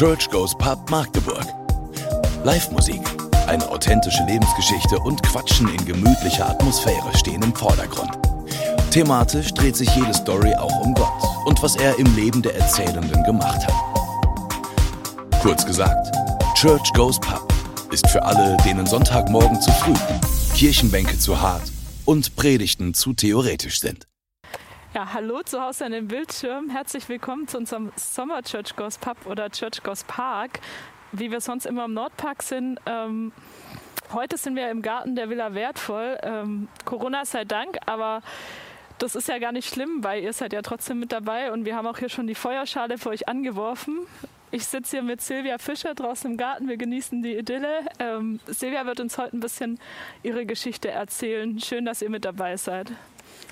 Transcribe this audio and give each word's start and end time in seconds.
Church 0.00 0.30
Goes 0.30 0.56
Pub 0.56 0.88
Magdeburg. 0.90 1.44
Live-Musik, 2.42 3.02
eine 3.46 3.68
authentische 3.68 4.24
Lebensgeschichte 4.24 4.98
und 4.98 5.22
Quatschen 5.22 5.68
in 5.68 5.84
gemütlicher 5.84 6.48
Atmosphäre 6.48 7.14
stehen 7.18 7.42
im 7.42 7.54
Vordergrund. 7.54 8.10
Thematisch 8.90 9.52
dreht 9.52 9.76
sich 9.76 9.94
jede 9.94 10.14
Story 10.14 10.54
auch 10.54 10.80
um 10.80 10.94
Gott 10.94 11.22
und 11.44 11.62
was 11.62 11.76
er 11.76 11.98
im 11.98 12.16
Leben 12.16 12.40
der 12.40 12.54
Erzählenden 12.54 13.22
gemacht 13.24 13.60
hat. 13.66 13.74
Kurz 15.42 15.66
gesagt, 15.66 16.16
Church 16.54 16.90
Goes 16.94 17.20
Pub 17.20 17.46
ist 17.92 18.08
für 18.08 18.22
alle, 18.22 18.56
denen 18.64 18.86
Sonntagmorgen 18.86 19.60
zu 19.60 19.70
früh, 19.70 19.92
Kirchenbänke 20.54 21.18
zu 21.18 21.42
hart 21.42 21.70
und 22.06 22.36
Predigten 22.36 22.94
zu 22.94 23.12
theoretisch 23.12 23.80
sind. 23.80 24.09
Ja, 24.92 25.12
hallo 25.12 25.40
zu 25.44 25.62
Hause 25.62 25.84
an 25.84 25.92
dem 25.92 26.08
Bildschirm. 26.08 26.68
Herzlich 26.68 27.08
willkommen 27.08 27.46
zu 27.46 27.58
unserem 27.58 27.92
Sommer 27.94 28.42
Church 28.42 28.74
Goes 28.74 28.98
Pub 28.98 29.16
oder 29.24 29.48
Church 29.48 29.84
Goes 29.84 30.02
Park, 30.02 30.58
wie 31.12 31.30
wir 31.30 31.40
sonst 31.40 31.64
immer 31.64 31.84
im 31.84 31.94
Nordpark 31.94 32.42
sind. 32.42 32.80
Ähm, 32.86 33.30
heute 34.12 34.36
sind 34.36 34.56
wir 34.56 34.68
im 34.68 34.82
Garten 34.82 35.14
der 35.14 35.30
Villa 35.30 35.54
Wertvoll. 35.54 36.18
Ähm, 36.24 36.66
Corona 36.84 37.24
sei 37.24 37.44
Dank, 37.44 37.78
aber 37.86 38.20
das 38.98 39.14
ist 39.14 39.28
ja 39.28 39.38
gar 39.38 39.52
nicht 39.52 39.72
schlimm, 39.72 40.02
weil 40.02 40.24
ihr 40.24 40.32
seid 40.32 40.52
ja 40.52 40.60
trotzdem 40.60 40.98
mit 40.98 41.12
dabei 41.12 41.52
und 41.52 41.64
wir 41.64 41.76
haben 41.76 41.86
auch 41.86 41.98
hier 41.98 42.08
schon 42.08 42.26
die 42.26 42.34
Feuerschale 42.34 42.98
für 42.98 43.10
euch 43.10 43.28
angeworfen. 43.28 44.00
Ich 44.50 44.66
sitze 44.66 44.96
hier 44.96 45.02
mit 45.04 45.20
Silvia 45.20 45.58
Fischer 45.58 45.94
draußen 45.94 46.32
im 46.32 46.36
Garten. 46.36 46.66
Wir 46.66 46.76
genießen 46.76 47.22
die 47.22 47.36
Idylle. 47.36 47.86
Ähm, 48.00 48.40
Silvia 48.48 48.84
wird 48.86 48.98
uns 48.98 49.18
heute 49.18 49.36
ein 49.36 49.40
bisschen 49.40 49.78
ihre 50.24 50.44
Geschichte 50.46 50.90
erzählen. 50.90 51.60
Schön, 51.60 51.84
dass 51.84 52.02
ihr 52.02 52.10
mit 52.10 52.24
dabei 52.24 52.56
seid. 52.56 52.90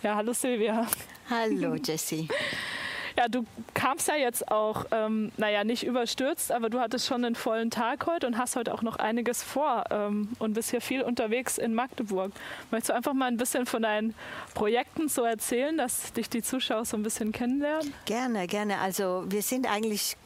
Ja, 0.03 0.17
hallo 0.17 0.33
Silvia. 0.33 0.89
Hallo 1.31 1.75
Jessie. 1.85 2.29
Ja, 3.17 3.27
du 3.27 3.45
kamst 3.75 4.07
ja 4.07 4.15
jetzt 4.15 4.49
auch, 4.49 4.87
ähm, 4.93 5.33
naja, 5.37 5.65
nicht 5.65 5.83
überstürzt, 5.85 6.53
aber 6.53 6.71
du 6.71 6.79
hattest 6.79 7.07
schon 7.07 7.25
einen 7.25 7.35
vollen 7.35 7.69
Tag 7.69 8.07
heute 8.07 8.29
und 8.29 8.39
hast 8.39 8.55
heute 8.55 8.73
auch 8.73 8.83
noch 8.83 8.97
einiges 8.97 9.43
vor 9.43 9.85
ähm, 9.91 10.29
und 10.39 10.55
bist 10.55 10.71
hier 10.71 10.81
viel 10.81 11.03
unterwegs 11.03 11.59
in 11.59 11.75
Magdeburg. 11.75 12.31
Möchtest 12.71 12.91
du 12.91 12.95
einfach 12.95 13.15
mal 13.15 13.27
ein 13.27 13.37
bisschen 13.37 13.67
von 13.67 13.83
deinen 13.83 14.15
Projekten 14.55 15.09
so 15.09 15.25
erzählen, 15.25 15.77
dass 15.77 16.13
dich 16.13 16.31
die 16.31 16.43
Zuschauer 16.43 16.85
so 16.85 16.97
ein 16.97 17.03
bisschen 17.03 17.33
kennenlernen? 17.33 17.93
Gerne, 18.05 18.47
gerne. 18.47 18.79
Also 18.79 19.25
wir 19.27 19.43
sind 19.43 19.69
eigentlich 19.69 20.17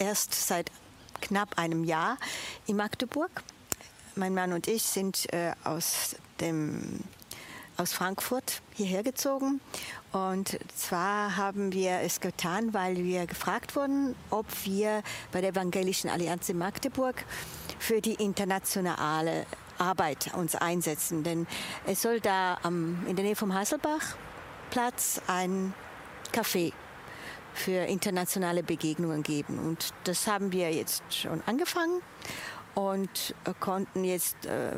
erst 0.00 0.34
seit 0.34 0.72
knapp 1.20 1.56
einem 1.58 1.84
Jahr 1.84 2.18
in 2.66 2.76
Magdeburg. 2.76 3.30
Mein 4.16 4.34
Mann 4.34 4.52
und 4.52 4.66
ich 4.66 4.82
sind 4.82 5.32
äh, 5.32 5.52
aus 5.62 6.16
dem 6.40 7.04
aus 7.76 7.92
Frankfurt 7.92 8.62
hierher 8.74 9.02
gezogen. 9.02 9.60
Und 10.12 10.58
zwar 10.74 11.36
haben 11.36 11.72
wir 11.72 12.00
es 12.00 12.20
getan, 12.20 12.72
weil 12.74 12.96
wir 12.96 13.26
gefragt 13.26 13.76
wurden, 13.76 14.14
ob 14.30 14.46
wir 14.64 15.02
bei 15.32 15.40
der 15.40 15.50
Evangelischen 15.50 16.08
Allianz 16.08 16.48
in 16.48 16.58
Magdeburg 16.58 17.24
für 17.78 18.00
die 18.00 18.14
internationale 18.14 19.46
Arbeit 19.78 20.34
uns 20.34 20.54
einsetzen. 20.54 21.22
Denn 21.22 21.46
es 21.86 22.02
soll 22.02 22.20
da 22.20 22.58
am, 22.62 23.04
in 23.06 23.16
der 23.16 23.24
Nähe 23.24 23.36
vom 23.36 23.54
Hasselbachplatz 23.54 25.20
ein 25.26 25.74
Café 26.32 26.72
für 27.54 27.86
internationale 27.86 28.62
Begegnungen 28.62 29.22
geben. 29.22 29.58
Und 29.58 29.92
das 30.04 30.26
haben 30.26 30.52
wir 30.52 30.72
jetzt 30.72 31.02
schon 31.10 31.42
angefangen 31.46 32.00
und 32.74 33.34
konnten 33.58 34.04
jetzt 34.04 34.44
äh, 34.44 34.72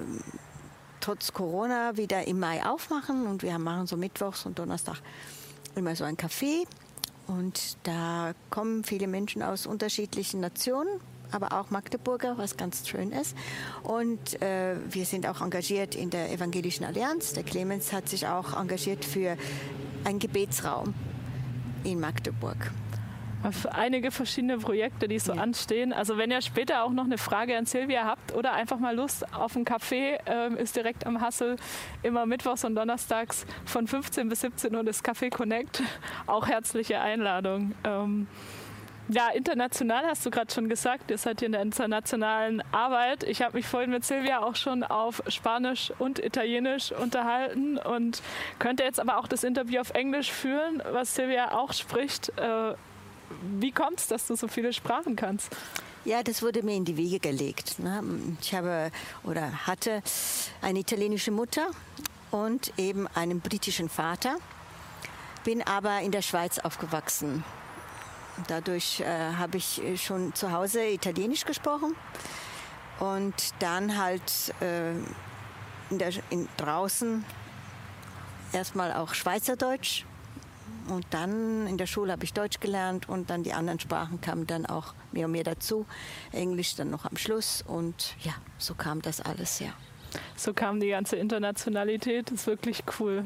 trotz 1.00 1.32
Corona 1.32 1.96
wieder 1.96 2.27
im 2.27 2.41
Mai 2.41 2.64
aufmachen 2.64 3.27
und 3.27 3.42
wir 3.42 3.58
machen 3.58 3.86
so 3.86 3.96
Mittwochs 3.96 4.46
und 4.46 4.58
Donnerstag 4.58 4.96
immer 5.74 5.94
so 5.96 6.05
ein 6.05 6.16
Café 6.16 6.66
und 7.28 7.77
da 7.82 8.32
kommen 8.50 8.84
viele 8.84 9.06
Menschen 9.06 9.42
aus 9.42 9.66
unterschiedlichen 9.66 10.40
Nationen, 10.40 10.88
aber 11.30 11.52
auch 11.52 11.70
Magdeburger, 11.70 12.38
was 12.38 12.56
ganz 12.56 12.88
schön 12.88 13.12
ist. 13.12 13.36
Und 13.82 14.40
äh, 14.40 14.77
wir 14.88 15.05
sind 15.05 15.27
auch 15.27 15.42
engagiert 15.42 15.94
in 15.94 16.08
der 16.08 16.32
Evangelischen 16.32 16.84
Allianz. 16.84 17.34
Der 17.34 17.42
Clemens 17.42 17.92
hat 17.92 18.08
sich 18.08 18.27
auch 18.27 18.58
engagiert 18.58 19.05
für 19.05 19.36
einen 20.05 20.18
Gebetsraum 20.18 20.94
in 21.84 22.00
Magdeburg 22.00 22.73
einige 23.72 24.10
verschiedene 24.10 24.58
Projekte, 24.58 25.08
die 25.08 25.18
so 25.18 25.34
ja. 25.34 25.42
anstehen. 25.42 25.92
Also 25.92 26.18
wenn 26.18 26.30
ihr 26.30 26.42
später 26.42 26.84
auch 26.84 26.90
noch 26.90 27.04
eine 27.04 27.18
Frage 27.18 27.56
an 27.56 27.66
Silvia 27.66 28.04
habt 28.04 28.34
oder 28.34 28.52
einfach 28.52 28.78
mal 28.78 28.94
Lust 28.94 29.32
auf 29.34 29.56
einen 29.56 29.64
Kaffee, 29.64 30.18
ähm, 30.26 30.56
ist 30.56 30.76
direkt 30.76 31.06
am 31.06 31.20
Hassel 31.20 31.56
immer 32.02 32.26
mittwochs 32.26 32.64
und 32.64 32.74
donnerstags 32.74 33.46
von 33.64 33.86
15 33.86 34.28
bis 34.28 34.40
17 34.40 34.74
Uhr 34.74 34.84
das 34.84 35.04
Café 35.04 35.30
Connect. 35.30 35.82
Auch 36.26 36.48
herzliche 36.48 37.00
Einladung. 37.00 37.74
Ähm, 37.84 38.26
ja, 39.10 39.30
international 39.30 40.05
hast 40.05 40.26
du 40.26 40.30
gerade 40.30 40.52
schon 40.52 40.68
gesagt, 40.68 41.10
ihr 41.10 41.16
seid 41.16 41.38
hier 41.38 41.46
in 41.46 41.52
der 41.52 41.62
internationalen 41.62 42.62
Arbeit. 42.72 43.24
Ich 43.24 43.40
habe 43.40 43.56
mich 43.56 43.66
vorhin 43.66 43.90
mit 43.90 44.05
Silvia 44.05 44.42
auch 44.42 44.55
schon 44.55 44.84
auf 44.84 45.22
Spanisch 45.28 45.92
und 45.98 46.18
Italienisch 46.18 46.92
unterhalten 46.92 47.78
und 47.78 48.20
könnte 48.58 48.82
jetzt 48.82 49.00
aber 49.00 49.16
auch 49.16 49.26
das 49.26 49.44
Interview 49.44 49.80
auf 49.80 49.90
Englisch 49.94 50.30
führen, 50.30 50.82
was 50.92 51.14
Silvia 51.14 51.52
auch 51.52 51.72
spricht. 51.72 52.38
Äh, 52.38 52.74
wie 53.58 53.72
kommt 53.72 54.00
es, 54.00 54.06
dass 54.06 54.27
du 54.27 54.36
so 54.36 54.48
viele 54.48 54.72
Sprachen 54.72 55.16
kannst? 55.16 55.48
Ja, 56.05 56.22
das 56.22 56.42
wurde 56.42 56.62
mir 56.62 56.74
in 56.74 56.84
die 56.84 56.96
Wege 56.96 57.18
gelegt. 57.18 57.78
Ne? 57.78 58.02
Ich 58.40 58.55
habe 58.55 58.90
oder 59.24 59.66
hatte 59.66 60.02
eine 60.62 60.78
italienische 60.78 61.30
Mutter 61.30 61.70
und 62.30 62.72
eben 62.78 63.06
einen 63.08 63.40
britischen 63.40 63.88
Vater, 63.88 64.36
bin 65.44 65.62
aber 65.62 66.00
in 66.00 66.12
der 66.12 66.22
Schweiz 66.22 66.58
aufgewachsen. 66.58 67.44
Dadurch 68.46 69.00
äh, 69.00 69.05
habe 69.06 69.56
ich 69.56 69.83
schon 69.96 70.34
zu 70.34 70.52
Hause 70.52 70.86
Italienisch 70.86 71.44
gesprochen 71.44 71.96
und 73.00 73.34
dann 73.58 73.98
halt 73.98 74.55
äh, 74.61 74.92
in 75.90 75.98
der, 75.98 76.12
in, 76.30 76.48
draußen 76.56 77.24
erstmal 78.52 78.92
auch 78.92 79.14
Schweizerdeutsch 79.14 80.05
und 80.90 81.06
dann 81.10 81.66
in 81.66 81.78
der 81.78 81.86
Schule 81.86 82.12
habe 82.12 82.24
ich 82.24 82.32
Deutsch 82.32 82.60
gelernt 82.60 83.08
und 83.08 83.30
dann 83.30 83.42
die 83.42 83.52
anderen 83.52 83.80
Sprachen 83.80 84.20
kamen 84.20 84.46
dann 84.46 84.66
auch 84.66 84.94
mehr 85.12 85.26
und 85.26 85.32
mehr 85.32 85.44
dazu. 85.44 85.86
Englisch 86.32 86.76
dann 86.76 86.90
noch 86.90 87.04
am 87.04 87.16
Schluss 87.16 87.62
und 87.66 88.16
ja, 88.22 88.32
so 88.58 88.74
kam 88.74 89.02
das 89.02 89.20
alles, 89.20 89.60
ja. 89.60 89.70
So 90.36 90.54
kam 90.54 90.80
die 90.80 90.88
ganze 90.88 91.16
Internationalität, 91.16 92.30
das 92.30 92.40
ist 92.40 92.46
wirklich 92.46 92.82
cool. 92.98 93.24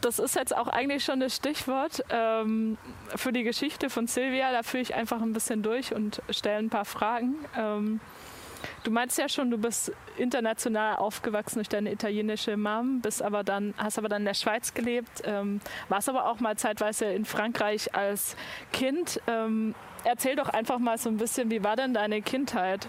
das 0.00 0.18
ist 0.18 0.34
jetzt 0.34 0.56
auch 0.56 0.68
eigentlich 0.68 1.04
schon 1.04 1.20
das 1.20 1.36
Stichwort 1.36 2.04
ähm, 2.10 2.76
für 3.14 3.32
die 3.32 3.42
Geschichte 3.42 3.90
von 3.90 4.06
Silvia. 4.06 4.52
Da 4.52 4.62
führe 4.62 4.82
ich 4.82 4.94
einfach 4.94 5.20
ein 5.20 5.32
bisschen 5.32 5.62
durch 5.62 5.94
und 5.94 6.22
stelle 6.30 6.58
ein 6.58 6.70
paar 6.70 6.84
Fragen. 6.84 7.34
Ähm, 7.56 8.00
Du 8.82 8.90
meinst 8.90 9.18
ja 9.18 9.28
schon, 9.28 9.50
du 9.50 9.58
bist 9.58 9.92
international 10.16 10.96
aufgewachsen 10.96 11.56
durch 11.56 11.68
deine 11.68 11.92
italienische 11.92 12.56
Mom, 12.56 13.00
bist 13.00 13.22
aber 13.22 13.44
dann, 13.44 13.74
hast 13.76 13.98
aber 13.98 14.08
dann 14.08 14.22
in 14.22 14.26
der 14.26 14.34
Schweiz 14.34 14.74
gelebt, 14.74 15.22
ähm, 15.24 15.60
warst 15.88 16.08
aber 16.08 16.28
auch 16.30 16.40
mal 16.40 16.56
zeitweise 16.56 17.06
in 17.06 17.24
Frankreich 17.24 17.94
als 17.94 18.36
Kind. 18.72 19.20
Ähm, 19.26 19.74
erzähl 20.04 20.36
doch 20.36 20.48
einfach 20.48 20.78
mal 20.78 20.98
so 20.98 21.08
ein 21.08 21.16
bisschen, 21.16 21.50
wie 21.50 21.64
war 21.64 21.76
denn 21.76 21.94
deine 21.94 22.22
Kindheit? 22.22 22.88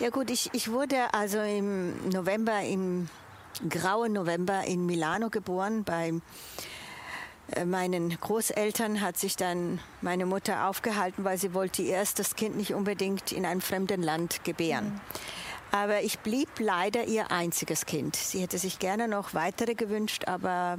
Ja 0.00 0.10
gut, 0.10 0.30
ich, 0.30 0.50
ich 0.52 0.70
wurde 0.70 0.96
also 1.12 1.40
im 1.40 2.08
November, 2.08 2.60
im 2.62 3.08
grauen 3.68 4.12
November 4.12 4.64
in 4.66 4.84
Milano 4.86 5.30
geboren, 5.30 5.84
beim 5.84 6.22
meinen 7.64 8.10
Großeltern 8.10 9.00
hat 9.00 9.16
sich 9.16 9.36
dann 9.36 9.78
meine 10.00 10.26
Mutter 10.26 10.68
aufgehalten, 10.68 11.24
weil 11.24 11.38
sie 11.38 11.54
wollte 11.54 11.82
ihr 11.82 11.92
erstes 11.92 12.34
Kind 12.36 12.56
nicht 12.56 12.74
unbedingt 12.74 13.32
in 13.32 13.46
einem 13.46 13.60
fremden 13.60 14.02
Land 14.02 14.44
gebären. 14.44 14.86
Mhm. 14.86 15.00
Aber 15.72 16.02
ich 16.02 16.20
blieb 16.20 16.48
leider 16.58 17.04
ihr 17.04 17.30
einziges 17.30 17.86
Kind. 17.86 18.16
Sie 18.16 18.40
hätte 18.40 18.58
sich 18.58 18.78
gerne 18.78 19.08
noch 19.08 19.34
weitere 19.34 19.74
gewünscht, 19.74 20.24
aber 20.26 20.78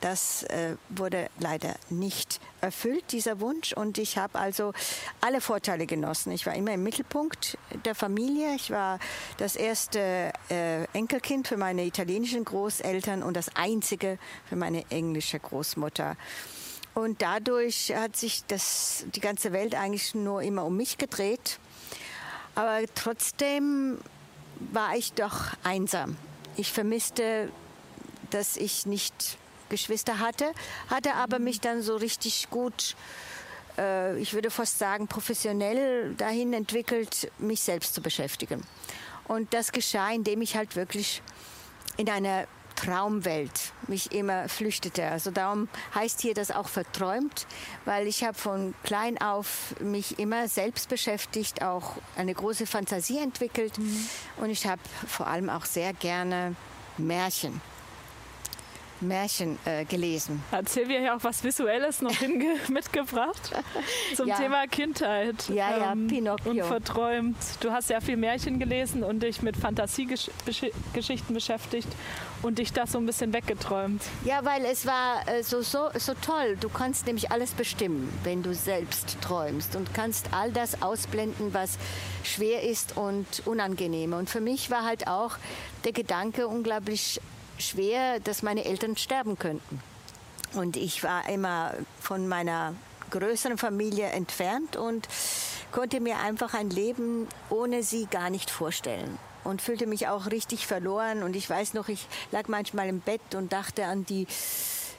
das 0.00 0.44
äh, 0.44 0.76
wurde 0.90 1.28
leider 1.38 1.74
nicht 1.90 2.40
erfüllt, 2.60 3.12
dieser 3.12 3.40
Wunsch. 3.40 3.72
Und 3.72 3.98
ich 3.98 4.16
habe 4.16 4.38
also 4.38 4.72
alle 5.20 5.40
Vorteile 5.40 5.86
genossen. 5.86 6.32
Ich 6.32 6.46
war 6.46 6.54
immer 6.54 6.72
im 6.72 6.82
Mittelpunkt 6.82 7.58
der 7.84 7.94
Familie. 7.94 8.54
Ich 8.54 8.70
war 8.70 8.98
das 9.38 9.56
erste 9.56 10.32
äh, 10.50 10.84
Enkelkind 10.92 11.48
für 11.48 11.56
meine 11.56 11.84
italienischen 11.84 12.44
Großeltern 12.44 13.22
und 13.22 13.36
das 13.36 13.56
einzige 13.56 14.18
für 14.48 14.56
meine 14.56 14.84
englische 14.90 15.38
Großmutter. 15.38 16.16
Und 16.94 17.22
dadurch 17.22 17.92
hat 17.94 18.16
sich 18.16 18.44
das, 18.46 19.04
die 19.14 19.20
ganze 19.20 19.52
Welt 19.52 19.74
eigentlich 19.74 20.14
nur 20.14 20.42
immer 20.42 20.64
um 20.64 20.76
mich 20.76 20.96
gedreht. 20.96 21.58
Aber 22.54 22.80
trotzdem 22.94 23.98
war 24.72 24.96
ich 24.96 25.12
doch 25.12 25.52
einsam. 25.64 26.16
Ich 26.56 26.72
vermisste, 26.72 27.50
dass 28.30 28.56
ich 28.56 28.86
nicht 28.86 29.38
Geschwister 29.68 30.18
hatte, 30.18 30.52
hatte 30.88 31.14
aber 31.14 31.38
mich 31.38 31.60
dann 31.60 31.82
so 31.82 31.96
richtig 31.96 32.48
gut, 32.50 32.94
äh, 33.78 34.16
ich 34.18 34.34
würde 34.34 34.50
fast 34.50 34.78
sagen, 34.78 35.08
professionell 35.08 36.14
dahin 36.14 36.52
entwickelt, 36.52 37.30
mich 37.38 37.60
selbst 37.60 37.94
zu 37.94 38.00
beschäftigen. 38.00 38.62
Und 39.26 39.52
das 39.54 39.72
geschah, 39.72 40.12
indem 40.12 40.42
ich 40.42 40.56
halt 40.56 40.76
wirklich 40.76 41.22
in 41.96 42.08
einer 42.08 42.46
Traumwelt 42.84 43.72
mich 43.88 44.12
immer 44.12 44.48
flüchtete. 44.48 45.06
Also 45.06 45.30
darum 45.30 45.68
heißt 45.94 46.20
hier 46.20 46.34
das 46.34 46.50
auch 46.50 46.68
verträumt, 46.68 47.46
weil 47.84 48.06
ich 48.06 48.24
habe 48.24 48.34
von 48.34 48.74
klein 48.82 49.20
auf 49.20 49.74
mich 49.80 50.18
immer 50.18 50.48
selbst 50.48 50.88
beschäftigt, 50.88 51.62
auch 51.62 51.96
eine 52.16 52.34
große 52.34 52.66
Fantasie 52.66 53.18
entwickelt 53.18 53.78
mhm. 53.78 54.08
und 54.36 54.50
ich 54.50 54.66
habe 54.66 54.80
vor 55.06 55.26
allem 55.26 55.48
auch 55.48 55.64
sehr 55.64 55.92
gerne 55.92 56.56
Märchen 56.98 57.60
Märchen 59.08 59.58
äh, 59.64 59.84
gelesen. 59.84 60.42
Hat 60.50 60.68
Silvia 60.68 61.00
hier 61.00 61.14
auch 61.14 61.22
was 61.22 61.42
Visuelles 61.44 62.02
noch 62.02 62.14
mitgebracht 62.68 63.52
zum 64.14 64.28
ja. 64.28 64.36
Thema 64.36 64.66
Kindheit 64.66 65.48
ja, 65.48 65.76
ja, 65.76 65.92
ähm, 65.92 66.06
Pinocchio. 66.06 66.50
und 66.50 66.62
verträumt. 66.62 67.36
Du 67.60 67.70
hast 67.70 67.88
sehr 67.88 68.00
viel 68.00 68.16
Märchen 68.16 68.58
gelesen 68.58 69.02
und 69.02 69.22
dich 69.22 69.42
mit 69.42 69.56
Fantasiegeschichten 69.56 71.34
beschäftigt 71.34 71.88
und 72.42 72.58
dich 72.58 72.72
das 72.72 72.92
so 72.92 72.98
ein 72.98 73.06
bisschen 73.06 73.32
weggeträumt. 73.32 74.02
Ja, 74.24 74.44
weil 74.44 74.64
es 74.64 74.86
war 74.86 75.26
äh, 75.26 75.42
so, 75.42 75.62
so, 75.62 75.88
so 75.98 76.12
toll. 76.14 76.56
Du 76.60 76.68
kannst 76.68 77.06
nämlich 77.06 77.30
alles 77.30 77.52
bestimmen, 77.52 78.12
wenn 78.22 78.42
du 78.42 78.54
selbst 78.54 79.16
träumst 79.20 79.76
und 79.76 79.94
kannst 79.94 80.28
all 80.32 80.52
das 80.52 80.82
ausblenden, 80.82 81.54
was 81.54 81.78
schwer 82.22 82.62
ist 82.62 82.96
und 82.96 83.26
unangenehm. 83.46 84.12
Und 84.12 84.28
für 84.28 84.40
mich 84.40 84.70
war 84.70 84.84
halt 84.84 85.08
auch 85.08 85.36
der 85.84 85.92
Gedanke 85.92 86.48
unglaublich 86.48 87.20
schwer, 87.58 88.20
dass 88.20 88.42
meine 88.42 88.64
Eltern 88.64 88.96
sterben 88.96 89.38
könnten. 89.38 89.80
Und 90.54 90.76
ich 90.76 91.02
war 91.02 91.28
immer 91.28 91.74
von 92.00 92.28
meiner 92.28 92.74
größeren 93.10 93.58
Familie 93.58 94.06
entfernt 94.06 94.76
und 94.76 95.08
konnte 95.72 96.00
mir 96.00 96.18
einfach 96.18 96.54
ein 96.54 96.70
Leben 96.70 97.28
ohne 97.50 97.82
sie 97.82 98.06
gar 98.06 98.30
nicht 98.30 98.50
vorstellen 98.50 99.18
und 99.44 99.62
fühlte 99.62 99.86
mich 99.86 100.08
auch 100.08 100.26
richtig 100.26 100.66
verloren. 100.66 101.22
Und 101.22 101.36
ich 101.36 101.48
weiß 101.48 101.74
noch, 101.74 101.88
ich 101.88 102.06
lag 102.32 102.48
manchmal 102.48 102.88
im 102.88 103.00
Bett 103.00 103.34
und 103.34 103.52
dachte 103.52 103.84
an 103.86 104.04
die 104.06 104.26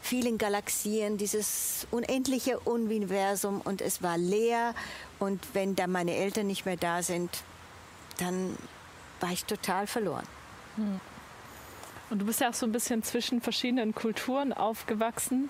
vielen 0.01 0.37
Galaxien, 0.37 1.17
dieses 1.17 1.87
unendliche 1.91 2.59
Universum 2.59 3.61
und 3.61 3.81
es 3.81 4.03
war 4.03 4.17
leer. 4.17 4.75
Und 5.19 5.41
wenn 5.53 5.75
da 5.75 5.87
meine 5.87 6.15
Eltern 6.15 6.47
nicht 6.47 6.65
mehr 6.65 6.77
da 6.77 7.01
sind, 7.01 7.31
dann 8.19 8.55
war 9.19 9.31
ich 9.31 9.45
total 9.45 9.87
verloren. 9.87 10.25
Hm. 10.75 11.01
Und 12.09 12.19
du 12.19 12.25
bist 12.25 12.41
ja 12.41 12.49
auch 12.49 12.53
so 12.53 12.65
ein 12.65 12.71
bisschen 12.71 13.03
zwischen 13.03 13.41
verschiedenen 13.41 13.95
Kulturen 13.95 14.53
aufgewachsen. 14.53 15.49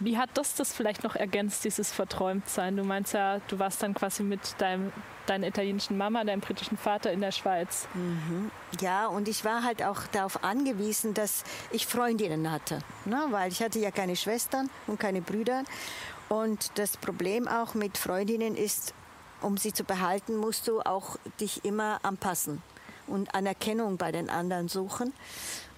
Wie 0.00 0.18
hat 0.18 0.30
das 0.34 0.54
das 0.54 0.72
vielleicht 0.72 1.04
noch 1.04 1.14
ergänzt, 1.14 1.64
dieses 1.64 1.92
Verträumtsein? 1.92 2.76
Du 2.76 2.82
meinst 2.82 3.12
ja, 3.12 3.38
du 3.48 3.58
warst 3.58 3.82
dann 3.82 3.94
quasi 3.94 4.24
mit 4.24 4.40
deinem, 4.58 4.92
deiner 5.26 5.46
italienischen 5.46 5.96
Mama, 5.96 6.24
deinem 6.24 6.40
britischen 6.40 6.76
Vater 6.76 7.12
in 7.12 7.20
der 7.20 7.30
Schweiz. 7.30 7.86
Mhm. 7.94 8.50
Ja, 8.80 9.06
und 9.06 9.28
ich 9.28 9.44
war 9.44 9.62
halt 9.62 9.82
auch 9.82 10.06
darauf 10.08 10.42
angewiesen, 10.42 11.14
dass 11.14 11.44
ich 11.70 11.86
Freundinnen 11.86 12.50
hatte. 12.50 12.80
Ne? 13.04 13.26
Weil 13.30 13.52
ich 13.52 13.62
hatte 13.62 13.78
ja 13.78 13.92
keine 13.92 14.16
Schwestern 14.16 14.70
und 14.88 14.98
keine 14.98 15.20
Brüder. 15.20 15.62
Und 16.28 16.72
das 16.76 16.96
Problem 16.96 17.46
auch 17.46 17.74
mit 17.74 17.96
Freundinnen 17.96 18.56
ist, 18.56 18.94
um 19.40 19.56
sie 19.56 19.72
zu 19.72 19.84
behalten, 19.84 20.36
musst 20.36 20.66
du 20.66 20.80
auch 20.80 21.16
dich 21.38 21.64
immer 21.64 22.00
anpassen 22.02 22.62
und 23.06 23.34
Anerkennung 23.34 23.98
bei 23.98 24.10
den 24.10 24.30
anderen 24.30 24.68
suchen. 24.68 25.12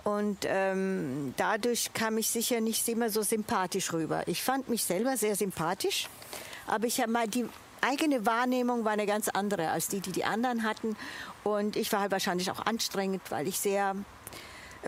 Und 0.04 0.40
ähm, 0.44 1.32
dadurch 1.38 1.92
kam 1.94 2.18
ich 2.18 2.28
sicher 2.28 2.60
nicht 2.60 2.86
immer 2.88 3.08
so 3.08 3.22
sympathisch 3.22 3.92
rüber. 3.92 4.28
Ich 4.28 4.42
fand 4.42 4.68
mich 4.68 4.84
selber 4.84 5.16
sehr 5.16 5.34
sympathisch, 5.34 6.08
aber 6.66 6.86
ich 6.86 7.00
habe 7.00 7.10
mal 7.10 7.26
die 7.26 7.46
eigene 7.80 8.24
Wahrnehmung 8.26 8.84
war 8.84 8.92
eine 8.92 9.06
ganz 9.06 9.28
andere 9.28 9.70
als 9.70 9.88
die, 9.88 10.00
die 10.00 10.12
die 10.12 10.24
anderen 10.24 10.62
hatten. 10.62 10.96
Und 11.42 11.76
ich 11.76 11.92
war 11.92 12.00
halt 12.00 12.12
wahrscheinlich 12.12 12.50
auch 12.50 12.64
anstrengend, 12.64 13.22
weil 13.30 13.48
ich 13.48 13.58
sehr 13.58 13.96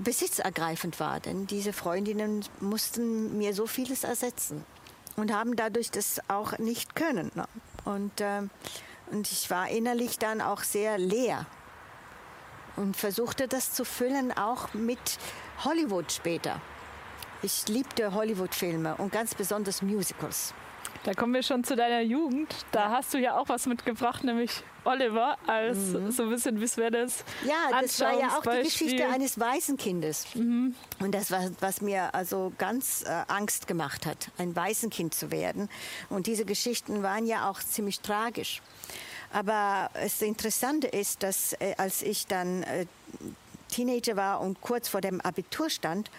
besitzergreifend 0.02 1.00
war. 1.00 1.20
Denn 1.20 1.46
diese 1.46 1.72
Freundinnen 1.72 2.44
mussten 2.60 3.38
mir 3.38 3.54
so 3.54 3.66
vieles 3.66 4.04
ersetzen 4.04 4.64
und 5.16 5.32
haben 5.32 5.56
dadurch 5.56 5.90
das 5.90 6.20
auch 6.28 6.58
nicht 6.58 6.94
können. 6.94 7.30
Ne? 7.34 7.46
Und, 7.84 8.20
äh, 8.20 8.42
und 9.10 9.30
ich 9.30 9.50
war 9.50 9.68
innerlich 9.68 10.18
dann 10.18 10.40
auch 10.40 10.62
sehr 10.62 10.98
leer 10.98 11.46
und 12.76 12.96
versuchte 12.96 13.48
das 13.48 13.72
zu 13.72 13.84
füllen 13.84 14.32
auch 14.36 14.74
mit 14.74 15.18
Hollywood 15.64 16.12
später. 16.12 16.60
Ich 17.42 17.68
liebte 17.68 18.14
Hollywood-Filme 18.14 18.96
und 18.96 19.12
ganz 19.12 19.34
besonders 19.34 19.82
Musicals. 19.82 20.54
Da 21.04 21.14
kommen 21.14 21.34
wir 21.34 21.44
schon 21.44 21.62
zu 21.62 21.76
deiner 21.76 22.00
Jugend. 22.00 22.52
Da 22.72 22.90
hast 22.90 23.14
du 23.14 23.18
ja 23.18 23.38
auch 23.38 23.48
was 23.48 23.66
mitgebracht, 23.66 24.24
nämlich 24.24 24.50
Oliver 24.84 25.36
als 25.46 25.78
mhm. 25.78 26.10
so 26.10 26.24
ein 26.24 26.30
bisschen 26.30 26.60
visuelles 26.60 27.24
Ja, 27.44 27.80
das 27.80 28.00
war 28.00 28.18
ja 28.18 28.36
auch 28.36 28.42
die 28.42 28.64
Geschichte 28.64 29.06
eines 29.06 29.38
Waisenkindes. 29.38 30.34
Mhm. 30.34 30.74
Und 30.98 31.14
das 31.14 31.30
war, 31.30 31.48
was 31.60 31.80
mir 31.80 32.12
also 32.12 32.52
ganz 32.58 33.04
äh, 33.06 33.22
Angst 33.28 33.68
gemacht 33.68 34.04
hat, 34.04 34.32
ein 34.38 34.56
Waisenkind 34.56 35.14
zu 35.14 35.30
werden. 35.30 35.68
Und 36.08 36.26
diese 36.26 36.44
Geschichten 36.44 37.04
waren 37.04 37.26
ja 37.26 37.48
auch 37.48 37.60
ziemlich 37.60 38.00
tragisch. 38.00 38.60
Aber 39.32 39.90
das 39.94 40.22
Interessante 40.22 40.86
ist, 40.86 41.22
dass 41.22 41.52
äh, 41.54 41.74
als 41.76 42.02
ich 42.02 42.26
dann 42.26 42.62
äh, 42.62 42.86
Teenager 43.68 44.16
war 44.16 44.40
und 44.40 44.60
kurz 44.60 44.88
vor 44.88 45.00
dem 45.00 45.20
Abitur 45.20 45.70
stand, 45.70 46.10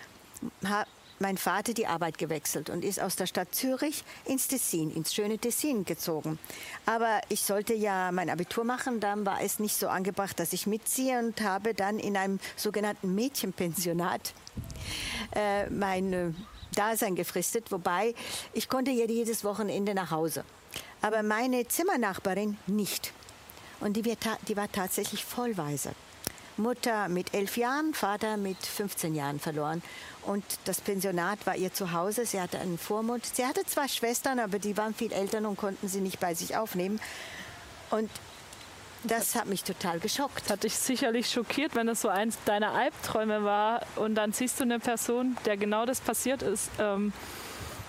hat 0.65 0.87
mein 1.19 1.37
Vater 1.37 1.73
die 1.73 1.87
Arbeit 1.87 2.17
gewechselt 2.17 2.69
und 2.69 2.83
ist 2.83 2.99
aus 2.99 3.15
der 3.15 3.25
Stadt 3.25 3.53
Zürich 3.53 4.03
ins 4.25 4.47
Tessin, 4.47 4.91
ins 4.91 5.13
schöne 5.13 5.37
Tessin 5.37 5.85
gezogen. 5.85 6.37
Aber 6.85 7.21
ich 7.29 7.41
sollte 7.41 7.73
ja 7.73 8.11
mein 8.11 8.29
Abitur 8.29 8.63
machen, 8.63 8.99
dann 8.99 9.25
war 9.25 9.41
es 9.41 9.59
nicht 9.59 9.75
so 9.75 9.87
angebracht, 9.87 10.39
dass 10.39 10.53
ich 10.53 10.67
mitziehe 10.67 11.19
und 11.19 11.41
habe 11.41 11.73
dann 11.73 11.99
in 11.99 12.17
einem 12.17 12.39
sogenannten 12.55 13.15
Mädchenpensionat 13.15 14.33
äh, 15.35 15.69
mein 15.69 16.35
Dasein 16.75 17.15
gefristet, 17.15 17.71
wobei 17.71 18.13
ich 18.53 18.69
konnte 18.69 18.91
jedes 18.91 19.43
Wochenende 19.43 19.95
nach 19.95 20.11
Hause 20.11 20.43
aber 21.01 21.23
meine 21.23 21.67
Zimmernachbarin 21.67 22.57
nicht. 22.67 23.13
Und 23.79 23.93
die, 23.93 24.01
die 24.01 24.57
war 24.57 24.71
tatsächlich 24.71 25.23
vollweise. 25.23 25.91
Mutter 26.57 27.07
mit 27.07 27.33
elf 27.33 27.57
Jahren, 27.57 27.93
Vater 27.93 28.37
mit 28.37 28.57
15 28.57 29.15
Jahren 29.15 29.39
verloren. 29.39 29.83
Und 30.25 30.43
das 30.65 30.81
Pensionat 30.81 31.45
war 31.45 31.55
ihr 31.55 31.73
Zuhause. 31.73 32.25
Sie 32.25 32.41
hatte 32.41 32.59
einen 32.59 32.77
Vormund. 32.77 33.25
Sie 33.25 33.45
hatte 33.45 33.63
zwei 33.65 33.87
Schwestern, 33.87 34.39
aber 34.39 34.59
die 34.59 34.75
waren 34.75 34.93
viel 34.93 35.13
älter 35.13 35.37
und 35.47 35.57
konnten 35.57 35.87
sie 35.87 36.01
nicht 36.01 36.19
bei 36.19 36.33
sich 36.33 36.57
aufnehmen. 36.57 36.99
Und 37.91 38.09
das 39.03 39.35
hat 39.35 39.45
mich 39.45 39.63
total 39.63 39.99
geschockt. 39.99 40.49
Hat 40.49 40.63
dich 40.63 40.75
sicherlich 40.75 41.29
schockiert, 41.29 41.75
wenn 41.75 41.87
es 41.87 42.01
so 42.01 42.09
eins 42.09 42.37
deiner 42.45 42.73
Albträume 42.73 43.43
war 43.43 43.85
und 43.95 44.15
dann 44.15 44.33
siehst 44.33 44.59
du 44.59 44.63
eine 44.63 44.79
Person, 44.79 45.37
der 45.45 45.55
genau 45.57 45.85
das 45.85 46.01
passiert 46.01 46.41
ist. 46.41 46.69
Ähm, 46.79 47.13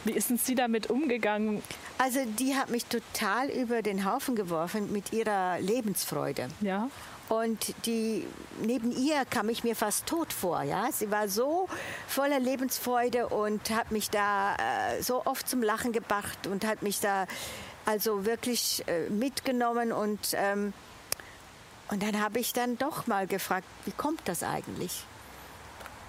wie 0.09 0.13
ist 0.13 0.31
denn 0.31 0.39
sie 0.39 0.55
damit 0.55 0.91
umgegangen? 0.91 1.63
Also 1.99 2.21
die 2.39 2.57
hat 2.57 2.71
mich 2.71 2.87
total 2.87 3.51
über 3.51 3.83
den 3.83 4.11
Haufen 4.11 4.35
geworfen 4.35 4.91
mit 4.91 5.13
ihrer 5.13 5.61
Lebensfreude. 5.61 6.49
Ja. 6.63 6.89
Und 7.29 7.75
die, 7.85 8.27
neben 8.63 8.91
ihr 8.91 9.27
kam 9.27 9.51
ich 9.51 9.63
mir 9.63 9.77
fast 9.77 10.07
tot 10.07 10.33
vor. 10.33 10.63
Ja? 10.63 10.89
Sie 10.91 11.11
war 11.11 11.29
so 11.29 11.69
voller 12.07 12.41
Lebensfreude 12.41 13.29
und 13.29 13.69
hat 13.71 13.93
mich 13.93 14.09
da 14.09 14.55
äh, 14.55 15.03
so 15.03 15.27
oft 15.27 15.47
zum 15.47 15.63
Lachen 15.63 15.93
gebracht 15.93 16.47
und 16.47 16.65
hat 16.65 16.83
mich 16.83 17.01
da 17.01 17.27
also 17.85 18.25
wirklich 18.25 18.83
äh, 18.87 19.11
mitgenommen. 19.11 19.93
Und, 19.93 20.21
ähm, 20.33 20.73
und 21.91 22.03
dann 22.03 22.19
habe 22.19 22.39
ich 22.39 22.55
dann 22.55 22.79
doch 22.79 23.07
mal 23.07 23.27
gefragt, 23.27 23.67
wie 23.85 23.93
kommt 23.93 24.23
das 24.25 24.43
eigentlich? 24.43 25.05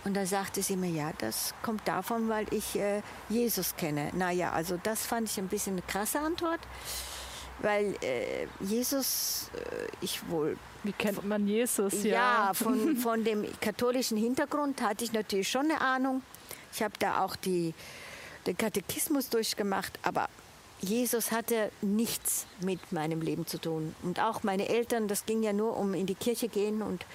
Und 0.05 0.15
da 0.15 0.25
sagte 0.25 0.61
sie 0.61 0.75
mir, 0.75 0.89
ja, 0.89 1.11
das 1.17 1.53
kommt 1.61 1.87
davon, 1.87 2.29
weil 2.29 2.45
ich 2.53 2.75
äh, 2.77 3.01
Jesus 3.27 3.75
kenne. 3.75 4.11
Naja, 4.13 4.51
also 4.51 4.79
das 4.81 5.05
fand 5.05 5.29
ich 5.29 5.37
ein 5.37 5.47
bisschen 5.47 5.73
eine 5.73 5.81
krasse 5.81 6.19
Antwort, 6.19 6.59
weil 7.59 7.95
äh, 8.01 8.47
Jesus, 8.61 9.49
äh, 9.55 9.87
ich 10.01 10.27
wohl... 10.29 10.57
Wie 10.83 10.93
kennt 10.93 11.25
man 11.25 11.47
Jesus? 11.47 12.03
Ja, 12.03 12.11
ja 12.47 12.51
von, 12.53 12.95
von 12.95 13.23
dem 13.23 13.45
katholischen 13.59 14.17
Hintergrund 14.17 14.81
hatte 14.81 15.03
ich 15.03 15.11
natürlich 15.11 15.49
schon 15.49 15.65
eine 15.65 15.81
Ahnung. 15.81 16.21
Ich 16.71 16.81
habe 16.81 16.93
da 16.99 17.23
auch 17.25 17.35
die, 17.35 17.73
den 18.47 18.57
Katechismus 18.57 19.29
durchgemacht, 19.29 19.99
aber 20.03 20.29
Jesus 20.81 21.31
hatte 21.31 21.71
nichts 21.81 22.45
mit 22.61 22.93
meinem 22.93 23.21
Leben 23.21 23.45
zu 23.45 23.57
tun. 23.57 23.93
Und 24.01 24.21
auch 24.21 24.43
meine 24.43 24.69
Eltern, 24.69 25.09
das 25.09 25.25
ging 25.25 25.43
ja 25.43 25.51
nur 25.51 25.75
um 25.75 25.93
in 25.93 26.05
die 26.05 26.15
Kirche 26.15 26.47
gehen 26.47 26.81
und 26.81 27.05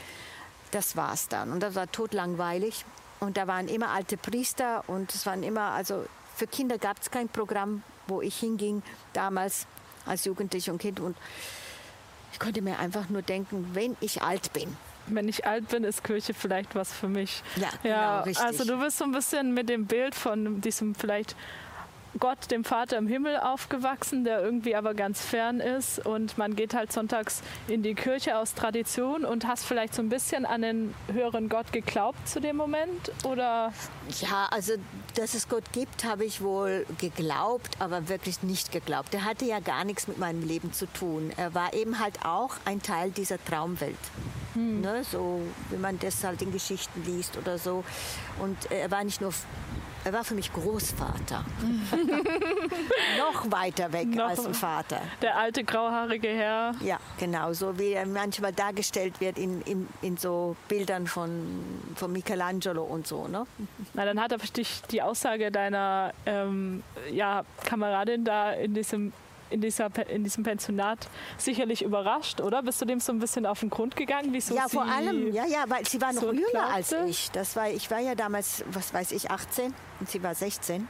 das 0.75 0.97
war's 0.97 1.29
dann. 1.29 1.53
Und 1.53 1.61
das 1.61 1.75
war 1.75 1.91
totlangweilig. 1.91 2.85
Und 3.21 3.37
da 3.37 3.47
waren 3.47 3.69
immer 3.69 3.91
alte 3.91 4.17
Priester 4.17 4.85
und 4.87 5.15
es 5.15 5.25
waren 5.25 5.43
immer, 5.43 5.71
also 5.71 6.05
für 6.35 6.47
Kinder 6.47 6.79
gab 6.79 7.01
es 7.01 7.11
kein 7.11 7.29
Programm, 7.29 7.83
wo 8.07 8.21
ich 8.21 8.37
hinging 8.37 8.83
damals 9.13 9.67
als 10.05 10.25
Jugendliche 10.25 10.73
und 10.73 10.79
Kind. 10.79 11.01
Und 11.01 11.17
ich 12.33 12.39
konnte 12.39 12.61
mir 12.61 12.79
einfach 12.79 13.09
nur 13.09 13.23
denken, 13.23 13.71
wenn 13.73 13.97
ich 14.01 14.23
alt 14.23 14.53
bin, 14.53 14.77
wenn 15.07 15.29
ich 15.29 15.47
alt 15.47 15.69
bin, 15.69 15.85
ist 15.85 16.03
Kirche 16.03 16.35
vielleicht 16.35 16.75
was 16.75 16.93
für 16.93 17.09
mich. 17.09 17.43
Ja, 17.57 17.69
genau, 17.83 17.95
ja 17.95 18.21
richtig. 18.21 18.45
Also 18.45 18.65
du 18.65 18.79
bist 18.79 18.99
so 18.99 19.05
ein 19.05 19.13
bisschen 19.13 19.55
mit 19.55 19.69
dem 19.69 19.87
Bild 19.87 20.15
von 20.15 20.61
diesem 20.61 20.95
vielleicht 20.95 21.37
Gott, 22.19 22.51
dem 22.51 22.65
Vater 22.65 22.97
im 22.97 23.07
Himmel 23.07 23.37
aufgewachsen, 23.37 24.25
der 24.25 24.43
irgendwie 24.43 24.77
aber 24.77 24.95
ganz 24.95 25.21
fern 25.25 25.61
ist 25.61 26.05
und 26.05 26.39
man 26.39 26.55
geht 26.57 26.75
halt 26.75 26.93
sonntags 26.93 27.43
in 27.69 27.83
die 27.83 27.95
Kirche 27.95 28.39
aus 28.39 28.55
Tradition 28.55 29.25
und 29.25 29.47
hast 29.47 29.65
vielleicht 29.65 29.95
so 29.95 30.03
ein 30.03 30.09
bisschen 30.09 30.47
an 30.47 30.63
den 30.63 30.95
höheren 31.13 31.49
Gott 31.49 31.73
geglaubt 31.73 32.29
zu 32.29 32.41
dem 32.41 32.57
Moment 32.57 33.13
oder? 33.25 33.73
Ja, 34.21 34.49
also 34.51 34.75
dass 35.17 35.35
es 35.35 35.49
Gott 35.49 35.65
gibt, 35.73 36.05
habe 36.05 36.25
ich 36.25 36.41
wohl 36.41 36.87
geglaubt, 36.99 37.77
aber 37.81 38.09
wirklich 38.09 38.43
nicht 38.43 38.73
geglaubt. 38.73 39.15
Er 39.15 39.25
hatte 39.25 39.45
ja 39.45 39.61
gar 39.61 39.85
nichts 39.85 40.09
mit 40.09 40.19
meinem 40.19 40.43
Leben 40.43 40.73
zu 40.73 40.87
tun. 40.87 41.33
Er 41.37 41.55
war 41.55 41.75
eben 41.75 41.99
halt 41.99 42.25
auch 42.25 42.57
ein 42.65 42.83
Teil 42.83 43.11
dieser 43.11 43.43
Traumwelt. 43.45 43.97
Hm. 44.55 44.81
Ne, 44.81 45.05
so 45.05 45.41
wie 45.71 45.77
man 45.77 45.99
das 45.99 46.23
halt 46.25 46.43
in 46.43 46.53
Geschichten 46.53 47.05
liest 47.05 47.37
oder 47.37 47.59
so. 47.59 47.85
Und 48.41 48.57
er 48.71 48.91
war 48.91 49.05
nicht 49.05 49.21
nur 49.21 49.33
er 50.05 50.13
war 50.13 50.23
für 50.23 50.35
mich 50.35 50.53
Großvater. 50.53 51.45
Noch 53.19 53.51
weiter 53.51 53.91
weg 53.91 54.09
Noch 54.09 54.29
als 54.29 54.45
ein 54.45 54.53
Vater. 54.53 55.01
Der 55.23 55.39
alte 55.39 55.65
grauhaarige 55.65 56.29
Herr. 56.29 56.75
Ja, 56.83 56.99
genau. 57.19 57.55
So 57.55 57.79
wie 57.79 57.93
er 57.93 58.05
manchmal 58.05 58.53
dargestellt 58.53 59.19
wird 59.23 59.39
in, 59.39 59.63
in, 59.63 59.89
in 60.03 60.19
so 60.19 60.57
Bildern 60.69 61.07
von, 61.07 61.65
von 61.95 62.13
Michelangelo 62.13 62.83
und 62.83 63.07
so. 63.07 63.29
Ne? 63.29 63.47
Na, 63.95 64.05
dann 64.05 64.21
hat 64.21 64.33
er 64.33 64.39
dich 64.39 64.83
die 64.91 65.01
Aussage 65.01 65.51
deiner 65.51 66.13
ähm, 66.27 66.83
ja, 67.11 67.45
Kameradin 67.65 68.27
da 68.27 68.53
in 68.53 68.75
diesem 68.75 69.15
in, 69.55 69.61
dieser, 69.61 69.89
in 70.09 70.25
diesem 70.25 70.43
Pensionat 70.43 71.09
sicherlich 71.39 71.83
überrascht, 71.83 72.41
oder? 72.41 72.63
Bist 72.63 72.81
du 72.81 72.85
dem 72.85 73.01
so 73.01 73.13
ein 73.13 73.21
bisschen 73.21 73.47
auf 73.47 73.61
den 73.61 73.71
Grund 73.71 73.95
gegangen? 73.95 74.29
Wieso 74.33 74.55
ja, 74.55 74.69
vor 74.69 74.85
allem, 74.85 75.33
ja, 75.33 75.47
ja, 75.47 75.65
weil 75.69 75.87
sie 75.87 76.01
war 76.01 76.13
noch 76.13 76.23
so 76.23 76.33
jünger 76.33 76.51
glaubte? 76.51 76.73
als 76.73 76.93
ich. 76.93 77.31
Das 77.31 77.55
war, 77.55 77.71
ich 77.71 77.91
war 77.91 78.01
ja 78.01 78.15
damals, 78.15 78.65
was 78.71 78.93
weiß 78.93 79.13
ich, 79.13 79.31
18 79.31 79.73
und 80.01 80.11
sie 80.11 80.23
war 80.23 80.35
16. 80.35 80.89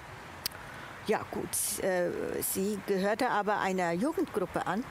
Ja, 1.07 1.21
gut, 1.31 1.85
äh, 1.85 2.11
sie 2.41 2.79
gehörte 2.87 3.29
aber 3.29 3.61
einer 3.61 3.93
Jugendgruppe 3.93 4.67
an. 4.67 4.83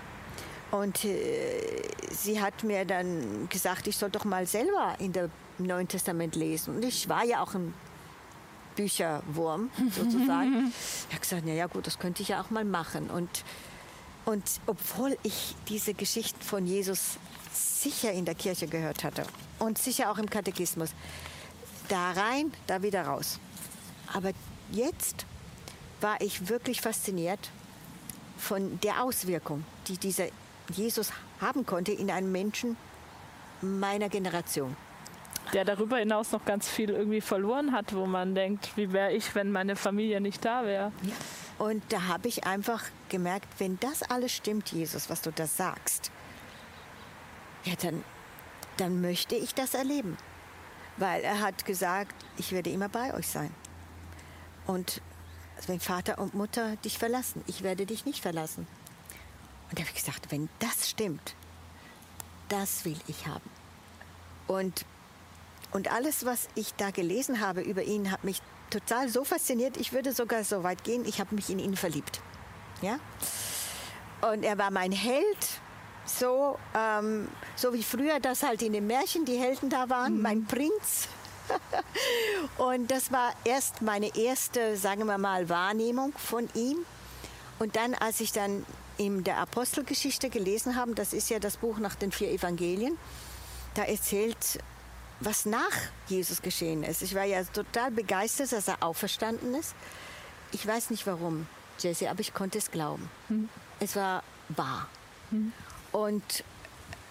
Und 0.69 1.03
äh, 1.05 1.81
sie 2.11 2.41
hat 2.41 2.63
mir 2.63 2.85
dann 2.85 3.47
gesagt, 3.49 3.87
ich 3.87 3.97
soll 3.97 4.09
doch 4.09 4.25
mal 4.25 4.45
selber 4.45 4.95
in 4.99 5.11
dem 5.13 5.29
Neuen 5.57 5.87
Testament 5.87 6.35
lesen. 6.35 6.75
Und 6.75 6.85
ich 6.85 7.09
war 7.09 7.23
ja 7.25 7.41
auch 7.41 7.55
ein 7.55 7.73
Bücherwurm 8.75 9.69
sozusagen. 9.91 10.71
ich 11.07 11.13
habe 11.13 11.21
gesagt, 11.21 11.43
na 11.45 11.53
ja 11.53 11.67
gut, 11.67 11.87
das 11.87 11.99
könnte 11.99 12.21
ich 12.21 12.29
ja 12.29 12.41
auch 12.41 12.49
mal 12.49 12.65
machen. 12.65 13.09
Und, 13.09 13.29
und 14.25 14.43
obwohl 14.65 15.17
ich 15.23 15.55
diese 15.69 15.93
Geschichten 15.93 16.41
von 16.41 16.65
Jesus 16.65 17.17
sicher 17.51 18.11
in 18.11 18.25
der 18.25 18.35
Kirche 18.35 18.67
gehört 18.67 19.03
hatte 19.03 19.23
und 19.59 19.77
sicher 19.77 20.11
auch 20.11 20.17
im 20.17 20.29
Katechismus, 20.29 20.89
da 21.89 22.11
rein, 22.11 22.51
da 22.67 22.81
wieder 22.81 23.03
raus. 23.03 23.39
Aber 24.13 24.31
jetzt 24.71 25.25
war 26.01 26.19
ich 26.21 26.49
wirklich 26.49 26.81
fasziniert 26.81 27.51
von 28.37 28.79
der 28.81 29.03
Auswirkung, 29.03 29.63
die 29.87 29.97
dieser 29.97 30.25
Jesus 30.73 31.11
haben 31.39 31.65
konnte 31.65 31.91
in 31.91 32.09
einem 32.09 32.31
Menschen 32.31 32.77
meiner 33.61 34.09
Generation 34.09 34.75
der 35.51 35.65
darüber 35.65 35.97
hinaus 35.97 36.31
noch 36.31 36.45
ganz 36.45 36.67
viel 36.67 36.89
irgendwie 36.89 37.21
verloren 37.21 37.73
hat, 37.73 37.93
wo 37.93 38.05
man 38.05 38.33
denkt, 38.33 38.75
wie 38.75 38.93
wäre 38.93 39.11
ich, 39.11 39.35
wenn 39.35 39.51
meine 39.51 39.75
Familie 39.75 40.21
nicht 40.21 40.45
da 40.45 40.65
wäre. 40.65 40.91
Und 41.59 41.83
da 41.89 42.07
habe 42.07 42.27
ich 42.27 42.45
einfach 42.45 42.83
gemerkt, 43.09 43.47
wenn 43.59 43.79
das 43.79 44.03
alles 44.03 44.31
stimmt, 44.31 44.71
Jesus, 44.71 45.09
was 45.09 45.21
du 45.21 45.31
da 45.31 45.45
sagst, 45.45 46.11
ja, 47.65 47.73
dann, 47.81 48.03
dann 48.77 49.01
möchte 49.01 49.35
ich 49.35 49.53
das 49.53 49.73
erleben. 49.73 50.17
Weil 50.97 51.23
er 51.23 51.41
hat 51.41 51.65
gesagt, 51.65 52.15
ich 52.37 52.51
werde 52.51 52.69
immer 52.69 52.89
bei 52.89 53.13
euch 53.13 53.27
sein. 53.27 53.51
Und 54.67 55.01
wenn 55.67 55.79
Vater 55.79 56.19
und 56.19 56.33
Mutter 56.33 56.75
dich 56.77 56.97
verlassen, 56.97 57.43
ich 57.47 57.63
werde 57.63 57.85
dich 57.85 58.05
nicht 58.05 58.21
verlassen. 58.21 58.67
Und 59.69 59.79
da 59.79 59.83
habe 59.83 59.91
ich 59.91 60.03
gesagt, 60.03 60.31
wenn 60.31 60.49
das 60.59 60.89
stimmt, 60.89 61.35
das 62.49 62.85
will 62.85 62.99
ich 63.07 63.27
haben. 63.27 63.49
Und 64.47 64.85
und 65.73 65.91
alles, 65.91 66.25
was 66.25 66.47
ich 66.55 66.73
da 66.75 66.91
gelesen 66.91 67.41
habe 67.41 67.61
über 67.61 67.83
ihn, 67.83 68.11
hat 68.11 68.23
mich 68.23 68.41
total 68.69 69.09
so 69.09 69.23
fasziniert. 69.23 69.77
Ich 69.77 69.91
würde 69.91 70.13
sogar 70.13 70.43
so 70.43 70.63
weit 70.63 70.83
gehen, 70.83 71.03
ich 71.05 71.19
habe 71.19 71.33
mich 71.35 71.49
in 71.49 71.59
ihn 71.59 71.75
verliebt. 71.75 72.21
Ja? 72.81 72.99
Und 74.31 74.43
er 74.43 74.57
war 74.57 74.71
mein 74.71 74.91
Held, 74.91 75.47
so, 76.05 76.57
ähm, 76.75 77.27
so 77.55 77.73
wie 77.73 77.83
früher 77.83 78.19
das 78.19 78.43
halt 78.43 78.61
in 78.61 78.73
den 78.73 78.87
Märchen 78.87 79.25
die 79.25 79.37
Helden 79.37 79.69
da 79.69 79.89
waren, 79.89 80.15
mhm. 80.15 80.21
mein 80.21 80.45
Prinz. 80.45 81.07
und 82.57 82.89
das 82.91 83.11
war 83.11 83.33
erst 83.43 83.81
meine 83.81 84.15
erste, 84.15 84.77
sagen 84.77 85.05
wir 85.05 85.17
mal, 85.17 85.49
Wahrnehmung 85.49 86.13
von 86.17 86.49
ihm. 86.53 86.85
Und 87.59 87.75
dann, 87.75 87.95
als 87.95 88.21
ich 88.21 88.31
dann 88.31 88.65
in 88.97 89.23
der 89.23 89.37
Apostelgeschichte 89.37 90.29
gelesen 90.29 90.75
habe, 90.75 90.93
das 90.93 91.13
ist 91.13 91.29
ja 91.29 91.39
das 91.39 91.57
Buch 91.57 91.79
nach 91.79 91.95
den 91.95 92.11
vier 92.11 92.29
Evangelien, 92.31 92.97
da 93.73 93.83
erzählt 93.83 94.59
was 95.25 95.45
nach 95.45 95.71
Jesus 96.07 96.41
geschehen 96.41 96.83
ist. 96.83 97.01
Ich 97.01 97.15
war 97.15 97.23
ja 97.23 97.43
total 97.43 97.91
begeistert, 97.91 98.51
dass 98.51 98.67
er 98.67 98.83
auferstanden 98.83 99.55
ist. 99.55 99.75
Ich 100.51 100.65
weiß 100.65 100.89
nicht 100.89 101.05
warum, 101.07 101.47
Jesse, 101.79 102.09
aber 102.09 102.19
ich 102.19 102.33
konnte 102.33 102.57
es 102.57 102.71
glauben. 102.71 103.09
Hm. 103.27 103.49
Es 103.79 103.95
war 103.95 104.23
wahr. 104.49 104.87
Hm. 105.31 105.51
Und 105.91 106.43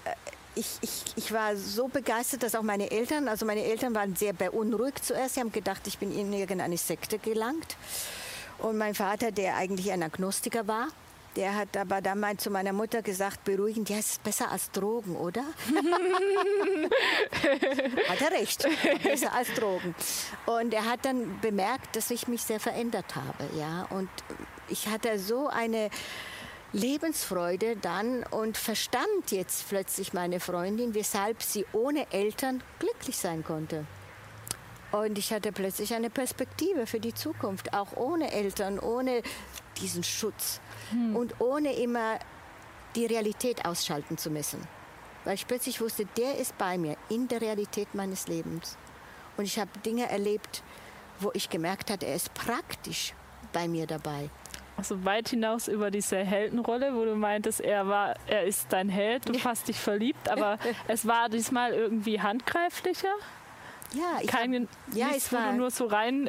äh, 0.04 0.10
ich, 0.54 0.78
ich, 0.80 1.04
ich 1.16 1.32
war 1.32 1.56
so 1.56 1.88
begeistert, 1.88 2.42
dass 2.42 2.54
auch 2.54 2.62
meine 2.62 2.90
Eltern, 2.90 3.28
also 3.28 3.46
meine 3.46 3.64
Eltern 3.64 3.94
waren 3.94 4.14
sehr 4.16 4.32
beunruhigt 4.32 5.04
zuerst. 5.04 5.34
Sie 5.34 5.40
haben 5.40 5.52
gedacht, 5.52 5.86
ich 5.86 5.98
bin 5.98 6.16
in 6.16 6.32
irgendeine 6.32 6.78
Sekte 6.78 7.18
gelangt. 7.18 7.76
Und 8.58 8.76
mein 8.76 8.94
Vater, 8.94 9.32
der 9.32 9.56
eigentlich 9.56 9.90
ein 9.90 10.02
Agnostiker 10.02 10.68
war, 10.68 10.88
der 11.36 11.56
hat 11.56 11.76
aber 11.76 12.00
damals 12.00 12.42
zu 12.42 12.50
meiner 12.50 12.72
Mutter 12.72 13.02
gesagt, 13.02 13.44
beruhigend, 13.44 13.88
ja, 13.88 13.98
es 13.98 14.12
ist 14.12 14.22
besser 14.22 14.50
als 14.50 14.70
Drogen, 14.70 15.16
oder? 15.16 15.42
hat 18.08 18.20
er 18.20 18.32
recht, 18.32 18.66
besser 19.02 19.32
als 19.32 19.52
Drogen. 19.54 19.94
Und 20.46 20.74
er 20.74 20.84
hat 20.84 21.04
dann 21.04 21.40
bemerkt, 21.40 21.96
dass 21.96 22.10
ich 22.10 22.28
mich 22.28 22.42
sehr 22.42 22.60
verändert 22.60 23.16
habe, 23.16 23.48
ja. 23.58 23.86
Und 23.90 24.10
ich 24.68 24.88
hatte 24.88 25.18
so 25.18 25.48
eine 25.48 25.90
Lebensfreude 26.72 27.76
dann 27.76 28.24
und 28.24 28.56
verstand 28.56 29.30
jetzt 29.30 29.68
plötzlich 29.68 30.12
meine 30.12 30.40
Freundin, 30.40 30.94
weshalb 30.94 31.42
sie 31.42 31.66
ohne 31.72 32.10
Eltern 32.12 32.62
glücklich 32.78 33.16
sein 33.16 33.44
konnte. 33.44 33.86
Und 34.90 35.16
ich 35.16 35.32
hatte 35.32 35.52
plötzlich 35.52 35.94
eine 35.94 36.10
Perspektive 36.10 36.86
für 36.86 37.00
die 37.00 37.14
Zukunft, 37.14 37.72
auch 37.72 37.96
ohne 37.96 38.30
Eltern, 38.32 38.78
ohne 38.78 39.22
diesen 39.80 40.04
Schutz 40.04 40.60
hm. 40.92 41.16
und 41.16 41.40
ohne 41.40 41.74
immer 41.74 42.18
die 42.94 43.06
Realität 43.06 43.64
ausschalten 43.64 44.18
zu 44.18 44.30
müssen. 44.30 44.60
Weil 45.24 45.34
ich 45.34 45.46
plötzlich 45.46 45.80
wusste, 45.80 46.04
der 46.16 46.38
ist 46.38 46.56
bei 46.58 46.78
mir 46.78 46.96
in 47.08 47.28
der 47.28 47.40
Realität 47.40 47.94
meines 47.94 48.26
Lebens. 48.26 48.76
Und 49.36 49.44
ich 49.44 49.58
habe 49.58 49.70
Dinge 49.84 50.10
erlebt, 50.10 50.62
wo 51.20 51.30
ich 51.34 51.48
gemerkt 51.48 51.90
habe, 51.90 52.04
er 52.06 52.16
ist 52.16 52.34
praktisch 52.34 53.14
bei 53.52 53.68
mir 53.68 53.86
dabei. 53.86 54.28
Also 54.76 55.04
weit 55.04 55.28
hinaus 55.28 55.68
über 55.68 55.90
diese 55.90 56.16
Heldenrolle, 56.16 56.94
wo 56.94 57.04
du 57.04 57.14
meintest, 57.14 57.60
er 57.60 57.86
war, 57.86 58.16
er 58.26 58.44
ist 58.44 58.66
dein 58.70 58.88
Held, 58.88 59.28
du 59.28 59.38
hast 59.44 59.68
dich 59.68 59.78
verliebt, 59.78 60.28
aber 60.28 60.58
es 60.88 61.06
war 61.06 61.28
diesmal 61.28 61.72
irgendwie 61.72 62.20
handgreiflicher. 62.20 63.14
Ja, 63.92 64.20
ich 64.22 64.28
Kein, 64.28 64.54
hab, 64.54 64.96
ja, 64.96 65.08
nichts, 65.08 65.26
es 65.26 65.32
war, 65.32 65.48
wo 65.48 65.50
du 65.52 65.56
nur 65.58 65.70
so 65.70 65.86
rein 65.86 66.28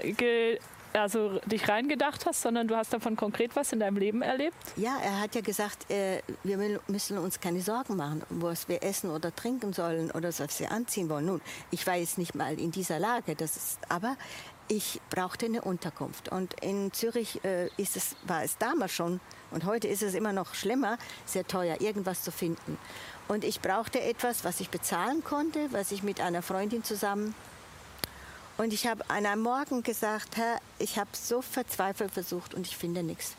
also 0.93 1.39
dich 1.45 1.67
reingedacht 1.67 2.25
hast, 2.25 2.41
sondern 2.41 2.67
du 2.67 2.75
hast 2.75 2.93
davon 2.93 3.15
konkret 3.15 3.55
was 3.55 3.71
in 3.73 3.79
deinem 3.79 3.97
Leben 3.97 4.21
erlebt? 4.21 4.55
Ja, 4.75 4.97
er 5.03 5.19
hat 5.19 5.35
ja 5.35 5.41
gesagt, 5.41 5.89
äh, 5.89 6.21
wir 6.43 6.79
müssen 6.87 7.17
uns 7.17 7.39
keine 7.39 7.61
Sorgen 7.61 7.95
machen, 7.95 8.23
was 8.29 8.67
wir 8.67 8.83
essen 8.83 9.09
oder 9.09 9.33
trinken 9.35 9.73
sollen 9.73 10.11
oder 10.11 10.29
was 10.29 10.59
wir 10.59 10.71
anziehen 10.71 11.09
wollen. 11.09 11.25
Nun, 11.25 11.41
ich 11.71 11.85
war 11.87 11.95
jetzt 11.95 12.17
nicht 12.17 12.35
mal 12.35 12.59
in 12.59 12.71
dieser 12.71 12.99
Lage, 12.99 13.35
das 13.35 13.57
ist, 13.57 13.79
aber 13.89 14.15
ich 14.67 15.01
brauchte 15.09 15.45
eine 15.45 15.61
Unterkunft. 15.61 16.29
Und 16.29 16.53
in 16.61 16.93
Zürich 16.93 17.43
äh, 17.43 17.67
ist 17.77 17.97
es, 17.97 18.15
war 18.25 18.43
es 18.43 18.57
damals 18.57 18.91
schon 18.91 19.19
und 19.51 19.65
heute 19.65 19.87
ist 19.87 20.01
es 20.01 20.13
immer 20.13 20.33
noch 20.33 20.55
schlimmer, 20.55 20.97
sehr 21.25 21.45
teuer, 21.45 21.81
irgendwas 21.81 22.23
zu 22.23 22.31
finden. 22.31 22.77
Und 23.27 23.43
ich 23.43 23.61
brauchte 23.61 24.01
etwas, 24.01 24.43
was 24.43 24.59
ich 24.59 24.69
bezahlen 24.69 25.23
konnte, 25.23 25.71
was 25.71 25.91
ich 25.91 26.03
mit 26.03 26.21
einer 26.21 26.41
Freundin 26.41 26.83
zusammen 26.83 27.35
und 28.57 28.73
ich 28.73 28.87
habe 28.87 29.09
an 29.09 29.25
einem 29.25 29.41
Morgen 29.41 29.83
gesagt, 29.83 30.37
Herr, 30.37 30.59
ich 30.79 30.97
habe 30.97 31.09
so 31.13 31.41
verzweifelt 31.41 32.11
versucht 32.11 32.53
und 32.53 32.67
ich 32.67 32.77
finde 32.77 33.03
nichts. 33.03 33.35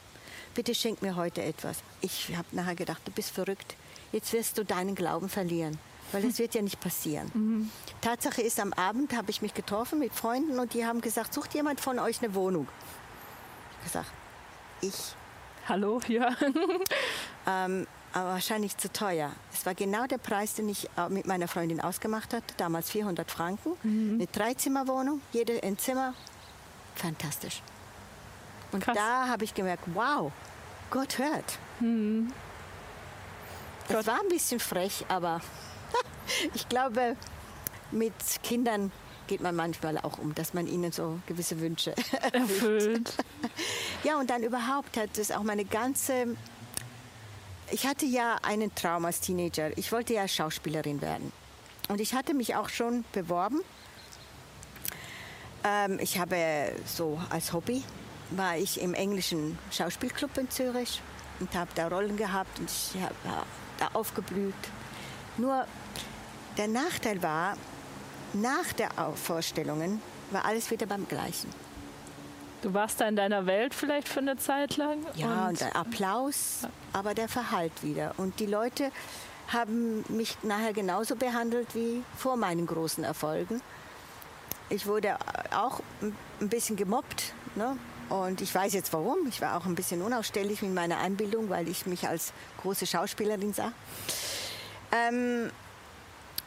Bitte 0.54 0.74
schenk 0.74 1.02
mir 1.02 1.16
heute 1.16 1.42
etwas. 1.42 1.78
Ich 2.00 2.36
habe 2.36 2.46
nachher 2.52 2.74
gedacht, 2.74 3.02
du 3.04 3.10
bist 3.10 3.30
verrückt. 3.30 3.74
Jetzt 4.12 4.32
wirst 4.32 4.58
du 4.58 4.64
deinen 4.64 4.94
Glauben 4.94 5.28
verlieren, 5.28 5.78
weil 6.12 6.24
es 6.24 6.38
wird 6.38 6.54
ja 6.54 6.62
nicht 6.62 6.80
passieren. 6.80 7.30
Mhm. 7.34 7.70
Tatsache 8.00 8.42
ist, 8.42 8.60
am 8.60 8.72
Abend 8.72 9.16
habe 9.16 9.30
ich 9.30 9.42
mich 9.42 9.54
getroffen 9.54 9.98
mit 9.98 10.12
Freunden 10.12 10.60
und 10.60 10.74
die 10.74 10.86
haben 10.86 11.00
gesagt, 11.00 11.34
sucht 11.34 11.54
jemand 11.54 11.80
von 11.80 11.98
euch 11.98 12.22
eine 12.22 12.34
Wohnung. 12.34 12.68
Ich 13.70 13.76
habe 13.76 14.04
gesagt, 14.04 14.12
ich. 14.80 14.94
Hallo, 15.68 16.00
ja. 16.08 16.36
ähm, 17.46 17.86
aber 18.14 18.30
wahrscheinlich 18.30 18.76
zu 18.76 18.92
teuer. 18.92 19.32
Es 19.52 19.66
war 19.66 19.74
genau 19.74 20.06
der 20.06 20.18
Preis, 20.18 20.54
den 20.54 20.68
ich 20.68 20.88
äh, 20.96 21.08
mit 21.08 21.26
meiner 21.26 21.48
Freundin 21.48 21.80
ausgemacht 21.80 22.32
hatte, 22.32 22.54
damals 22.56 22.90
400 22.90 23.30
Franken. 23.30 23.72
Mhm. 23.82 24.14
Eine 24.14 24.26
Dreizimmerwohnung, 24.28 25.20
jede 25.32 25.62
ein 25.62 25.76
Zimmer. 25.78 26.14
Fantastisch. 26.94 27.60
Und 28.72 28.84
Krass. 28.84 28.96
da 28.96 29.28
habe 29.28 29.44
ich 29.44 29.54
gemerkt, 29.54 29.84
wow, 29.94 30.32
Gott 30.90 31.18
hört. 31.18 31.58
Das 33.88 33.96
Gott. 33.96 34.06
war 34.06 34.20
ein 34.20 34.28
bisschen 34.28 34.60
frech, 34.60 35.04
aber 35.08 35.40
ich 36.54 36.68
glaube, 36.68 37.16
mit 37.90 38.14
Kindern 38.42 38.92
geht 39.26 39.40
man 39.40 39.56
manchmal 39.56 39.98
auch 39.98 40.18
um, 40.18 40.34
dass 40.34 40.54
man 40.54 40.66
ihnen 40.66 40.92
so 40.92 41.18
gewisse 41.26 41.60
Wünsche 41.60 41.94
Erfüllt. 42.32 43.14
Ja, 44.04 44.18
und 44.18 44.28
dann 44.28 44.42
überhaupt 44.42 44.98
hat 44.98 45.16
es 45.16 45.30
auch 45.30 45.44
meine 45.44 45.64
ganze. 45.64 46.36
Ich 47.74 47.88
hatte 47.88 48.06
ja 48.06 48.36
einen 48.42 48.72
Traum 48.76 49.04
als 49.04 49.20
Teenager. 49.20 49.76
Ich 49.76 49.90
wollte 49.90 50.14
ja 50.14 50.28
Schauspielerin 50.28 51.00
werden. 51.00 51.32
Und 51.88 52.00
ich 52.00 52.14
hatte 52.14 52.32
mich 52.32 52.54
auch 52.54 52.68
schon 52.68 53.04
beworben. 53.10 53.62
Ähm, 55.64 55.98
ich 56.00 56.20
habe 56.20 56.70
so 56.86 57.20
als 57.30 57.52
Hobby 57.52 57.82
war 58.30 58.56
ich 58.56 58.80
im 58.80 58.94
englischen 58.94 59.58
Schauspielclub 59.72 60.38
in 60.38 60.48
Zürich 60.50 61.02
und 61.40 61.52
habe 61.56 61.68
da 61.74 61.88
Rollen 61.88 62.16
gehabt 62.16 62.60
und 62.60 62.70
ich 62.70 63.02
habe 63.02 63.16
da 63.80 63.88
aufgeblüht. 63.92 64.54
Nur 65.36 65.66
der 66.56 66.68
Nachteil 66.68 67.20
war, 67.24 67.56
nach 68.34 68.72
der 68.74 68.90
Vorstellungen 69.16 70.00
war 70.30 70.44
alles 70.44 70.70
wieder 70.70 70.86
beim 70.86 71.08
Gleichen. 71.08 71.50
Du 72.64 72.72
warst 72.72 72.98
da 72.98 73.06
in 73.06 73.14
deiner 73.14 73.44
Welt 73.44 73.74
vielleicht 73.74 74.08
für 74.08 74.20
eine 74.20 74.38
Zeit 74.38 74.78
lang. 74.78 75.04
Ja, 75.16 75.48
und, 75.48 75.60
der 75.60 75.76
Applaus, 75.76 76.60
aber 76.94 77.12
der 77.12 77.28
Verhalt 77.28 77.82
wieder. 77.82 78.14
Und 78.16 78.40
die 78.40 78.46
Leute 78.46 78.90
haben 79.48 80.02
mich 80.08 80.38
nachher 80.42 80.72
genauso 80.72 81.14
behandelt 81.14 81.74
wie 81.74 82.02
vor 82.16 82.38
meinen 82.38 82.66
großen 82.66 83.04
Erfolgen. 83.04 83.60
Ich 84.70 84.86
wurde 84.86 85.18
auch 85.54 85.80
ein 86.00 86.48
bisschen 86.48 86.76
gemobbt. 86.76 87.34
Ne? 87.54 87.76
Und 88.08 88.40
ich 88.40 88.54
weiß 88.54 88.72
jetzt 88.72 88.94
warum. 88.94 89.26
Ich 89.28 89.42
war 89.42 89.58
auch 89.58 89.66
ein 89.66 89.74
bisschen 89.74 90.00
unausständig 90.00 90.62
mit 90.62 90.72
meiner 90.72 90.96
Einbildung, 90.96 91.50
weil 91.50 91.68
ich 91.68 91.84
mich 91.84 92.08
als 92.08 92.32
große 92.62 92.86
Schauspielerin 92.86 93.52
sah. 93.52 93.72
Ähm, 94.90 95.50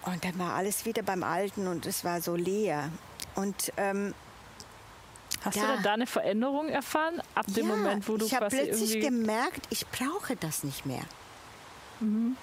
und 0.02 0.26
dann 0.26 0.40
war 0.40 0.56
alles 0.56 0.84
wieder 0.84 1.04
beim 1.04 1.22
Alten 1.22 1.68
und 1.68 1.86
es 1.86 2.04
war 2.04 2.22
so 2.22 2.36
leer. 2.36 2.90
Und 3.36 3.72
ähm, 3.78 4.16
Hast 5.41 5.56
Ja. 5.56 5.67
du 5.67 5.74
denn 5.74 5.84
da 5.84 5.94
eine 5.94 6.08
Veränderung 6.08 6.70
erfahren? 6.70 7.22
Ab 7.36 7.46
dem 7.48 7.70
ja, 7.70 7.75
Moment, 7.75 8.08
wo 8.08 8.17
du 8.17 8.25
ich 8.25 8.34
habe 8.34 8.48
quasi 8.48 8.58
plötzlich 8.63 8.96
irgendwie... 8.96 9.08
gemerkt, 9.08 9.67
ich 9.70 9.86
brauche 9.88 10.36
das 10.36 10.63
nicht 10.63 10.86
mehr. 10.86 11.03
Mhm. 12.00 12.36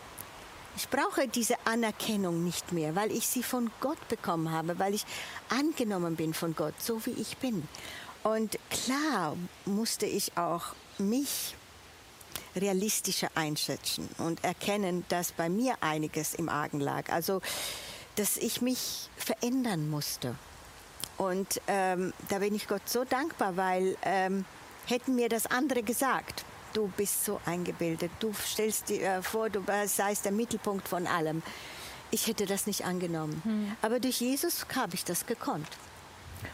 Ich 0.77 0.89
brauche 0.89 1.29
diese 1.29 1.55
Anerkennung 1.67 2.43
nicht 2.43 2.73
mehr, 2.73 2.97
weil 2.97 3.13
ich 3.13 3.29
sie 3.29 3.45
von 3.45 3.71
Gott 3.81 4.09
bekommen 4.09 4.51
habe, 4.51 4.79
weil 4.81 4.93
ich 4.95 5.05
angenommen 5.49 6.17
bin 6.17 6.35
von 6.35 6.57
Gott, 6.57 6.75
so 6.81 7.05
wie 7.07 7.13
ich 7.13 7.37
bin. 7.37 7.69
Und 8.25 8.59
klar 8.71 9.37
musste 9.67 10.07
ich 10.07 10.37
auch 10.37 10.75
mich 10.99 11.55
realistischer 12.57 13.29
einschätzen 13.35 14.09
und 14.19 14.43
erkennen, 14.43 15.05
dass 15.09 15.33
bei 15.33 15.49
mir 15.49 15.77
einiges 15.81 16.35
im 16.35 16.49
Argen 16.49 16.81
lag. 16.81 17.11
Also, 17.13 17.41
dass 18.17 18.37
ich 18.37 18.61
mich 18.61 19.09
verändern 19.17 19.89
musste. 19.91 20.35
Und 21.17 21.61
ähm, 21.69 22.13
da 22.29 22.39
bin 22.39 22.55
ich 22.55 22.67
Gott 22.67 22.89
so 22.89 23.05
dankbar, 23.05 23.57
weil 23.57 23.97
ähm, 24.03 24.45
hätten 24.87 25.15
mir 25.15 25.29
das 25.29 25.47
andere 25.47 25.83
gesagt, 25.83 26.45
du 26.73 26.89
bist 26.97 27.25
so 27.25 27.41
eingebildet, 27.47 28.11
du 28.21 28.33
stellst 28.35 28.89
dir 28.89 29.03
äh, 29.03 29.23
vor, 29.23 29.49
du 29.49 29.63
seist 29.87 30.25
der 30.25 30.33
Mittelpunkt 30.33 30.89
von 30.89 31.07
allem. 31.07 31.43
Ich 32.11 32.27
hätte 32.27 32.47
das 32.47 32.67
nicht 32.67 32.85
angenommen. 32.85 33.77
Aber 33.83 33.99
durch 34.01 34.21
Jesus 34.21 34.67
habe 34.77 34.95
ich 34.95 35.05
das 35.05 35.27
gekonnt. 35.27 35.67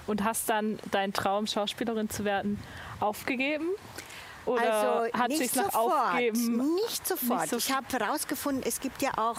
Und 0.06 0.22
hast 0.24 0.48
dann 0.48 0.78
deinen 0.90 1.12
Traum, 1.12 1.46
Schauspielerin 1.46 2.08
zu 2.08 2.24
werden, 2.24 2.62
aufgegeben? 3.00 3.66
Oder 4.46 4.72
also 4.72 5.12
hat 5.18 5.28
nicht 5.28 5.38
sich 5.52 5.54
noch 5.56 5.74
aufgegeben? 5.74 6.74
Nicht 6.86 7.06
sofort. 7.06 7.40
Nicht 7.40 7.50
so- 7.50 7.56
ich 7.58 7.72
habe 7.72 7.86
herausgefunden, 7.98 8.62
es 8.66 8.80
gibt 8.80 9.02
ja 9.02 9.10
auch 9.18 9.38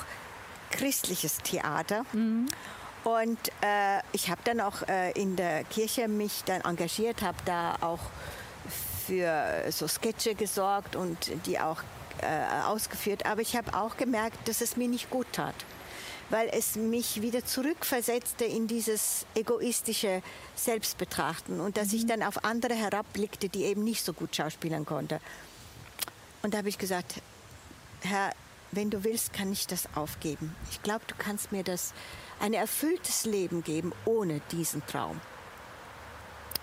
christliches 0.72 1.38
Theater. 1.38 2.06
Mhm. 2.14 2.48
Und 3.04 3.40
äh, 3.62 4.00
ich 4.12 4.30
habe 4.30 4.42
dann 4.44 4.62
auch 4.62 4.88
äh, 4.88 5.12
in 5.12 5.36
der 5.36 5.64
Kirche 5.64 6.08
mich 6.08 6.44
dann 6.46 6.62
engagiert, 6.62 7.22
habe 7.22 7.38
da 7.46 7.78
auch 7.82 8.00
für 9.08 9.72
so 9.72 9.88
Sketche 9.88 10.36
gesorgt 10.36 10.96
und 10.96 11.32
die 11.46 11.60
auch 11.60 11.82
äh, 12.22 12.66
ausgeführt. 12.66 13.26
Aber 13.26 13.42
ich 13.42 13.56
habe 13.56 13.74
auch 13.74 13.98
gemerkt, 13.98 14.48
dass 14.48 14.62
es 14.62 14.78
mir 14.78 14.88
nicht 14.88 15.10
gut 15.10 15.26
tat, 15.32 15.56
weil 16.30 16.50
es 16.50 16.76
mich 16.76 17.22
wieder 17.24 17.44
zurückversetzte 17.44 18.46
in 18.46 18.68
dieses 18.68 19.26
egoistische 19.34 20.22
Selbstbetrachten 20.56 21.60
und 21.60 21.78
dass 21.78 21.94
ich 21.94 22.06
dann 22.06 22.22
auf 22.22 22.44
andere 22.44 22.76
herabblickte, 22.76 23.50
die 23.50 23.64
eben 23.64 23.84
nicht 23.84 24.06
so 24.06 24.14
gut 24.14 24.36
schauspielern 24.36 24.86
konnte. 24.86 25.20
Und 26.44 26.54
da 26.54 26.60
habe 26.60 26.70
ich 26.70 26.78
gesagt, 26.78 27.16
Herr, 28.02 28.32
wenn 28.72 28.90
du 28.90 29.04
willst, 29.04 29.34
kann 29.34 29.52
ich 29.52 29.68
das 29.68 29.88
aufgeben. 29.96 30.56
Ich 30.72 30.82
glaube, 30.82 31.02
du 31.08 31.16
kannst 31.18 31.52
mir 31.52 31.64
das 31.64 31.94
ein 32.42 32.54
erfülltes 32.54 33.26
Leben 33.26 33.64
geben 33.64 33.94
ohne 34.06 34.42
diesen 34.52 34.86
Traum. 34.88 35.22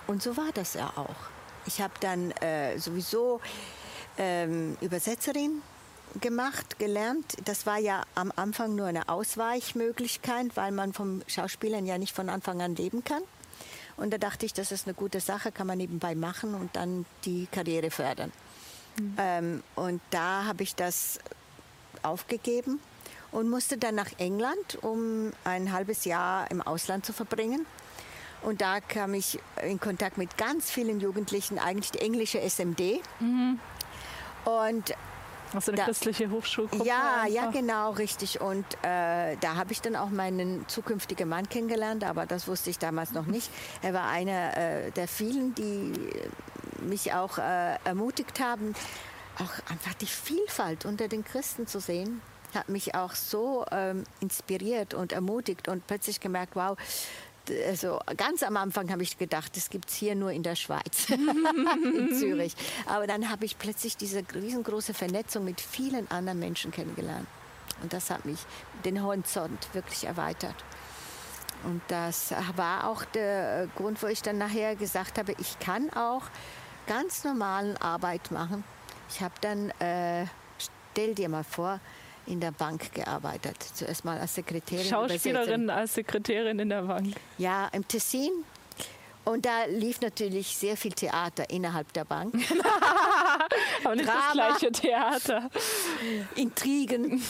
Und 0.06 0.22
so 0.22 0.36
war 0.36 0.50
das 0.52 0.74
ja 0.74 0.92
auch. 0.96 1.16
Ich 1.66 1.80
habe 1.80 1.94
dann 2.00 2.30
äh, 2.32 2.78
sowieso 2.78 3.40
ähm, 4.16 4.76
Übersetzerin 4.80 5.62
gemacht, 6.20 6.78
gelernt. 6.78 7.36
Das 7.44 7.66
war 7.66 7.78
ja 7.78 8.02
am 8.14 8.32
Anfang 8.34 8.74
nur 8.74 8.86
eine 8.86 9.08
Ausweichmöglichkeit, 9.08 10.56
weil 10.56 10.72
man 10.72 10.92
vom 10.92 11.22
Schauspielern 11.26 11.86
ja 11.86 11.98
nicht 11.98 12.14
von 12.14 12.28
Anfang 12.28 12.60
an 12.62 12.74
leben 12.74 13.04
kann. 13.04 13.22
Und 13.96 14.12
da 14.12 14.18
dachte 14.18 14.46
ich, 14.46 14.54
das 14.54 14.72
ist 14.72 14.86
eine 14.86 14.94
gute 14.94 15.20
Sache, 15.20 15.52
kann 15.52 15.66
man 15.66 15.78
nebenbei 15.78 16.14
machen 16.14 16.54
und 16.54 16.74
dann 16.74 17.04
die 17.24 17.46
Karriere 17.50 17.90
fördern. 17.90 18.32
Ähm, 19.18 19.62
und 19.74 20.00
da 20.10 20.44
habe 20.44 20.62
ich 20.62 20.74
das 20.74 21.18
aufgegeben 22.02 22.80
und 23.32 23.48
musste 23.50 23.76
dann 23.78 23.94
nach 23.94 24.10
England, 24.18 24.78
um 24.82 25.32
ein 25.44 25.72
halbes 25.72 26.04
Jahr 26.04 26.50
im 26.50 26.62
Ausland 26.62 27.04
zu 27.06 27.12
verbringen. 27.12 27.66
Und 28.42 28.60
da 28.60 28.80
kam 28.80 29.14
ich 29.14 29.38
in 29.64 29.80
Kontakt 29.80 30.16
mit 30.16 30.38
ganz 30.38 30.70
vielen 30.70 31.00
Jugendlichen, 31.00 31.58
eigentlich 31.58 31.90
die 31.90 31.98
englische 32.00 32.40
SMD. 32.40 33.00
Und 34.44 34.94
Also 35.52 35.72
eine 35.72 35.78
da- 35.78 35.84
christliche 35.86 36.30
Hochschulgruppe? 36.30 36.84
ja, 36.86 37.26
ja, 37.26 37.42
einfach? 37.42 37.52
genau, 37.54 37.90
richtig. 37.92 38.40
Und 38.40 38.64
äh, 38.82 39.36
da 39.40 39.56
habe 39.56 39.72
ich 39.72 39.80
dann 39.80 39.96
auch 39.96 40.10
meinen 40.10 40.66
zukünftigen 40.68 41.28
Mann 41.28 41.48
kennengelernt, 41.48 42.04
aber 42.04 42.26
das 42.26 42.46
wusste 42.48 42.70
ich 42.70 42.78
damals 42.78 43.12
noch 43.12 43.26
nicht. 43.26 43.50
Er 43.82 43.92
war 43.94 44.08
einer 44.08 44.56
äh, 44.56 44.90
der 44.92 45.08
vielen, 45.08 45.54
die 45.54 45.92
mich 46.82 47.12
auch 47.12 47.38
äh, 47.38 47.76
ermutigt 47.84 48.40
haben, 48.40 48.74
auch 49.38 49.70
einfach 49.70 49.94
die 50.00 50.06
Vielfalt 50.06 50.84
unter 50.84 51.08
den 51.08 51.24
Christen 51.24 51.66
zu 51.66 51.80
sehen. 51.80 52.20
Hat 52.54 52.68
mich 52.68 52.94
auch 52.94 53.14
so 53.14 53.64
ähm, 53.70 54.04
inspiriert 54.20 54.94
und 54.94 55.12
ermutigt 55.12 55.68
und 55.68 55.87
plötzlich 55.87 56.20
gemerkt, 56.20 56.56
wow, 56.56 56.76
also 57.66 58.00
ganz 58.16 58.42
am 58.42 58.56
Anfang 58.56 58.90
habe 58.90 59.02
ich 59.02 59.18
gedacht, 59.18 59.56
das 59.56 59.70
gibt 59.70 59.88
es 59.88 59.96
hier 59.96 60.14
nur 60.14 60.32
in 60.32 60.42
der 60.42 60.54
Schweiz, 60.54 61.08
in 61.11 62.14
Zürich. 62.18 62.54
Aber 62.87 63.06
dann 63.06 63.30
habe 63.30 63.44
ich 63.44 63.58
plötzlich 63.58 63.96
diese 63.96 64.22
riesengroße 64.34 64.94
Vernetzung 64.94 65.44
mit 65.44 65.61
vielen 65.61 66.11
anderen 66.11 66.38
Menschen 66.38 66.70
kennengelernt. 66.70 67.26
Und 67.82 67.92
das 67.92 68.11
hat 68.11 68.24
mich 68.24 68.38
den 68.84 69.02
Horizont 69.02 69.72
wirklich 69.72 70.04
erweitert. 70.04 70.56
Und 71.64 71.82
das 71.88 72.32
war 72.56 72.88
auch 72.88 73.04
der 73.04 73.68
Grund, 73.76 74.02
wo 74.02 74.06
ich 74.06 74.22
dann 74.22 74.38
nachher 74.38 74.76
gesagt 74.76 75.18
habe, 75.18 75.34
ich 75.38 75.58
kann 75.58 75.90
auch 75.90 76.22
ganz 76.87 77.24
normalen 77.24 77.76
Arbeit 77.78 78.30
machen. 78.30 78.64
Ich 79.11 79.20
habe 79.20 79.34
dann, 79.40 79.70
äh, 79.80 80.26
stell 80.92 81.14
dir 81.14 81.28
mal 81.28 81.44
vor, 81.44 81.80
in 82.28 82.40
der 82.40 82.52
Bank 82.52 82.92
gearbeitet. 82.92 83.56
Zuerst 83.74 84.04
mal 84.04 84.18
als 84.18 84.34
Sekretärin. 84.34 84.84
Schauspielerin 84.84 85.70
als 85.70 85.94
Sekretärin 85.94 86.58
in 86.58 86.68
der 86.68 86.82
Bank. 86.82 87.14
Ja, 87.38 87.68
im 87.72 87.86
Tessin. 87.86 88.30
Und 89.24 89.44
da 89.44 89.64
lief 89.66 90.00
natürlich 90.00 90.56
sehr 90.56 90.74
viel 90.76 90.92
Theater 90.92 91.50
innerhalb 91.50 91.92
der 91.92 92.04
Bank. 92.04 92.34
Aber 93.84 93.94
nicht 93.94 94.08
das 94.08 94.14
Drama. 94.14 94.32
gleiche 94.32 94.72
Theater. 94.72 95.50
Intrigen. 96.34 97.22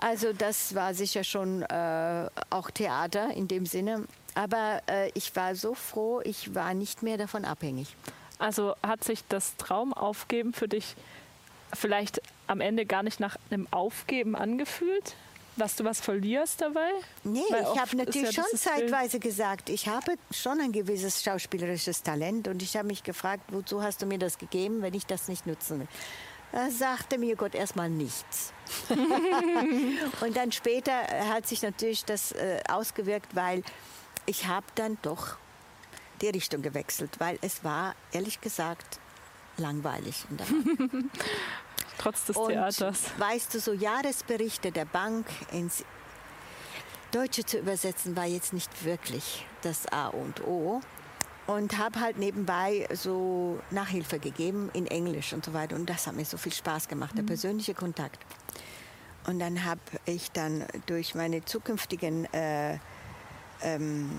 Also 0.00 0.32
das 0.32 0.74
war 0.74 0.94
sicher 0.94 1.22
schon 1.22 1.62
äh, 1.62 2.28
auch 2.50 2.70
Theater 2.72 3.30
in 3.34 3.46
dem 3.46 3.66
Sinne. 3.66 4.04
Aber 4.34 4.82
äh, 4.88 5.10
ich 5.14 5.34
war 5.36 5.54
so 5.54 5.74
froh, 5.74 6.20
ich 6.24 6.56
war 6.56 6.74
nicht 6.74 7.04
mehr 7.04 7.18
davon 7.18 7.44
abhängig. 7.44 7.94
Also 8.38 8.74
hat 8.82 9.04
sich 9.04 9.20
das 9.28 9.56
Traum 9.56 9.92
aufgeben 9.92 10.52
für 10.52 10.66
dich 10.66 10.96
vielleicht 11.74 12.20
am 12.46 12.60
Ende 12.60 12.86
gar 12.86 13.02
nicht 13.02 13.20
nach 13.20 13.36
einem 13.50 13.66
Aufgeben 13.70 14.36
angefühlt? 14.36 15.16
Dass 15.56 15.76
du 15.76 15.84
was 15.84 16.00
verlierst 16.00 16.60
dabei? 16.62 16.90
Nee, 17.22 17.44
Weil 17.48 17.62
ich 17.62 17.80
habe 17.80 17.96
natürlich 17.96 18.36
ja 18.36 18.42
schon 18.42 18.58
zeitweise 18.58 19.20
gesagt, 19.20 19.68
ich 19.70 19.86
habe 19.86 20.14
schon 20.32 20.60
ein 20.60 20.72
gewisses 20.72 21.22
schauspielerisches 21.22 22.02
Talent 22.02 22.48
und 22.48 22.60
ich 22.60 22.76
habe 22.76 22.88
mich 22.88 23.04
gefragt, 23.04 23.44
wozu 23.52 23.80
hast 23.80 24.02
du 24.02 24.06
mir 24.06 24.18
das 24.18 24.38
gegeben, 24.38 24.82
wenn 24.82 24.94
ich 24.94 25.06
das 25.06 25.28
nicht 25.28 25.46
nutzen 25.46 25.80
will? 25.80 25.88
Da 26.50 26.70
sagte 26.70 27.18
mir 27.18 27.36
Gott 27.36 27.54
erstmal 27.54 27.88
nichts. 27.88 28.52
und 30.20 30.36
dann 30.36 30.50
später 30.52 30.92
hat 31.28 31.46
sich 31.46 31.62
natürlich 31.62 32.04
das 32.04 32.32
äh, 32.32 32.60
ausgewirkt, 32.68 33.34
weil 33.36 33.62
ich 34.26 34.46
habe 34.46 34.66
dann 34.74 34.98
doch 35.02 35.36
die 36.20 36.28
Richtung 36.28 36.62
gewechselt, 36.62 37.18
weil 37.18 37.38
es 37.42 37.64
war 37.64 37.94
ehrlich 38.12 38.40
gesagt 38.40 39.00
langweilig. 39.58 40.24
Trotz 41.98 42.24
des 42.26 42.36
und 42.36 42.48
Theaters. 42.48 43.04
Weißt 43.18 43.54
du, 43.54 43.60
so 43.60 43.72
Jahresberichte 43.72 44.72
der 44.72 44.84
Bank 44.84 45.26
ins 45.52 45.84
Deutsche 47.12 47.44
zu 47.44 47.58
übersetzen, 47.58 48.16
war 48.16 48.26
jetzt 48.26 48.52
nicht 48.52 48.84
wirklich 48.84 49.46
das 49.62 49.86
A 49.92 50.08
und 50.08 50.42
O. 50.42 50.80
Und 51.46 51.76
habe 51.76 52.00
halt 52.00 52.18
nebenbei 52.18 52.88
so 52.94 53.60
Nachhilfe 53.70 54.18
gegeben 54.18 54.70
in 54.72 54.86
Englisch 54.86 55.34
und 55.34 55.44
so 55.44 55.52
weiter. 55.52 55.76
Und 55.76 55.90
das 55.90 56.06
hat 56.06 56.16
mir 56.16 56.24
so 56.24 56.38
viel 56.38 56.52
Spaß 56.52 56.88
gemacht, 56.88 57.14
der 57.16 57.22
mhm. 57.22 57.28
persönliche 57.28 57.74
Kontakt. 57.74 58.18
Und 59.26 59.38
dann 59.38 59.64
habe 59.64 59.80
ich 60.06 60.30
dann 60.32 60.64
durch 60.86 61.14
meine 61.14 61.44
zukünftigen 61.44 62.32
äh, 62.32 62.78
ähm, 63.62 64.10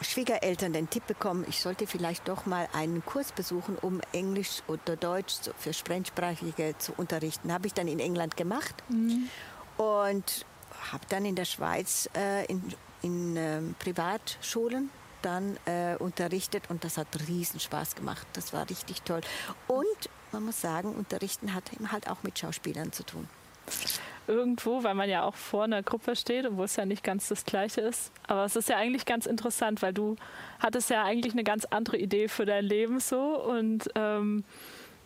Schwiegereltern 0.00 0.72
den 0.72 0.88
Tipp 0.90 1.06
bekommen, 1.06 1.44
ich 1.48 1.60
sollte 1.60 1.86
vielleicht 1.86 2.28
doch 2.28 2.46
mal 2.46 2.68
einen 2.72 3.04
Kurs 3.04 3.32
besuchen, 3.32 3.76
um 3.80 4.00
Englisch 4.12 4.62
oder 4.66 4.96
Deutsch 4.96 5.34
für 5.58 5.72
Fremdsprachige 5.72 6.74
zu 6.78 6.92
unterrichten. 6.96 7.52
Habe 7.52 7.66
ich 7.66 7.74
dann 7.74 7.88
in 7.88 7.98
England 7.98 8.36
gemacht 8.36 8.74
mhm. 8.88 9.28
und 9.76 10.46
habe 10.92 11.04
dann 11.08 11.24
in 11.24 11.34
der 11.34 11.44
Schweiz 11.44 12.08
äh, 12.16 12.44
in, 12.46 12.62
in 13.02 13.36
äh, 13.36 13.60
Privatschulen 13.78 14.90
dann 15.22 15.58
äh, 15.66 15.96
unterrichtet 15.96 16.64
und 16.68 16.84
das 16.84 16.96
hat 16.96 17.08
riesen 17.28 17.58
Spaß 17.58 17.96
gemacht. 17.96 18.26
Das 18.34 18.52
war 18.52 18.68
richtig 18.70 19.02
toll. 19.02 19.20
Und 19.66 20.10
man 20.30 20.44
muss 20.44 20.60
sagen, 20.60 20.94
Unterrichten 20.94 21.54
hat 21.54 21.72
eben 21.72 21.90
halt 21.90 22.08
auch 22.08 22.22
mit 22.22 22.38
Schauspielern 22.38 22.92
zu 22.92 23.02
tun 23.02 23.28
irgendwo, 24.28 24.84
weil 24.84 24.94
man 24.94 25.08
ja 25.08 25.24
auch 25.24 25.34
vor 25.34 25.64
einer 25.64 25.82
Gruppe 25.82 26.14
steht, 26.14 26.46
obwohl 26.46 26.66
es 26.66 26.76
ja 26.76 26.84
nicht 26.84 27.02
ganz 27.02 27.28
das 27.28 27.44
Gleiche 27.44 27.80
ist. 27.80 28.12
Aber 28.26 28.44
es 28.44 28.56
ist 28.56 28.68
ja 28.68 28.76
eigentlich 28.76 29.06
ganz 29.06 29.26
interessant, 29.26 29.82
weil 29.82 29.92
du 29.92 30.16
hattest 30.60 30.90
ja 30.90 31.04
eigentlich 31.04 31.32
eine 31.32 31.44
ganz 31.44 31.64
andere 31.64 31.96
Idee 31.96 32.28
für 32.28 32.46
dein 32.46 32.64
Leben 32.64 33.00
so 33.00 33.42
und 33.42 33.88
ähm, 33.94 34.44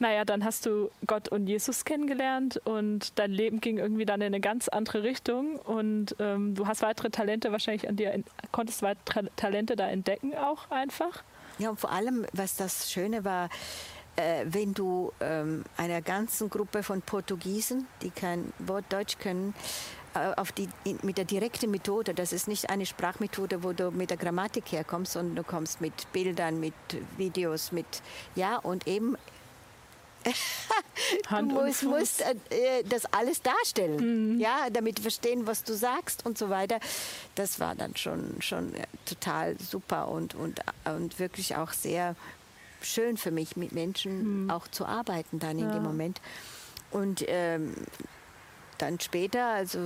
naja, 0.02 0.24
dann 0.24 0.44
hast 0.44 0.66
du 0.66 0.90
Gott 1.06 1.28
und 1.28 1.46
Jesus 1.46 1.84
kennengelernt 1.84 2.60
und 2.64 3.18
dein 3.20 3.30
Leben 3.30 3.60
ging 3.60 3.78
irgendwie 3.78 4.04
dann 4.04 4.20
in 4.20 4.26
eine 4.26 4.40
ganz 4.40 4.68
andere 4.68 5.04
Richtung 5.04 5.56
und 5.56 6.16
ähm, 6.18 6.56
du 6.56 6.66
hast 6.66 6.82
weitere 6.82 7.10
Talente 7.10 7.52
wahrscheinlich 7.52 7.88
an 7.88 7.94
dir, 7.94 8.12
konntest 8.50 8.82
weitere 8.82 9.28
Talente 9.36 9.76
da 9.76 9.88
entdecken 9.88 10.34
auch 10.34 10.70
einfach. 10.70 11.22
Ja, 11.58 11.70
und 11.70 11.78
vor 11.78 11.92
allem, 11.92 12.26
was 12.32 12.56
das 12.56 12.90
Schöne 12.90 13.24
war, 13.24 13.48
äh, 14.16 14.44
wenn 14.46 14.74
du 14.74 15.12
ähm, 15.20 15.64
einer 15.76 16.02
ganzen 16.02 16.50
Gruppe 16.50 16.82
von 16.82 17.02
Portugiesen, 17.02 17.86
die 18.02 18.10
kein 18.10 18.52
Wort 18.58 18.84
Deutsch 18.90 19.18
können, 19.18 19.54
äh, 20.14 20.34
auf 20.36 20.52
die, 20.52 20.68
mit 21.02 21.16
der 21.16 21.24
direkten 21.24 21.70
Methode, 21.70 22.12
das 22.12 22.32
ist 22.32 22.46
nicht 22.46 22.68
eine 22.68 22.84
Sprachmethode, 22.84 23.62
wo 23.62 23.72
du 23.72 23.90
mit 23.90 24.10
der 24.10 24.18
Grammatik 24.18 24.70
herkommst, 24.72 25.12
sondern 25.12 25.36
du 25.36 25.42
kommst 25.42 25.80
mit 25.80 26.12
Bildern, 26.12 26.60
mit 26.60 26.74
Videos, 27.16 27.72
mit, 27.72 27.86
ja, 28.34 28.56
und 28.56 28.86
eben 28.86 29.16
du 31.30 31.42
musst, 31.42 31.82
musst 31.82 32.20
äh, 32.20 32.84
das 32.84 33.06
alles 33.06 33.42
darstellen, 33.42 34.34
mhm. 34.34 34.40
ja, 34.40 34.68
damit 34.70 35.00
verstehen, 35.00 35.46
was 35.46 35.64
du 35.64 35.74
sagst 35.74 36.24
und 36.26 36.38
so 36.38 36.48
weiter. 36.50 36.78
Das 37.34 37.58
war 37.58 37.74
dann 37.74 37.96
schon, 37.96 38.40
schon 38.40 38.72
total 39.04 39.58
super 39.58 40.08
und, 40.08 40.34
und, 40.34 40.60
und 40.84 41.18
wirklich 41.18 41.56
auch 41.56 41.72
sehr 41.72 42.14
schön 42.84 43.16
für 43.16 43.30
mich, 43.30 43.56
mit 43.56 43.72
Menschen 43.72 44.44
mhm. 44.44 44.50
auch 44.50 44.68
zu 44.68 44.86
arbeiten 44.86 45.38
dann 45.38 45.58
in 45.58 45.66
ja. 45.66 45.74
dem 45.74 45.82
Moment. 45.82 46.20
Und 46.90 47.24
ähm, 47.26 47.74
dann 48.78 48.98
später, 49.00 49.46
also 49.46 49.78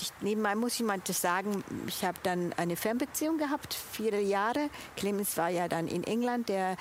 ich, 0.00 0.12
nebenbei 0.20 0.54
muss 0.54 0.74
ich 0.74 0.86
mal 0.86 1.00
das 1.04 1.20
sagen, 1.20 1.64
ich 1.88 2.04
habe 2.04 2.18
dann 2.22 2.52
eine 2.54 2.76
Fernbeziehung 2.76 3.36
gehabt, 3.38 3.74
vier 3.74 4.20
Jahre. 4.22 4.70
Clemens 4.96 5.36
war 5.36 5.48
ja 5.48 5.68
dann 5.68 5.88
in 5.88 6.04
England, 6.04 6.48
der 6.48 6.76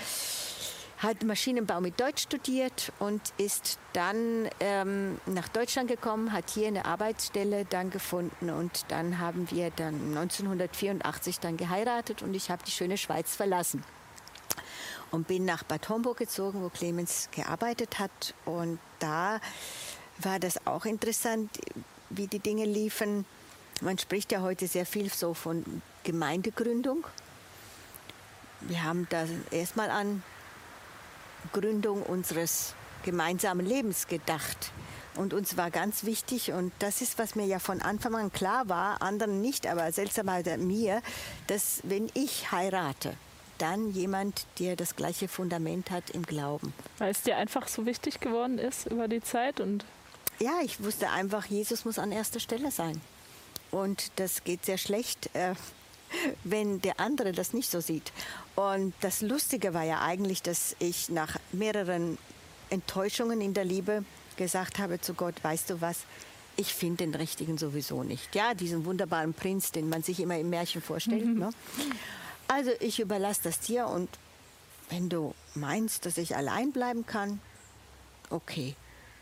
hat 1.00 1.24
Maschinenbau 1.24 1.80
mit 1.80 2.00
Deutsch 2.00 2.24
studiert 2.24 2.91
und 3.00 3.22
ist 3.38 3.78
dann 3.93 4.50
ähm, 4.60 5.20
nach 5.26 5.48
Deutschland 5.48 5.89
gekommen, 5.89 6.32
hat 6.32 6.50
hier 6.50 6.67
eine 6.67 6.86
Arbeitsstelle 6.86 7.65
dann 7.65 7.91
gefunden 7.91 8.50
und 8.50 8.86
dann 8.89 9.20
haben 9.20 9.50
wir 9.52 9.70
dann 9.72 9.96
1984 10.17 11.39
dann 11.39 11.58
geheiratet 11.58 12.24
und 12.24 12.34
ich 12.34 12.50
habe 12.50 12.63
die 12.65 12.72
schöne 12.72 12.98
Schweiz 12.98 13.36
verlassen 13.36 13.84
und 15.12 15.28
bin 15.28 15.46
nach 15.46 15.63
Bad 15.63 15.89
Homburg 15.89 16.17
gezogen, 16.17 16.62
wo 16.63 16.70
Clemens 16.70 17.30
gearbeitet 17.32 18.00
hat. 18.00 18.34
Und 18.46 18.80
da 19.00 19.39
war 20.20 20.39
das 20.39 20.65
auch 20.65 20.86
interessant, 20.86 21.50
wie 22.10 22.28
die 22.28 22.39
Dinge 22.39 22.65
liefen. 22.65 23.26
Man 23.82 23.98
spricht 23.98 24.32
ja 24.32 24.41
heute 24.41 24.67
sehr 24.67 24.86
viel 24.86 25.12
so 25.12 25.34
von 25.34 25.82
Gemeindegründung. 26.04 27.06
Wir 28.62 28.84
haben 28.84 29.08
da 29.10 29.26
erstmal 29.52 29.91
an 29.91 30.24
Gründung 31.54 32.02
unseres 32.04 32.74
gemeinsamen 33.04 33.65
Lebens 33.65 34.08
gedacht. 34.08 34.72
Und 35.15 35.34
uns 35.34 35.58
war 35.58 35.72
ganz 35.72 36.04
wichtig, 36.04 36.52
und 36.52 36.72
das 36.80 37.02
ist, 37.02 37.17
was 37.17 37.36
mir 37.36 37.46
ja 37.46 37.60
von 37.60 37.82
Anfang 37.82 38.15
an 38.15 38.32
klar 38.32 38.70
war, 38.70 39.02
anderen 39.02 39.41
nicht, 39.41 39.65
aber 39.65 39.91
seltsamerweise 39.91 40.58
mir, 40.58 41.02
dass 41.48 41.80
wenn 41.84 42.10
ich 42.13 42.52
heirate, 42.52 43.15
dann 43.58 43.91
jemand, 43.91 44.46
der 44.60 44.76
das 44.76 44.96
gleiche 44.96 45.28
Fundament 45.28 45.91
hat 45.91 46.10
im 46.12 46.24
Glauben. 46.24 46.74
Weil 46.98 47.12
es 47.12 47.24
dir 47.24 47.38
einfach 47.38 47.67
so 47.67 47.86
wichtig 47.86 48.20
geworden 48.20 48.58
ist 48.58 48.88
über 48.88 49.08
die 49.08 49.22
Zeit 49.22 49.60
und 49.60 49.86
ja, 50.39 50.60
ich 50.63 50.84
wusste 50.84 51.10
einfach, 51.10 51.46
Jesus 51.46 51.84
muss 51.84 51.98
an 51.98 52.12
erster 52.12 52.39
Stelle 52.39 52.70
sein. 52.70 53.02
Und 53.72 54.12
das 54.17 54.43
geht 54.43 54.65
sehr 54.65 54.78
schlecht, 54.78 55.34
äh, 55.34 55.56
wenn 56.43 56.82
der 56.82 57.00
andere 57.00 57.32
das 57.32 57.54
nicht 57.54 57.72
so 57.72 57.80
sieht. 57.80 58.12
Und 58.56 58.93
das 59.02 59.22
Lustige 59.22 59.74
war 59.74 59.84
ja 59.84 60.02
eigentlich, 60.02 60.43
dass 60.43 60.76
ich 60.80 61.10
nach 61.10 61.38
mehreren 61.52 62.17
Enttäuschungen 62.70 63.41
in 63.41 63.54
der 63.54 63.65
Liebe 63.65 64.04
gesagt 64.36 64.78
habe 64.78 65.02
zu 65.02 65.15
Gott, 65.15 65.36
weißt 65.43 65.72
du 65.72 65.82
was, 65.82 66.02
ich 66.56 66.74
finde 66.74 67.06
den 67.06 67.15
Richtigen 67.15 67.58
sowieso 67.58 68.04
nicht. 68.04 68.34
Ja, 68.36 68.54
diesen 68.54 68.86
wunderbaren 68.86 69.34
Prinz, 69.34 69.72
den 69.72 69.89
man 69.89 70.04
sich 70.04 70.20
immer 70.20 70.38
im 70.38 70.50
Märchen 70.50 70.82
vorstellt. 70.82 71.26
Mhm. 71.26 71.39
Ne? 71.39 71.50
Also 72.48 72.72
ich 72.80 73.00
überlasse 73.00 73.42
das 73.44 73.60
dir 73.60 73.88
und 73.88 74.10
wenn 74.90 75.10
du 75.10 75.34
meinst, 75.54 76.06
dass 76.06 76.18
ich 76.18 76.36
allein 76.36 76.72
bleiben 76.72 77.06
kann, 77.06 77.42
okay, 78.30 78.76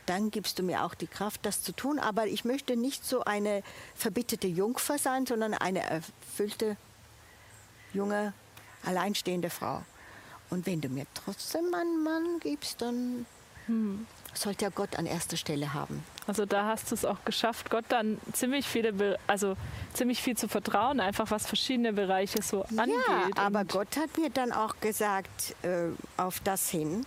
dann 0.05 0.29
gibst 0.29 0.59
du 0.59 0.63
mir 0.63 0.83
auch 0.83 0.93
die 0.93 1.07
Kraft, 1.07 1.45
das 1.45 1.63
zu 1.63 1.71
tun. 1.71 1.99
Aber 1.99 2.27
ich 2.27 2.45
möchte 2.45 2.75
nicht 2.75 3.05
so 3.05 3.23
eine 3.23 3.63
verbitterte 3.95 4.47
Jungfer 4.47 4.97
sein, 4.97 5.25
sondern 5.25 5.53
eine 5.53 5.81
erfüllte, 5.81 6.77
junge, 7.93 8.33
alleinstehende 8.83 9.49
Frau. 9.49 9.83
Und 10.49 10.67
wenn 10.67 10.81
du 10.81 10.89
mir 10.89 11.07
trotzdem 11.15 11.73
einen 11.73 12.03
Mann 12.03 12.39
gibst, 12.39 12.81
dann 12.81 13.25
hm, 13.65 14.05
sollte 14.33 14.65
ja 14.65 14.69
Gott 14.69 14.97
an 14.97 15.07
erster 15.07 15.37
Stelle 15.37 15.73
haben. 15.73 16.03
Also 16.27 16.45
da 16.45 16.65
hast 16.65 16.89
du 16.89 16.95
es 16.95 17.05
auch 17.05 17.23
geschafft, 17.23 17.69
Gott 17.69 17.85
dann 17.89 18.19
ziemlich 18.33 18.67
viele, 18.67 19.19
also 19.27 19.55
ziemlich 19.93 20.21
viel 20.21 20.35
zu 20.35 20.47
vertrauen, 20.47 20.99
einfach 20.99 21.29
was 21.29 21.45
verschiedene 21.45 21.93
Bereiche 21.93 22.41
so 22.41 22.63
angeht. 22.63 22.95
Ja, 23.07 23.43
aber 23.43 23.63
Gott 23.63 23.95
hat 23.97 24.17
mir 24.17 24.29
dann 24.29 24.51
auch 24.51 24.75
gesagt, 24.81 25.55
äh, 25.61 25.89
auf 26.17 26.39
das 26.39 26.69
hin, 26.69 27.05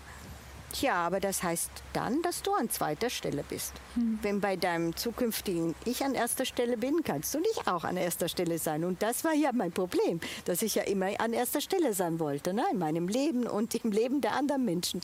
Tja, 0.73 0.95
aber 0.95 1.19
das 1.21 1.43
heißt 1.43 1.71
dann, 1.93 2.21
dass 2.23 2.43
du 2.43 2.53
an 2.53 2.69
zweiter 2.69 3.09
Stelle 3.11 3.43
bist. 3.49 3.73
Hm. 3.95 4.19
Wenn 4.23 4.41
bei 4.41 4.57
deinem 4.57 4.95
zukünftigen 4.95 5.75
Ich 5.85 6.05
an 6.05 6.15
erster 6.15 6.45
Stelle 6.45 6.77
bin, 6.77 7.03
kannst 7.05 7.35
du 7.35 7.41
nicht 7.41 7.67
auch 7.67 7.85
an 7.85 7.97
erster 7.97 8.29
Stelle 8.29 8.59
sein. 8.59 8.85
Und 8.85 9.03
das 9.03 9.25
war 9.25 9.33
ja 9.33 9.51
mein 9.53 9.73
Problem, 9.73 10.21
dass 10.45 10.63
ich 10.63 10.75
ja 10.75 10.83
immer 10.83 11.09
an 11.21 11.33
erster 11.33 11.61
Stelle 11.61 11.95
sein 11.95 12.19
wollte, 12.19 12.53
ne? 12.53 12.65
in 12.71 12.79
meinem 12.79 13.09
Leben 13.09 13.47
und 13.47 13.75
im 13.75 13.93
Leben 13.93 14.21
der 14.21 14.35
anderen 14.35 14.65
Menschen. 14.65 15.01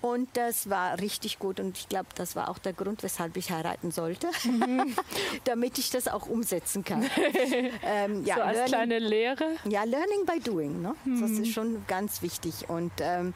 Und 0.00 0.28
das 0.34 0.68
war 0.68 0.98
richtig 1.00 1.38
gut 1.38 1.60
und 1.60 1.78
ich 1.78 1.88
glaube, 1.88 2.08
das 2.16 2.34
war 2.34 2.48
auch 2.48 2.58
der 2.58 2.72
Grund, 2.72 3.02
weshalb 3.02 3.36
ich 3.36 3.50
heiraten 3.50 3.90
sollte, 3.90 4.28
mhm. 4.44 4.94
damit 5.44 5.78
ich 5.78 5.90
das 5.90 6.08
auch 6.08 6.26
umsetzen 6.26 6.84
kann. 6.84 7.04
ähm, 7.84 8.24
ja, 8.24 8.36
so 8.36 8.42
als 8.42 8.56
learning, 8.56 8.68
kleine 8.68 8.98
Lehre? 8.98 9.44
Ja, 9.68 9.84
Learning 9.84 10.26
by 10.26 10.40
Doing. 10.40 10.82
Ne? 10.82 10.94
Mhm. 11.04 11.20
Das 11.20 11.30
ist 11.30 11.52
schon 11.52 11.84
ganz 11.86 12.22
wichtig. 12.22 12.68
Und 12.68 12.92
ähm, 13.00 13.32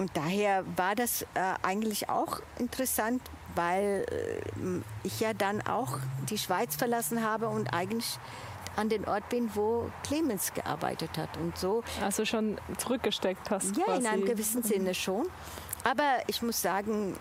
und 0.00 0.16
daher 0.16 0.64
war 0.76 0.94
das 0.94 1.26
äh, 1.34 1.40
eigentlich 1.60 2.08
auch 2.08 2.40
interessant, 2.58 3.20
weil 3.54 4.06
äh, 4.10 4.80
ich 5.02 5.20
ja 5.20 5.34
dann 5.34 5.60
auch 5.60 5.98
die 6.30 6.38
Schweiz 6.38 6.74
verlassen 6.74 7.22
habe 7.22 7.48
und 7.48 7.74
eigentlich 7.74 8.18
an 8.76 8.88
den 8.88 9.04
Ort 9.06 9.28
bin, 9.28 9.54
wo 9.54 9.90
Clemens 10.02 10.54
gearbeitet 10.54 11.18
hat. 11.18 11.36
Und 11.36 11.58
so. 11.58 11.84
Also 12.02 12.24
schon 12.24 12.56
zurückgesteckt 12.78 13.50
hast. 13.50 13.76
Ja, 13.76 13.84
quasi. 13.84 14.00
in 14.00 14.06
einem 14.06 14.24
gewissen 14.24 14.62
Sinne 14.62 14.94
schon. 14.94 15.28
Aber 15.84 16.22
ich 16.28 16.40
muss 16.40 16.62
sagen, 16.62 17.14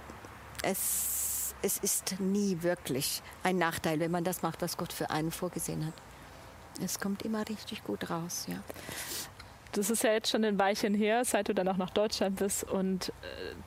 es, 0.63 1.53
es 1.61 1.79
ist 1.79 2.15
nie 2.21 2.59
wirklich 2.61 3.21
ein 3.43 3.57
Nachteil, 3.57 3.99
wenn 3.99 4.11
man 4.11 4.23
das 4.23 4.41
macht, 4.41 4.61
was 4.61 4.77
Gott 4.77 4.93
für 4.93 5.09
einen 5.09 5.33
vorgesehen 5.33 5.85
hat. 5.85 5.93
Es 6.81 7.01
kommt 7.01 7.23
immer 7.23 7.45
richtig 7.49 7.83
gut 7.83 8.09
raus, 8.09 8.45
ja 8.47 8.63
das 9.73 9.89
ist 9.89 10.03
ja 10.03 10.11
jetzt 10.11 10.29
schon 10.29 10.43
ein 10.43 10.57
Weilchen 10.57 10.93
her, 10.93 11.23
seit 11.25 11.47
du 11.47 11.53
dann 11.53 11.67
auch 11.67 11.77
nach 11.77 11.91
Deutschland 11.91 12.37
bist. 12.37 12.63
Und 12.63 13.09
äh, 13.09 13.11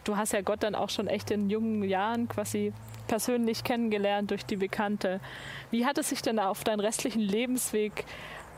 du 0.04 0.16
hast 0.16 0.32
ja 0.32 0.40
Gott 0.40 0.62
dann 0.62 0.74
auch 0.74 0.90
schon 0.90 1.06
echt 1.06 1.30
in 1.30 1.48
jungen 1.48 1.84
Jahren 1.84 2.28
quasi 2.28 2.72
persönlich 3.06 3.64
kennengelernt 3.64 4.30
durch 4.30 4.44
die 4.44 4.56
Bekannte. 4.56 5.20
Wie 5.70 5.86
hat 5.86 5.98
es 5.98 6.08
sich 6.08 6.22
denn 6.22 6.38
auf 6.38 6.64
deinen 6.64 6.80
restlichen 6.80 7.20
Lebensweg 7.20 8.04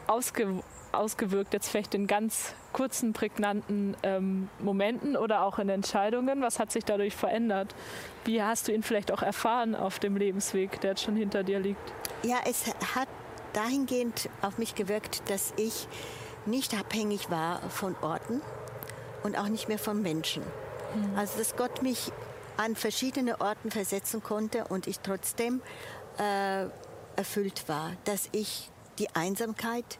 ausge 0.07 0.63
ausgewirkt, 0.93 1.53
jetzt 1.53 1.69
vielleicht 1.69 1.95
in 1.95 2.07
ganz 2.07 2.55
kurzen, 2.73 3.13
prägnanten 3.13 3.97
ähm, 4.05 4.49
Momenten 4.61 5.17
oder 5.17 5.43
auch 5.43 5.59
in 5.59 5.69
Entscheidungen? 5.69 6.41
Was 6.41 6.61
hat 6.61 6.71
sich 6.71 6.85
dadurch 6.85 7.17
verändert? 7.17 7.75
Wie 8.25 8.41
hast 8.41 8.69
du 8.69 8.73
ihn 8.73 8.85
vielleicht 8.85 9.11
auch 9.11 9.23
erfahren 9.23 9.75
auf 9.75 9.99
dem 9.99 10.17
Lebensweg, 10.17 10.81
der 10.83 10.91
jetzt 10.91 11.03
schon 11.03 11.17
hinter 11.17 11.43
dir 11.43 11.59
liegt? 11.59 11.93
Ja, 12.23 12.37
es 12.49 12.73
hat 12.95 13.09
dahingehend 13.55 14.29
auf 14.43 14.59
mich 14.59 14.77
gewirkt, 14.77 15.29
dass 15.29 15.53
ich 15.57 15.89
nicht 16.47 16.75
abhängig 16.75 17.31
war 17.31 17.61
von 17.71 17.97
Orten 18.01 18.41
und 19.23 19.39
auch 19.39 19.49
nicht 19.49 19.69
mehr 19.69 19.79
von 19.79 20.03
Menschen. 20.03 20.43
Mhm. 20.43 21.17
Also 21.17 21.39
dass 21.39 21.57
Gott 21.57 21.83
mich 21.83 22.13
an 22.57 22.77
verschiedene 22.77 23.41
Orten 23.41 23.71
versetzen 23.71 24.23
konnte 24.23 24.65
und 24.69 24.87
ich 24.87 25.01
trotzdem 25.01 25.61
äh, 26.19 26.67
erfüllt 27.17 27.69
war, 27.69 27.93
dass 28.05 28.29
ich 28.33 28.71
die 28.99 29.15
Einsamkeit 29.15 29.99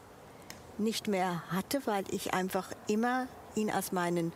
nicht 0.77 1.07
mehr 1.07 1.43
hatte, 1.49 1.81
weil 1.85 2.03
ich 2.11 2.33
einfach 2.33 2.71
immer 2.87 3.27
ihn 3.55 3.69
als 3.69 3.91
meinen 3.91 4.33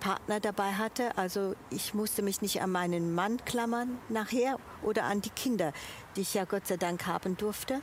Partner 0.00 0.40
dabei 0.40 0.72
hatte. 0.72 1.16
Also 1.16 1.54
ich 1.70 1.94
musste 1.94 2.22
mich 2.22 2.42
nicht 2.42 2.60
an 2.62 2.70
meinen 2.70 3.14
Mann 3.14 3.44
klammern 3.44 3.98
nachher 4.08 4.58
oder 4.82 5.04
an 5.04 5.20
die 5.20 5.30
Kinder, 5.30 5.72
die 6.14 6.22
ich 6.22 6.34
ja 6.34 6.44
Gott 6.44 6.66
sei 6.66 6.76
Dank 6.76 7.06
haben 7.06 7.36
durfte. 7.36 7.80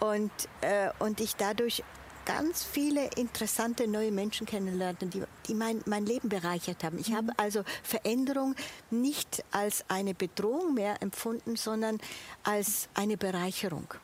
Und, 0.00 0.30
äh, 0.60 0.90
und 1.00 1.20
ich 1.20 1.34
dadurch 1.36 1.82
ganz 2.28 2.62
viele 2.62 3.08
interessante 3.16 3.88
neue 3.88 4.12
Menschen 4.12 4.46
kennenlernte, 4.46 5.06
die, 5.06 5.22
die 5.46 5.54
mein, 5.54 5.80
mein 5.86 6.04
Leben 6.04 6.28
bereichert 6.28 6.84
haben. 6.84 6.98
Ich 6.98 7.08
mhm. 7.08 7.16
habe 7.16 7.32
also 7.38 7.64
Veränderung 7.82 8.54
nicht 8.90 9.42
als 9.50 9.82
eine 9.88 10.12
Bedrohung 10.12 10.74
mehr 10.74 11.00
empfunden, 11.00 11.56
sondern 11.56 11.98
als 12.44 12.90
eine 12.92 13.16
Bereicherung. 13.16 13.94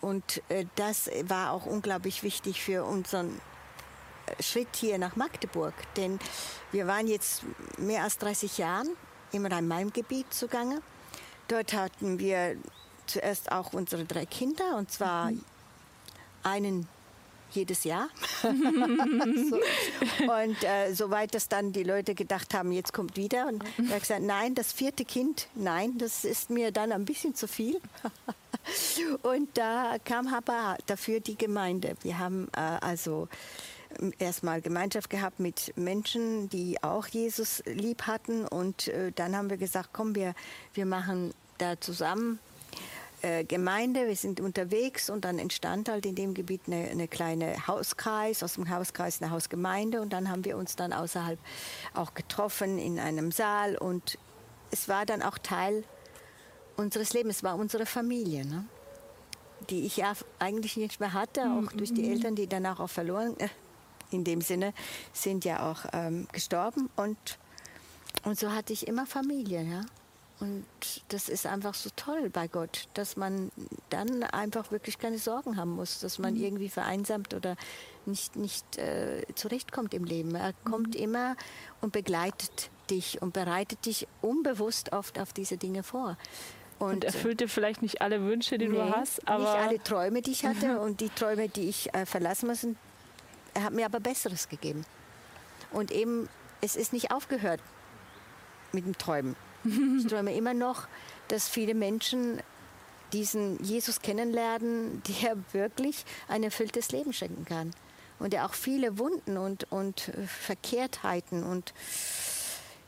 Und 0.00 0.42
äh, 0.48 0.64
das 0.76 1.10
war 1.24 1.52
auch 1.52 1.66
unglaublich 1.66 2.22
wichtig 2.22 2.62
für 2.62 2.84
unseren 2.84 3.38
äh, 4.26 4.42
Schritt 4.42 4.74
hier 4.74 4.96
nach 4.96 5.16
Magdeburg. 5.16 5.74
Denn 5.96 6.18
wir 6.72 6.86
waren 6.86 7.06
jetzt 7.06 7.42
mehr 7.76 8.04
als 8.04 8.16
30 8.16 8.56
Jahre 8.56 8.88
im 9.32 9.44
Rhein-Main-Gebiet 9.44 10.32
zugange. 10.32 10.80
Dort 11.48 11.74
hatten 11.74 12.18
wir 12.18 12.56
zuerst 13.04 13.52
auch 13.52 13.74
unsere 13.74 14.06
drei 14.06 14.24
Kinder, 14.24 14.76
und 14.78 14.90
zwar 14.90 15.32
mhm. 15.32 15.44
einen 16.42 16.88
jedes 17.52 17.84
Jahr. 17.84 18.08
so. 18.42 18.48
Und 20.22 20.64
äh, 20.64 20.92
soweit 20.92 21.34
das 21.34 21.48
dann 21.48 21.72
die 21.72 21.82
Leute 21.82 22.14
gedacht 22.14 22.54
haben, 22.54 22.72
jetzt 22.72 22.92
kommt 22.92 23.16
wieder. 23.16 23.46
Und 23.48 23.64
er 23.78 23.94
hat 23.94 24.00
gesagt, 24.00 24.22
nein, 24.22 24.54
das 24.54 24.72
vierte 24.72 25.04
Kind, 25.04 25.48
nein, 25.54 25.98
das 25.98 26.24
ist 26.24 26.50
mir 26.50 26.72
dann 26.72 26.92
ein 26.92 27.04
bisschen 27.04 27.34
zu 27.34 27.48
viel. 27.48 27.80
Und 29.22 29.56
da 29.56 29.96
kam 30.04 30.26
aber 30.28 30.76
dafür 30.86 31.20
die 31.20 31.36
Gemeinde. 31.36 31.94
Wir 32.02 32.18
haben 32.18 32.48
äh, 32.56 32.60
also 32.60 33.28
ähm, 34.00 34.12
erstmal 34.18 34.60
Gemeinschaft 34.60 35.10
gehabt 35.10 35.40
mit 35.40 35.72
Menschen, 35.76 36.48
die 36.48 36.82
auch 36.82 37.06
Jesus 37.06 37.62
lieb 37.66 38.02
hatten. 38.02 38.46
Und 38.46 38.88
äh, 38.88 39.12
dann 39.12 39.36
haben 39.36 39.50
wir 39.50 39.56
gesagt, 39.56 39.90
komm, 39.92 40.14
wir, 40.14 40.34
wir 40.74 40.86
machen 40.86 41.32
da 41.58 41.80
zusammen 41.80 42.38
äh, 43.22 43.44
Gemeinde, 43.44 44.06
wir 44.06 44.16
sind 44.16 44.40
unterwegs 44.40 45.08
und 45.08 45.24
dann 45.24 45.38
entstand 45.38 45.88
halt 45.88 46.04
in 46.06 46.14
dem 46.14 46.34
Gebiet 46.34 46.62
eine, 46.66 46.88
eine, 46.88 47.08
kleine 47.08 47.66
Hauskreis, 47.66 48.42
aus 48.42 48.54
dem 48.54 48.68
Hauskreis 48.68 49.22
eine 49.22 49.30
Hausgemeinde 49.30 50.00
und 50.00 50.12
dann 50.12 50.30
haben 50.30 50.44
wir 50.44 50.56
uns 50.56 50.76
dann 50.76 50.92
außerhalb 50.92 51.38
auch 51.94 52.14
getroffen 52.14 52.78
in 52.78 52.98
einem 52.98 53.32
Saal 53.32 53.76
und 53.76 54.18
es 54.70 54.88
war 54.88 55.06
dann 55.06 55.22
auch 55.22 55.38
Teil 55.38 55.84
unseres 56.76 57.14
Lebens, 57.14 57.36
es 57.36 57.42
war 57.42 57.56
unsere 57.56 57.86
Familie, 57.86 58.44
ne? 58.44 58.66
die 59.70 59.86
ich 59.86 59.96
ja 59.96 60.12
eigentlich 60.38 60.76
nicht 60.76 61.00
mehr 61.00 61.14
hatte, 61.14 61.42
auch 61.42 61.72
mhm. 61.72 61.78
durch 61.78 61.94
die 61.94 62.10
Eltern, 62.10 62.34
die 62.34 62.46
danach 62.46 62.80
auch 62.80 62.90
verloren, 62.90 63.34
äh, 63.38 63.48
in 64.10 64.24
dem 64.24 64.40
Sinne, 64.40 64.74
sind 65.12 65.44
ja 65.44 65.70
auch 65.70 65.86
ähm, 65.92 66.28
gestorben 66.32 66.90
und, 66.96 67.16
und 68.24 68.38
so 68.38 68.52
hatte 68.52 68.72
ich 68.72 68.86
immer 68.86 69.06
Familie, 69.06 69.62
ja. 69.62 69.80
Und 70.38 70.66
das 71.08 71.30
ist 71.30 71.46
einfach 71.46 71.72
so 71.72 71.88
toll 71.96 72.28
bei 72.28 72.46
Gott, 72.46 72.88
dass 72.92 73.16
man 73.16 73.50
dann 73.88 74.22
einfach 74.22 74.70
wirklich 74.70 74.98
keine 74.98 75.18
Sorgen 75.18 75.56
haben 75.56 75.70
muss, 75.70 76.00
dass 76.00 76.18
man 76.18 76.34
mhm. 76.34 76.42
irgendwie 76.42 76.68
vereinsamt 76.68 77.32
oder 77.32 77.56
nicht, 78.04 78.36
nicht 78.36 78.76
äh, 78.76 79.24
zurechtkommt 79.34 79.94
im 79.94 80.04
Leben. 80.04 80.34
Er 80.34 80.52
mhm. 80.52 80.70
kommt 80.70 80.94
immer 80.94 81.36
und 81.80 81.92
begleitet 81.92 82.70
dich 82.90 83.22
und 83.22 83.32
bereitet 83.32 83.86
dich 83.86 84.06
unbewusst 84.20 84.92
oft 84.92 85.18
auf 85.18 85.32
diese 85.32 85.56
Dinge 85.56 85.82
vor. 85.82 86.18
Und, 86.78 86.92
und 86.92 87.04
erfüllt 87.04 87.40
dir 87.40 87.48
vielleicht 87.48 87.80
nicht 87.80 88.02
alle 88.02 88.20
Wünsche, 88.22 88.58
die 88.58 88.68
nee, 88.68 88.76
du 88.76 88.94
hast, 88.94 89.26
aber. 89.26 89.44
Nicht 89.44 89.68
alle 89.68 89.82
Träume, 89.82 90.20
die 90.20 90.32
ich 90.32 90.44
hatte 90.44 90.80
und 90.80 91.00
die 91.00 91.08
Träume, 91.08 91.48
die 91.48 91.70
ich 91.70 91.94
äh, 91.94 92.04
verlassen 92.04 92.48
musste. 92.48 92.76
Er 93.54 93.64
hat 93.64 93.72
mir 93.72 93.86
aber 93.86 94.00
Besseres 94.00 94.50
gegeben. 94.50 94.84
Und 95.72 95.90
eben, 95.90 96.28
es 96.60 96.76
ist 96.76 96.92
nicht 96.92 97.10
aufgehört 97.10 97.60
mit 98.72 98.84
dem 98.84 98.98
Träumen. 98.98 99.34
Ich 99.98 100.06
träume 100.06 100.34
immer 100.34 100.54
noch, 100.54 100.86
dass 101.28 101.48
viele 101.48 101.74
Menschen 101.74 102.40
diesen 103.12 103.62
Jesus 103.62 104.00
kennenlernen, 104.00 105.02
der 105.22 105.36
wirklich 105.52 106.04
ein 106.28 106.42
erfülltes 106.42 106.90
Leben 106.90 107.12
schenken 107.12 107.44
kann. 107.44 107.70
Und 108.18 108.32
der 108.32 108.46
auch 108.46 108.54
viele 108.54 108.98
Wunden 108.98 109.36
und, 109.36 109.70
und 109.70 110.10
Verkehrtheiten 110.26 111.44
und 111.44 111.74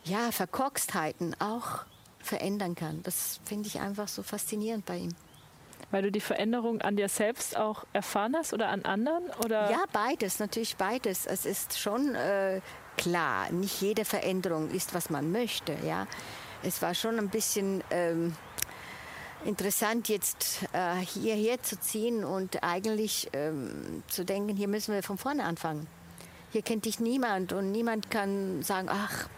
ja, 0.05 0.33
Verkorkstheiten 0.33 1.37
auch 1.39 1.85
verändern 2.19 2.75
kann. 2.75 3.03
Das 3.03 3.41
finde 3.45 3.69
ich 3.69 3.81
einfach 3.81 4.09
so 4.09 4.23
faszinierend 4.23 4.87
bei 4.87 4.97
ihm. 4.97 5.15
Weil 5.91 6.03
du 6.03 6.13
die 6.13 6.21
Veränderung 6.21 6.83
an 6.83 6.97
dir 6.97 7.09
selbst 7.09 7.57
auch 7.57 7.85
erfahren 7.93 8.35
hast 8.37 8.53
oder 8.53 8.69
an 8.69 8.85
anderen? 8.85 9.25
Oder? 9.45 9.71
Ja, 9.71 9.85
beides, 9.93 10.39
natürlich 10.39 10.77
beides. 10.77 11.27
Es 11.27 11.47
ist 11.47 11.79
schon 11.79 12.15
äh, 12.15 12.61
klar, 12.97 13.51
nicht 13.53 13.81
jede 13.81 14.05
Veränderung 14.05 14.71
ist, 14.71 14.93
was 14.95 15.09
man 15.09 15.33
möchte. 15.33 15.75
Ja? 15.87 16.07
Es 16.63 16.83
war 16.83 16.95
schon 16.95 17.19
ein 17.19 17.29
bisschen 17.29 17.83
ähm, 17.91 18.35
interessant, 19.45 20.09
jetzt 20.09 20.61
äh, 20.73 20.97
hierher 20.97 21.63
zu 21.63 21.79
ziehen 21.79 22.25
und 22.25 22.63
eigentlich 22.63 23.29
ähm, 23.33 24.03
zu 24.09 24.25
denken, 24.25 24.57
hier 24.57 24.69
müssen 24.69 24.95
wir 24.95 25.03
von 25.03 25.19
vorne 25.19 25.45
anfangen. 25.45 25.87
Hier 26.51 26.63
kennt 26.63 26.87
dich 26.87 26.99
niemand 26.99 27.53
und 27.53 27.71
niemand 27.71 28.11
kann 28.11 28.63
sagen, 28.63 28.89
ach, 28.91 29.29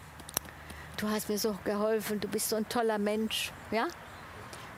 du 0.97 1.09
hast 1.09 1.29
mir 1.29 1.37
so 1.37 1.57
geholfen, 1.65 2.19
du 2.19 2.27
bist 2.27 2.49
so 2.49 2.55
ein 2.55 2.67
toller 2.69 2.97
Mensch, 2.97 3.51
ja? 3.71 3.87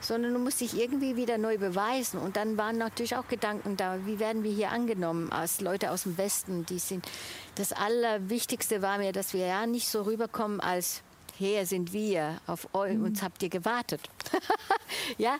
Sondern 0.01 0.33
du 0.33 0.39
musst 0.39 0.59
dich 0.59 0.77
irgendwie 0.77 1.15
wieder 1.15 1.37
neu 1.37 1.57
beweisen. 1.57 2.19
Und 2.19 2.35
dann 2.35 2.57
waren 2.57 2.77
natürlich 2.77 3.15
auch 3.15 3.27
Gedanken 3.29 3.77
da, 3.77 4.05
wie 4.05 4.19
werden 4.19 4.43
wir 4.43 4.51
hier 4.51 4.71
angenommen 4.71 5.31
als 5.31 5.61
Leute 5.61 5.91
aus 5.91 6.03
dem 6.03 6.17
Westen, 6.17 6.65
die 6.65 6.79
sind. 6.79 7.07
Das 7.55 7.71
Allerwichtigste 7.71 8.81
war 8.81 8.97
mir, 8.97 9.13
dass 9.13 9.33
wir 9.33 9.45
ja 9.45 9.65
nicht 9.65 9.87
so 9.87 10.01
rüberkommen 10.01 10.59
als 10.59 11.03
her 11.39 11.65
sind 11.65 11.93
wir, 11.93 12.39
auf 12.47 12.73
euch, 12.73 12.95
mhm. 12.95 13.05
uns 13.05 13.23
habt 13.23 13.41
ihr 13.43 13.49
gewartet. 13.49 14.01
ja, 15.17 15.37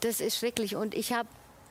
das 0.00 0.20
ist 0.20 0.38
schrecklich. 0.38 0.76
Und 0.76 0.94
ich 0.94 1.12
habe 1.12 1.28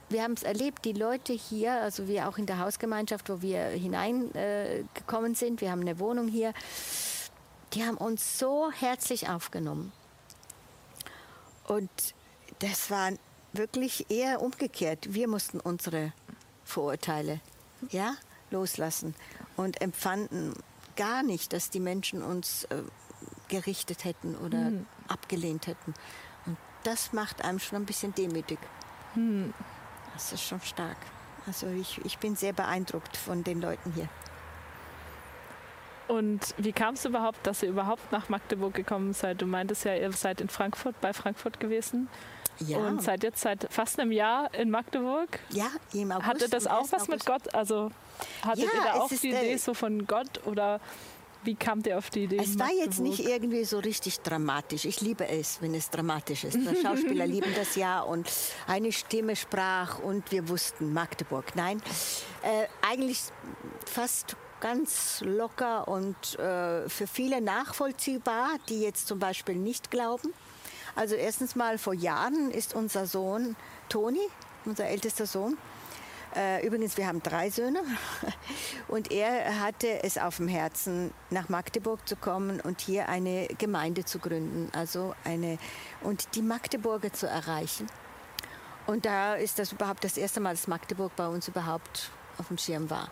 wir 0.10 0.22
haben 0.22 0.34
es 0.34 0.44
erlebt, 0.44 0.86
die 0.86 0.94
Leute 0.94 1.34
hier, 1.34 1.82
also 1.82 2.08
wir 2.08 2.30
auch 2.30 2.38
in 2.38 2.46
der 2.46 2.60
Hausgemeinschaft, 2.60 3.28
wo 3.30 3.42
wir 3.42 3.66
hineingekommen 3.70 5.32
äh, 5.32 5.36
sind, 5.36 5.62
wir 5.62 5.72
haben 5.72 5.82
eine 5.82 6.00
Wohnung 6.00 6.28
hier, 6.28 6.54
die 7.74 7.84
haben 7.84 7.98
uns 7.98 8.38
so 8.38 8.72
herzlich 8.72 9.30
aufgenommen. 9.30 9.92
Und 11.68 11.90
das 12.60 12.92
war 12.92 13.14
wirklich 13.54 14.10
eher 14.10 14.42
umgekehrt. 14.42 15.14
Wir 15.14 15.28
mussten 15.28 15.60
unsere 15.60 16.14
Vorurteile 16.64 17.42
ja, 17.90 18.16
loslassen 18.52 19.16
und 19.58 19.82
empfanden 19.82 20.54
gar 20.96 21.24
nicht, 21.24 21.52
dass 21.52 21.70
die 21.70 21.80
Menschen 21.80 22.22
uns 22.22 22.66
äh, 22.66 22.78
gerichtet 23.48 24.06
hätten 24.06 24.36
oder 24.36 24.58
hm. 24.58 24.86
abgelehnt 25.08 25.68
hätten. 25.68 25.94
Und 26.46 26.58
das 26.84 27.14
macht 27.14 27.44
einem 27.44 27.60
schon 27.60 27.78
ein 27.78 27.86
bisschen 27.86 28.14
demütig. 28.14 28.60
Hm. 29.14 29.54
Das 30.14 30.32
ist 30.34 30.44
schon 30.44 30.62
stark. 30.62 30.98
Also 31.48 31.68
ich, 31.68 32.04
ich 32.06 32.18
bin 32.18 32.36
sehr 32.36 32.54
beeindruckt 32.54 33.18
von 33.18 33.44
den 33.44 33.62
Leuten 33.62 33.92
hier. 33.94 34.10
Und 36.08 36.54
wie 36.58 36.72
kam 36.72 36.94
es 36.94 37.06
überhaupt, 37.06 37.46
dass 37.48 37.64
ihr 37.64 37.70
überhaupt 37.70 38.12
nach 38.12 38.30
Magdeburg 38.30 38.74
gekommen 38.74 39.14
seid? 39.14 39.42
Du 39.42 39.48
meintest 39.48 39.86
ja, 39.86 39.96
ihr 39.96 40.12
seid 40.12 40.40
in 40.40 40.50
Frankfurt, 40.50 41.00
bei 41.02 41.14
Frankfurt 41.14 41.60
gewesen. 41.60 42.08
Ja. 42.60 42.78
Und 42.78 43.02
seid 43.02 43.24
jetzt 43.24 43.42
seit 43.42 43.68
fast 43.72 44.00
einem 44.00 44.12
Jahr 44.12 44.54
in 44.54 44.70
Magdeburg. 44.70 45.40
Ja, 45.50 45.68
im 45.94 46.12
August. 46.12 46.28
Hatte 46.28 46.50
das 46.50 46.68
auch 46.68 46.90
was 46.92 47.08
mit 47.08 47.26
Gott? 47.26 47.54
Also 47.54 47.92
hattet 48.44 48.66
ja, 48.66 48.70
ihr 48.74 48.84
da 48.84 48.94
auch 48.94 49.10
die 49.10 49.30
Idee 49.30 49.58
so 49.58 49.74
von 49.74 50.08
Gott 50.08 50.46
oder 50.46 50.80
wie 51.46 51.56
kam 51.56 51.82
der 51.84 51.98
auf 51.98 52.10
die 52.10 52.24
Idee? 52.24 52.40
Es 52.42 52.58
war 52.60 52.72
jetzt 52.72 53.00
nicht 53.00 53.20
irgendwie 53.20 53.64
so 53.66 53.80
richtig 53.80 54.20
dramatisch. 54.20 54.86
Ich 54.86 55.02
liebe 55.02 55.28
es, 55.28 55.62
wenn 55.62 55.74
es 55.74 55.90
dramatisch 55.90 56.44
ist. 56.44 56.56
Die 56.56 56.76
Schauspieler 56.84 57.26
lieben 57.26 57.54
das 57.56 57.76
ja 57.76 58.02
und 58.02 58.30
eine 58.68 58.92
Stimme 58.92 59.36
sprach 59.36 60.00
und 60.00 60.32
wir 60.32 60.50
wussten 60.50 60.94
Magdeburg. 60.94 61.56
Nein, 61.56 61.82
äh, 62.44 62.68
eigentlich 62.88 63.22
fast 63.86 64.36
ganz 64.60 65.22
locker 65.22 65.88
und 65.88 66.40
äh, 66.40 66.90
für 66.90 67.08
viele 67.08 67.42
nachvollziehbar, 67.42 68.50
die 68.70 68.82
jetzt 68.82 69.08
zum 69.08 69.20
Beispiel 69.20 69.56
nicht 69.56 69.92
glauben. 69.92 70.34
Also 70.96 71.16
erstens 71.16 71.56
mal 71.56 71.78
vor 71.78 71.94
Jahren 71.94 72.52
ist 72.52 72.74
unser 72.74 73.06
Sohn 73.06 73.56
Toni, 73.90 74.28
unser 74.64 74.86
ältester 74.86 75.26
Sohn, 75.26 75.58
übrigens, 76.64 76.98
wir 76.98 77.08
haben 77.08 77.24
drei 77.24 77.50
Söhne 77.50 77.80
und 78.90 79.12
er 79.12 79.62
hatte 79.62 80.04
es 80.04 80.18
auf 80.18 80.38
dem 80.38 80.50
Herzen, 80.50 81.14
nach 81.30 81.48
Magdeburg 81.48 82.08
zu 82.08 82.16
kommen 82.16 82.60
und 82.60 82.82
hier 82.82 83.08
eine 83.08 83.48
Gemeinde 83.58 84.04
zu 84.04 84.20
gründen, 84.20 84.70
also 84.74 85.16
eine 85.24 85.58
und 86.02 86.36
die 86.36 86.42
Magdeburger 86.42 87.14
zu 87.14 87.28
erreichen. 87.28 87.88
Und 88.86 89.06
da 89.06 89.36
ist 89.36 89.60
das 89.60 89.72
überhaupt 89.72 90.04
das 90.04 90.18
erste 90.18 90.42
Mal, 90.42 90.52
dass 90.52 90.68
Magdeburg 90.68 91.16
bei 91.16 91.28
uns 91.28 91.48
überhaupt 91.48 92.12
auf 92.38 92.50
dem 92.50 92.58
Schirm 92.58 92.90
war. 92.90 93.10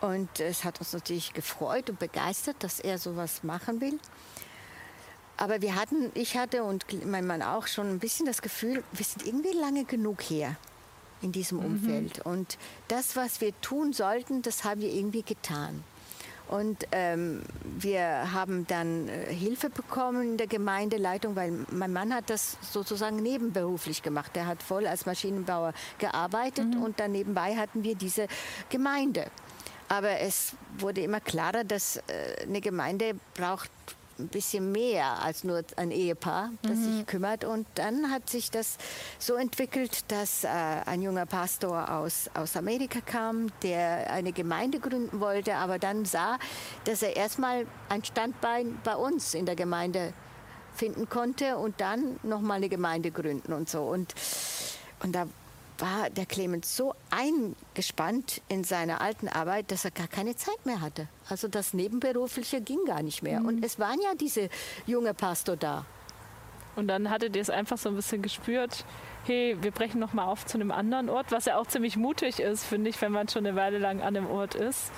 Und 0.00 0.40
es 0.40 0.64
hat 0.64 0.80
uns 0.80 0.92
natürlich 0.92 1.32
gefreut 1.32 1.88
und 1.90 2.00
begeistert, 2.00 2.56
dass 2.58 2.80
er 2.80 2.98
sowas 2.98 3.44
machen 3.44 3.80
will. 3.80 4.00
Aber 5.36 5.62
wir 5.62 5.76
hatten, 5.76 6.10
ich 6.14 6.36
hatte 6.36 6.64
und 6.64 6.86
mein 7.06 7.26
Mann 7.26 7.42
auch 7.42 7.68
schon 7.68 7.88
ein 7.88 7.98
bisschen 8.00 8.26
das 8.26 8.42
Gefühl, 8.42 8.82
wir 8.92 9.04
sind 9.04 9.24
irgendwie 9.24 9.52
lange 9.52 9.84
genug 9.84 10.20
hier 10.20 10.56
in 11.22 11.32
diesem 11.32 11.58
mhm. 11.58 11.64
Umfeld. 11.64 12.20
Und 12.20 12.58
das, 12.88 13.16
was 13.16 13.40
wir 13.40 13.58
tun 13.60 13.92
sollten, 13.92 14.42
das 14.42 14.64
haben 14.64 14.80
wir 14.80 14.92
irgendwie 14.92 15.22
getan. 15.22 15.82
Und 16.48 16.86
ähm, 16.92 17.42
wir 17.78 18.32
haben 18.32 18.66
dann 18.66 19.08
äh, 19.08 19.32
Hilfe 19.32 19.70
bekommen 19.70 20.32
in 20.32 20.36
der 20.36 20.46
Gemeindeleitung, 20.46 21.34
weil 21.34 21.64
mein 21.70 21.94
Mann 21.94 22.12
hat 22.12 22.28
das 22.28 22.58
sozusagen 22.60 23.16
nebenberuflich 23.16 24.02
gemacht. 24.02 24.36
Er 24.36 24.46
hat 24.46 24.62
voll 24.62 24.86
als 24.86 25.06
Maschinenbauer 25.06 25.72
gearbeitet 25.98 26.74
mhm. 26.74 26.82
und 26.82 27.00
dann 27.00 27.12
nebenbei 27.12 27.56
hatten 27.56 27.84
wir 27.84 27.94
diese 27.94 28.26
Gemeinde. 28.68 29.26
Aber 29.88 30.20
es 30.20 30.52
wurde 30.78 31.00
immer 31.00 31.20
klarer, 31.20 31.64
dass 31.64 31.96
äh, 31.96 32.02
eine 32.42 32.60
Gemeinde 32.60 33.14
braucht 33.34 33.70
ein 34.18 34.28
bisschen 34.28 34.72
mehr 34.72 35.22
als 35.22 35.44
nur 35.44 35.62
ein 35.76 35.90
Ehepaar, 35.90 36.50
das 36.62 36.76
mhm. 36.76 36.96
sich 36.98 37.06
kümmert. 37.06 37.44
Und 37.44 37.66
dann 37.74 38.10
hat 38.10 38.28
sich 38.30 38.50
das 38.50 38.76
so 39.18 39.34
entwickelt, 39.34 40.10
dass 40.10 40.44
äh, 40.44 40.48
ein 40.48 41.02
junger 41.02 41.26
Pastor 41.26 41.90
aus, 41.90 42.30
aus 42.34 42.56
Amerika 42.56 43.00
kam, 43.00 43.48
der 43.62 44.12
eine 44.12 44.32
Gemeinde 44.32 44.80
gründen 44.80 45.20
wollte, 45.20 45.54
aber 45.54 45.78
dann 45.78 46.04
sah, 46.04 46.38
dass 46.84 47.02
er 47.02 47.16
erstmal 47.16 47.66
ein 47.88 48.04
Standbein 48.04 48.78
bei 48.84 48.96
uns 48.96 49.34
in 49.34 49.46
der 49.46 49.56
Gemeinde 49.56 50.12
finden 50.74 51.08
konnte 51.08 51.58
und 51.58 51.80
dann 51.80 52.18
nochmal 52.22 52.58
eine 52.58 52.68
Gemeinde 52.68 53.10
gründen 53.10 53.52
und 53.52 53.68
so. 53.68 53.82
Und, 53.82 54.14
und 55.02 55.12
da 55.12 55.26
war 55.82 56.10
der 56.10 56.26
Clemens 56.26 56.76
so 56.76 56.94
eingespannt 57.10 58.40
in 58.48 58.62
seiner 58.62 59.00
alten 59.00 59.28
Arbeit, 59.28 59.72
dass 59.72 59.84
er 59.84 59.90
gar 59.90 60.06
keine 60.06 60.36
Zeit 60.36 60.64
mehr 60.64 60.80
hatte. 60.80 61.08
Also 61.28 61.48
das 61.48 61.74
Nebenberufliche 61.74 62.60
ging 62.60 62.78
gar 62.86 63.02
nicht 63.02 63.22
mehr. 63.22 63.40
Mhm. 63.40 63.46
Und 63.46 63.64
es 63.64 63.78
waren 63.78 64.00
ja 64.00 64.14
diese 64.14 64.48
junge 64.86 65.12
Pastor 65.12 65.56
da. 65.56 65.84
Und 66.76 66.86
dann 66.86 67.10
hattet 67.10 67.36
ihr 67.36 67.42
es 67.42 67.50
einfach 67.50 67.76
so 67.76 67.88
ein 67.90 67.96
bisschen 67.96 68.22
gespürt, 68.22 68.84
hey, 69.24 69.56
wir 69.60 69.72
brechen 69.72 69.98
noch 69.98 70.12
mal 70.14 70.24
auf 70.24 70.46
zu 70.46 70.56
einem 70.56 70.70
anderen 70.70 71.10
Ort, 71.10 71.32
was 71.32 71.44
ja 71.44 71.58
auch 71.58 71.66
ziemlich 71.66 71.96
mutig 71.96 72.40
ist, 72.40 72.64
finde 72.64 72.88
ich, 72.88 73.00
wenn 73.02 73.12
man 73.12 73.28
schon 73.28 73.46
eine 73.46 73.56
Weile 73.56 73.78
lang 73.78 74.00
an 74.00 74.16
einem 74.16 74.30
Ort 74.30 74.54
ist. 74.54 74.90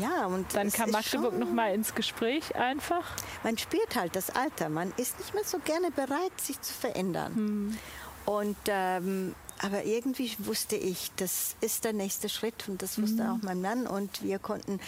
Ja, 0.00 0.26
und 0.26 0.54
dann 0.54 0.72
kam 0.72 0.90
Magdeburg 0.90 1.38
noch 1.38 1.52
mal 1.52 1.74
ins 1.74 1.94
Gespräch 1.94 2.56
einfach. 2.56 3.04
Man 3.42 3.58
spürt 3.58 3.96
halt 3.96 4.16
das 4.16 4.30
Alter. 4.30 4.68
Man 4.68 4.92
ist 4.96 5.18
nicht 5.18 5.34
mehr 5.34 5.44
so 5.44 5.58
gerne 5.58 5.90
bereit, 5.90 6.40
sich 6.40 6.60
zu 6.60 6.72
verändern. 6.72 7.34
Hm. 7.34 7.78
Und 8.26 8.56
ähm, 8.66 9.34
aber 9.62 9.84
irgendwie 9.84 10.34
wusste 10.38 10.76
ich, 10.76 11.10
das 11.16 11.54
ist 11.60 11.84
der 11.84 11.92
nächste 11.92 12.28
Schritt 12.28 12.68
und 12.68 12.80
das 12.80 13.00
wusste 13.00 13.24
mhm. 13.24 13.30
auch 13.30 13.42
mein 13.42 13.60
Mann 13.60 13.86
und 13.86 14.22
wir 14.22 14.38
konnten 14.38 14.80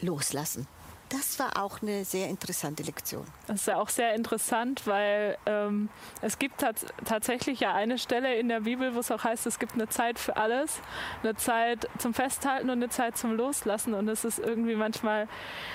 loslassen. 0.00 0.66
Das 1.16 1.38
war 1.38 1.62
auch 1.62 1.80
eine 1.80 2.04
sehr 2.04 2.28
interessante 2.28 2.82
Lektion. 2.82 3.24
Das 3.46 3.60
ist 3.60 3.66
ja 3.66 3.76
auch 3.76 3.88
sehr 3.88 4.14
interessant, 4.14 4.84
weil 4.86 5.38
ähm, 5.46 5.88
es 6.22 6.40
gibt 6.40 6.58
tats 6.58 6.86
tatsächlich 7.04 7.60
ja 7.60 7.72
eine 7.72 7.98
Stelle 7.98 8.34
in 8.34 8.48
der 8.48 8.60
Bibel, 8.60 8.96
wo 8.96 8.98
es 8.98 9.12
auch 9.12 9.22
heißt, 9.22 9.46
es 9.46 9.60
gibt 9.60 9.74
eine 9.74 9.88
Zeit 9.88 10.18
für 10.18 10.36
alles, 10.36 10.80
eine 11.22 11.36
Zeit 11.36 11.88
zum 11.98 12.14
Festhalten 12.14 12.68
und 12.68 12.78
eine 12.78 12.88
Zeit 12.88 13.16
zum 13.16 13.36
Loslassen. 13.36 13.94
Und 13.94 14.08
es 14.08 14.24
ist 14.24 14.40
irgendwie 14.40 14.74
manchmal 14.74 15.28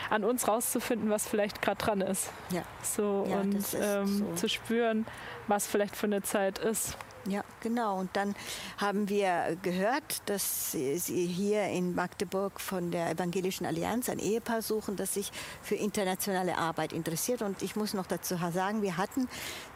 an 0.09 0.25
uns 0.25 0.47
rauszufinden, 0.47 1.09
was 1.09 1.27
vielleicht 1.27 1.61
gerade 1.61 1.77
dran 1.77 2.01
ist. 2.01 2.29
Ja. 2.49 2.63
So 2.83 3.25
ja, 3.29 3.37
und 3.37 3.65
ähm, 3.81 4.07
so. 4.07 4.35
zu 4.35 4.49
spüren, 4.49 5.05
was 5.47 5.67
vielleicht 5.67 5.95
für 5.95 6.07
eine 6.07 6.21
Zeit 6.21 6.59
ist. 6.59 6.97
Ja, 7.29 7.43
genau. 7.61 7.99
Und 7.99 8.09
dann 8.13 8.35
haben 8.77 9.07
wir 9.07 9.57
gehört, 9.61 10.21
dass 10.25 10.71
Sie 10.71 11.25
hier 11.27 11.65
in 11.65 11.93
Magdeburg 11.95 12.59
von 12.59 12.91
der 12.91 13.11
Evangelischen 13.11 13.65
Allianz 13.65 14.09
ein 14.09 14.19
Ehepaar 14.19 14.61
suchen, 14.61 14.95
das 14.95 15.13
sich 15.13 15.31
für 15.61 15.75
internationale 15.75 16.57
Arbeit 16.57 16.91
interessiert. 16.91 17.41
Und 17.41 17.61
ich 17.61 17.75
muss 17.75 17.93
noch 17.93 18.07
dazu 18.07 18.35
sagen, 18.51 18.81
wir 18.81 18.97
hatten 18.97 19.27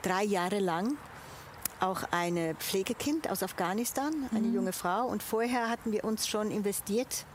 drei 0.01 0.23
Jahre 0.23 0.59
lang 0.59 0.97
auch 1.79 2.03
ein 2.11 2.55
Pflegekind 2.57 3.29
aus 3.29 3.43
Afghanistan, 3.43 4.13
eine 4.31 4.47
mhm. 4.47 4.55
junge 4.55 4.73
Frau. 4.73 5.05
Und 5.05 5.21
vorher 5.21 5.69
hatten 5.69 5.91
wir 5.91 6.03
uns 6.03 6.27
schon 6.27 6.49
investiert. 6.49 7.25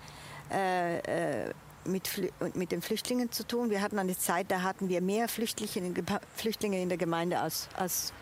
Äh, 0.50 1.46
äh, 1.46 1.52
mit, 1.84 2.10
mit, 2.54 2.70
den 2.70 2.82
Flüchtlingen 2.82 3.32
zu 3.32 3.46
tun. 3.46 3.70
Wir 3.70 3.80
hatten 3.80 3.98
eine 3.98 4.16
Zeit, 4.16 4.50
da 4.50 4.62
hatten 4.62 4.90
wir 4.90 5.00
mehr 5.00 5.26
Flüchtlinge, 5.26 5.94
Flüchtlinge 6.34 6.82
in 6.82 6.88
der 6.88 6.98
Gemeinde 6.98 7.38
als, 7.38 7.68
als 7.76 8.12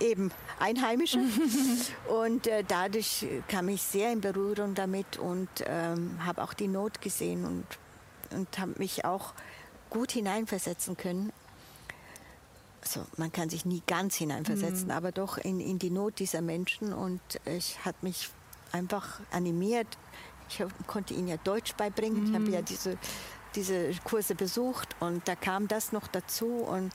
eben 0.00 0.30
Einheimische. 0.58 1.18
und 2.08 2.46
äh, 2.46 2.64
dadurch 2.66 3.26
kam 3.48 3.68
ich 3.68 3.82
sehr 3.82 4.12
in 4.12 4.20
Berührung 4.20 4.74
damit 4.74 5.18
und 5.18 5.48
ähm, 5.66 6.24
habe 6.24 6.42
auch 6.42 6.54
die 6.54 6.68
Not 6.68 7.00
gesehen 7.00 7.44
und, 7.44 7.66
und 8.36 8.58
habe 8.58 8.74
mich 8.78 9.04
auch 9.04 9.34
gut 9.90 10.12
hineinversetzen 10.12 10.96
können. 10.96 11.32
Also 12.82 13.04
man 13.16 13.32
kann 13.32 13.50
sich 13.50 13.64
nie 13.64 13.82
ganz 13.86 14.14
hineinversetzen, 14.14 14.86
mhm. 14.86 14.92
aber 14.92 15.12
doch 15.12 15.36
in, 15.38 15.60
in 15.60 15.78
die 15.78 15.90
Not 15.90 16.18
dieser 16.18 16.40
Menschen 16.40 16.92
und 16.92 17.20
ich 17.44 17.84
hat 17.84 18.02
mich 18.02 18.30
einfach 18.72 19.20
animiert. 19.30 19.86
Ich 20.48 20.62
konnte 20.86 21.14
ihnen 21.14 21.28
ja 21.28 21.36
Deutsch 21.36 21.74
beibringen. 21.74 22.20
Mhm. 22.20 22.26
Ich 22.26 22.34
habe 22.34 22.50
ja 22.50 22.62
diese, 22.62 22.96
diese 23.54 23.90
Kurse 24.04 24.34
besucht 24.34 24.96
und 25.00 25.26
da 25.28 25.34
kam 25.34 25.68
das 25.68 25.92
noch 25.92 26.06
dazu 26.06 26.46
und 26.46 26.92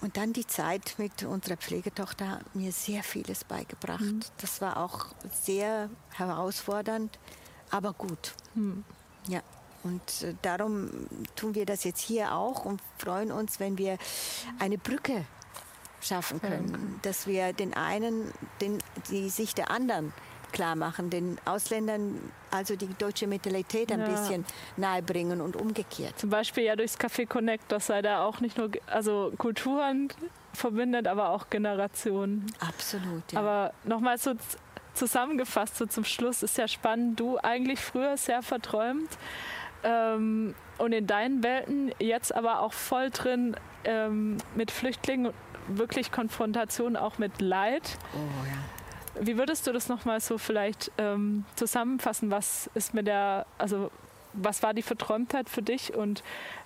und 0.00 0.16
dann 0.16 0.32
die 0.32 0.46
Zeit 0.46 0.94
mit 0.98 1.24
unserer 1.24 1.56
Pflegetochter 1.56 2.30
hat 2.30 2.54
mir 2.54 2.72
sehr 2.72 3.02
vieles 3.02 3.44
beigebracht. 3.44 4.00
Mhm. 4.00 4.20
Das 4.40 4.60
war 4.60 4.76
auch 4.76 5.06
sehr 5.32 5.90
herausfordernd, 6.10 7.18
aber 7.70 7.92
gut. 7.92 8.34
Mhm. 8.54 8.84
Ja. 9.26 9.40
Und 9.84 10.22
äh, 10.22 10.34
darum 10.42 10.90
tun 11.36 11.54
wir 11.54 11.64
das 11.64 11.84
jetzt 11.84 12.00
hier 12.00 12.34
auch 12.34 12.64
und 12.64 12.82
freuen 12.98 13.30
uns, 13.30 13.60
wenn 13.60 13.78
wir 13.78 13.96
eine 14.58 14.76
Brücke 14.76 15.24
schaffen 16.00 16.40
können, 16.40 16.98
dass 17.02 17.26
wir 17.26 17.52
den 17.52 17.74
einen, 17.74 18.32
den, 18.60 18.78
die 19.10 19.28
Sicht 19.30 19.58
der 19.58 19.70
anderen 19.70 20.12
klar 20.52 20.76
machen, 20.76 21.10
den 21.10 21.38
Ausländern 21.44 22.18
also 22.50 22.76
die 22.76 22.88
deutsche 22.94 23.26
Mentalität 23.26 23.92
ein 23.92 24.00
ja. 24.00 24.06
bisschen 24.06 24.44
nahebringen 24.76 25.40
und 25.40 25.56
umgekehrt. 25.56 26.18
Zum 26.18 26.30
Beispiel 26.30 26.64
ja 26.64 26.76
durchs 26.76 26.98
Café 26.98 27.26
Connect, 27.26 27.70
das 27.70 27.86
sei 27.86 28.02
da 28.02 28.24
auch 28.24 28.40
nicht 28.40 28.56
nur 28.58 28.70
also 28.86 29.32
Kulturen 29.36 30.08
verbindet, 30.52 31.06
aber 31.06 31.30
auch 31.30 31.50
Generationen. 31.50 32.46
Absolut. 32.60 33.32
Ja. 33.32 33.40
Aber 33.40 33.72
nochmal 33.84 34.18
so 34.18 34.34
zusammengefasst, 34.94 35.76
so 35.76 35.86
zum 35.86 36.04
Schluss 36.04 36.42
ist 36.42 36.58
ja 36.58 36.66
spannend, 36.66 37.20
du 37.20 37.38
eigentlich 37.38 37.80
früher 37.80 38.16
sehr 38.16 38.42
verträumt 38.42 39.10
ähm, 39.84 40.54
und 40.78 40.92
in 40.92 41.06
deinen 41.06 41.44
Welten 41.44 41.92
jetzt 41.98 42.34
aber 42.34 42.60
auch 42.60 42.72
voll 42.72 43.10
drin 43.10 43.56
ähm, 43.84 44.38
mit 44.56 44.70
Flüchtlingen, 44.70 45.32
wirklich 45.68 46.10
Konfrontation 46.10 46.96
auch 46.96 47.18
mit 47.18 47.40
Leid. 47.40 47.98
Oh 48.14 48.46
ja 48.46 48.77
wie 49.20 49.36
würdest 49.36 49.66
du 49.66 49.72
das 49.72 49.88
nochmal 49.88 50.20
so 50.20 50.38
vielleicht 50.38 50.90
ähm, 50.98 51.44
zusammenfassen? 51.56 52.30
Was 52.30 52.70
ist 52.74 52.94
mit 52.94 53.06
der, 53.06 53.46
also 53.58 53.90
was 54.32 54.62
war 54.62 54.74
die 54.74 54.82
Verträumtheit 54.82 55.48
für 55.48 55.62
dich 55.62 55.94
und 55.94 56.22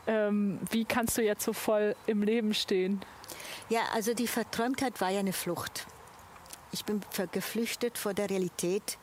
ähm, 0.07 0.59
wie 0.71 0.85
kannst 0.85 1.17
du 1.19 1.23
jetzt 1.23 1.45
so 1.45 1.53
voll 1.53 1.95
im 2.07 2.23
Leben 2.23 2.55
stehen? 2.55 3.01
Ja, 3.69 3.81
also 3.95 4.15
die 4.15 4.27
Verträumtheit 4.27 5.01
war 5.01 5.11
ja 5.11 5.21
eine 5.21 5.33
Flucht. 5.33 5.87
Ich 6.73 6.85
bin 6.85 7.01
geflüchtet 7.33 7.99
vor 7.99 8.15
der 8.15 8.31
Realität 8.31 8.99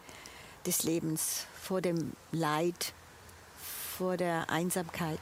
des 0.66 0.84
Lebens, 0.84 1.48
vor 1.54 1.82
dem 1.82 2.14
Leid, 2.32 2.94
vor 3.98 4.18
der 4.18 4.50
Einsamkeit. 4.50 5.20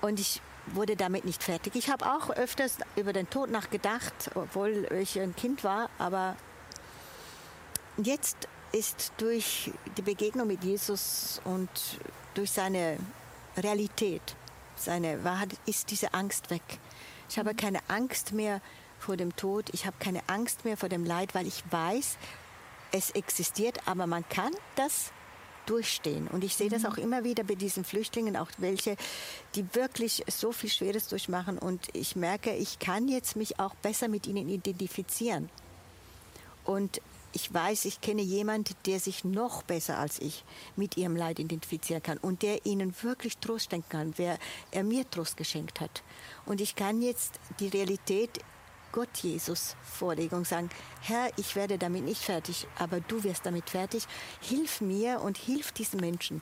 Und 0.00 0.20
ich 0.20 0.40
wurde 0.66 0.96
damit 0.96 1.24
nicht 1.24 1.42
fertig. 1.42 1.74
Ich 1.76 1.90
habe 1.90 2.06
auch 2.06 2.30
öfters 2.30 2.78
über 2.96 3.12
den 3.12 3.28
Tod 3.28 3.50
nachgedacht, 3.50 4.30
obwohl 4.34 4.88
ich 5.00 5.18
ein 5.20 5.36
Kind 5.36 5.62
war, 5.62 5.88
aber 5.98 6.36
Jetzt 7.96 8.48
ist 8.72 9.12
durch 9.18 9.70
die 9.96 10.02
Begegnung 10.02 10.48
mit 10.48 10.64
Jesus 10.64 11.40
und 11.44 11.68
durch 12.34 12.50
seine 12.50 12.98
Realität, 13.56 14.34
seine 14.74 15.22
Wahrheit, 15.22 15.50
ist 15.66 15.92
diese 15.92 16.12
Angst 16.12 16.50
weg. 16.50 16.62
Ich 17.28 17.38
habe 17.38 17.52
mhm. 17.52 17.56
keine 17.56 17.78
Angst 17.86 18.32
mehr 18.32 18.60
vor 18.98 19.16
dem 19.16 19.36
Tod, 19.36 19.70
ich 19.72 19.86
habe 19.86 19.96
keine 20.00 20.22
Angst 20.26 20.64
mehr 20.64 20.76
vor 20.76 20.88
dem 20.88 21.04
Leid, 21.04 21.34
weil 21.36 21.46
ich 21.46 21.62
weiß, 21.70 22.16
es 22.90 23.10
existiert, 23.10 23.86
aber 23.86 24.08
man 24.08 24.28
kann 24.28 24.52
das 24.74 25.12
durchstehen. 25.66 26.26
Und 26.28 26.42
ich 26.42 26.56
sehe 26.56 26.68
das 26.68 26.82
mhm. 26.82 26.88
auch 26.88 26.96
immer 26.96 27.22
wieder 27.22 27.44
bei 27.44 27.54
diesen 27.54 27.84
Flüchtlingen, 27.84 28.36
auch 28.36 28.50
welche, 28.58 28.96
die 29.54 29.72
wirklich 29.74 30.24
so 30.28 30.50
viel 30.50 30.70
Schweres 30.70 31.06
durchmachen. 31.06 31.58
Und 31.58 31.86
ich 31.92 32.16
merke, 32.16 32.54
ich 32.54 32.80
kann 32.80 33.06
jetzt 33.06 33.36
mich 33.36 33.60
auch 33.60 33.74
besser 33.76 34.08
mit 34.08 34.26
ihnen 34.26 34.48
identifizieren. 34.48 35.48
Und 36.64 37.00
ich 37.34 37.52
weiß, 37.52 37.84
ich 37.84 38.00
kenne 38.00 38.22
jemanden, 38.22 38.74
der 38.86 39.00
sich 39.00 39.24
noch 39.24 39.64
besser 39.64 39.98
als 39.98 40.20
ich 40.20 40.44
mit 40.76 40.96
ihrem 40.96 41.16
Leid 41.16 41.40
identifizieren 41.40 42.02
kann 42.02 42.18
und 42.18 42.42
der 42.42 42.64
ihnen 42.64 42.94
wirklich 43.02 43.38
Trost 43.38 43.70
schenken 43.70 43.88
kann, 43.88 44.14
wer 44.16 44.38
er 44.70 44.84
mir 44.84 45.08
Trost 45.10 45.36
geschenkt 45.36 45.80
hat. 45.80 46.02
Und 46.46 46.60
ich 46.60 46.76
kann 46.76 47.02
jetzt 47.02 47.40
die 47.58 47.68
Realität 47.68 48.38
Gott 48.92 49.18
Jesus 49.18 49.74
vorlegen 49.82 50.36
und 50.36 50.46
sagen, 50.46 50.70
Herr, 51.00 51.28
ich 51.36 51.56
werde 51.56 51.76
damit 51.78 52.04
nicht 52.04 52.22
fertig, 52.22 52.68
aber 52.78 53.00
du 53.00 53.24
wirst 53.24 53.44
damit 53.44 53.68
fertig. 53.68 54.06
Hilf 54.40 54.80
mir 54.80 55.20
und 55.20 55.36
hilf 55.36 55.72
diesen 55.72 55.98
Menschen, 55.98 56.40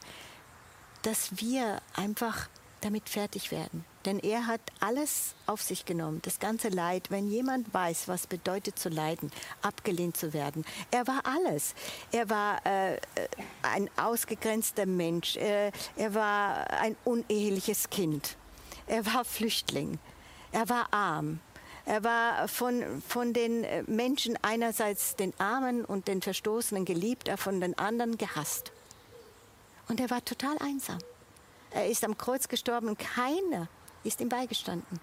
dass 1.01 1.41
wir 1.41 1.81
einfach 1.95 2.49
damit 2.85 3.09
fertig 3.09 3.51
werden. 3.51 3.85
Denn 4.05 4.19
er 4.19 4.47
hat 4.47 4.61
alles 4.81 5.35
auf 5.47 5.63
sich 5.63 5.85
genommen, 5.85 6.21
das 6.23 6.41
ganze 6.41 6.69
Leid. 6.69 7.11
Wenn 7.11 7.29
jemand 7.29 7.73
weiß, 7.73 8.09
was 8.09 8.27
bedeutet 8.27 8.79
zu 8.79 8.89
leiden, 8.89 9.31
abgelehnt 9.63 10.17
zu 10.17 10.33
werden, 10.33 10.65
er 10.91 11.07
war 11.07 11.21
alles. 11.25 11.75
Er 12.11 12.29
war 12.29 12.65
äh, 12.67 12.99
ein 13.63 13.89
ausgegrenzter 13.97 14.87
Mensch, 14.87 15.37
äh, 15.37 15.71
er 15.97 16.15
war 16.15 16.71
ein 16.71 16.97
uneheliches 17.05 17.91
Kind, 17.91 18.37
er 18.87 19.07
war 19.07 19.25
Flüchtling, 19.25 19.99
er 20.51 20.69
war 20.69 20.93
arm. 20.93 21.41
Er 21.85 22.05
war 22.05 22.47
von, 22.47 23.03
von 23.09 23.33
den 23.33 23.67
Menschen 23.87 24.39
einerseits 24.43 25.17
den 25.17 25.33
Armen 25.41 25.85
und 25.85 26.07
den 26.07 26.23
Verstoßenen 26.23 26.85
geliebt, 26.85 27.27
er 27.27 27.37
von 27.37 27.61
den 27.61 27.77
anderen 27.77 28.19
gehasst. 28.19 28.71
Und 29.89 29.99
er 29.99 30.09
war 30.09 30.25
total 30.25 30.57
einsam. 30.59 30.99
Er 31.75 31.89
ist 31.89 32.05
am 32.05 32.19
Kreuz 32.19 32.49
gestorben 32.49 32.89
und 32.89 32.99
keiner 32.99 33.69
ist 34.05 34.21
ihm 34.21 34.29
beigestanden. 34.29 35.01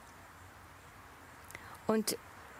Und 1.88 2.18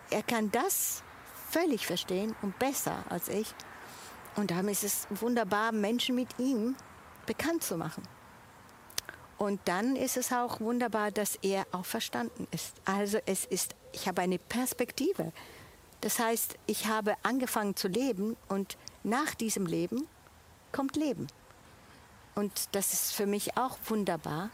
er 0.10 0.24
kann 0.24 0.52
das 0.52 1.04
völlig 1.52 1.86
verstehen 1.86 2.36
und 2.42 2.58
besser 2.58 3.04
als 3.10 3.28
ich. 3.28 3.54
Und 4.36 4.52
darum 4.52 4.70
ist 4.70 4.84
es 4.84 5.08
wunderbar, 5.10 5.72
Menschen 5.72 6.16
mit 6.16 6.40
ihm 6.40 6.76
bekannt 7.26 7.64
zu 7.64 7.78
machen. 7.78 8.04
Und 9.38 9.62
dann 9.66 9.96
ist 9.96 10.18
es 10.18 10.34
auch 10.34 10.60
wunderbar, 10.60 11.12
dass 11.12 11.36
er 11.42 11.66
auch 11.72 11.86
verstanden 11.86 12.48
ist. 12.52 12.74
Also 12.86 13.20
es 13.26 13.46
ist, 13.46 13.76
ich 13.94 14.08
habe 14.08 14.22
eine 14.22 14.38
Perspektive. 14.38 15.32
Das 16.02 16.20
heißt, 16.20 16.58
ich 16.66 16.88
habe 16.88 17.16
angefangen 17.24 17.76
zu 17.76 17.88
leben 17.88 18.36
und 18.48 18.78
nach 19.04 19.36
diesem 19.36 19.66
Leben 19.66 20.08
kommt 20.72 20.96
Leben. 20.96 21.28
Und 22.40 22.74
das 22.74 22.94
ist 22.94 23.14
für 23.14 23.26
mich 23.26 23.58
auch 23.58 23.78
wunderbar. 23.88 24.50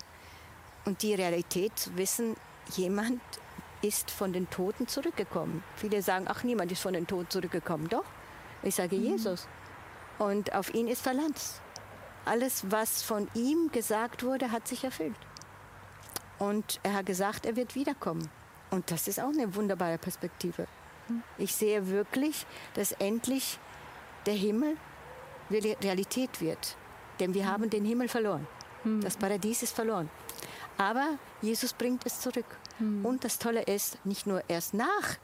Und 0.85 1.03
die 1.03 1.13
Realität 1.13 1.77
zu 1.77 1.95
wissen, 1.95 2.35
jemand 2.75 3.21
ist 3.83 4.09
von 4.09 4.33
den 4.33 4.49
Toten 4.49 4.87
zurückgekommen. 4.87 5.63
Viele 5.75 6.01
sagen, 6.01 6.25
ach, 6.27 6.43
niemand 6.43 6.71
ist 6.71 6.81
von 6.81 6.93
den 6.93 7.05
Toten 7.05 7.29
zurückgekommen. 7.29 7.87
Doch, 7.87 8.05
ich 8.63 8.73
sage 8.73 8.95
mhm. 8.95 9.03
Jesus. 9.03 9.47
Und 10.17 10.55
auf 10.55 10.73
ihn 10.73 10.87
ist 10.87 11.03
Verlanz. 11.03 11.61
Alles, 12.25 12.71
was 12.71 13.03
von 13.03 13.27
ihm 13.35 13.69
gesagt 13.71 14.23
wurde, 14.23 14.49
hat 14.49 14.67
sich 14.67 14.83
erfüllt. 14.83 15.15
Und 16.39 16.79
er 16.81 16.95
hat 16.95 17.05
gesagt, 17.05 17.45
er 17.45 17.55
wird 17.55 17.75
wiederkommen. 17.75 18.31
Und 18.71 18.89
das 18.89 19.07
ist 19.07 19.19
auch 19.19 19.29
eine 19.29 19.53
wunderbare 19.53 19.99
Perspektive. 19.99 20.65
Mhm. 21.07 21.21
Ich 21.37 21.53
sehe 21.53 21.87
wirklich, 21.87 22.47
dass 22.73 22.93
endlich 22.93 23.59
der 24.25 24.33
Himmel 24.33 24.75
Realität 25.51 26.41
wird. 26.41 26.77
Denn 27.19 27.33
wir 27.33 27.47
haben 27.47 27.69
den 27.69 27.85
Himmel 27.85 28.07
verloren. 28.07 28.47
Hm. 28.83 29.01
Das 29.01 29.17
Paradies 29.17 29.63
ist 29.63 29.75
verloren. 29.75 30.09
Aber 30.77 31.17
Jesus 31.41 31.73
bringt 31.73 32.05
es 32.05 32.19
zurück. 32.19 32.45
Hm. 32.77 33.05
Und 33.05 33.23
das 33.23 33.39
Tolle 33.39 33.63
ist, 33.63 34.03
nicht 34.05 34.27
nur 34.27 34.43
erst 34.49 34.73
nach 34.73 35.17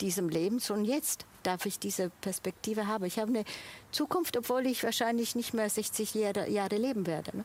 diesem 0.00 0.28
Leben, 0.28 0.58
sondern 0.58 0.86
jetzt 0.86 1.26
darf 1.42 1.66
ich 1.66 1.78
diese 1.78 2.10
Perspektive 2.20 2.86
haben. 2.86 3.04
Ich 3.04 3.18
habe 3.18 3.28
eine 3.30 3.44
Zukunft, 3.90 4.36
obwohl 4.36 4.66
ich 4.66 4.84
wahrscheinlich 4.84 5.34
nicht 5.34 5.54
mehr 5.54 5.68
60 5.68 6.14
Jahre, 6.14 6.48
Jahre 6.48 6.76
leben 6.76 7.06
werde. 7.06 7.38
Ne? 7.38 7.44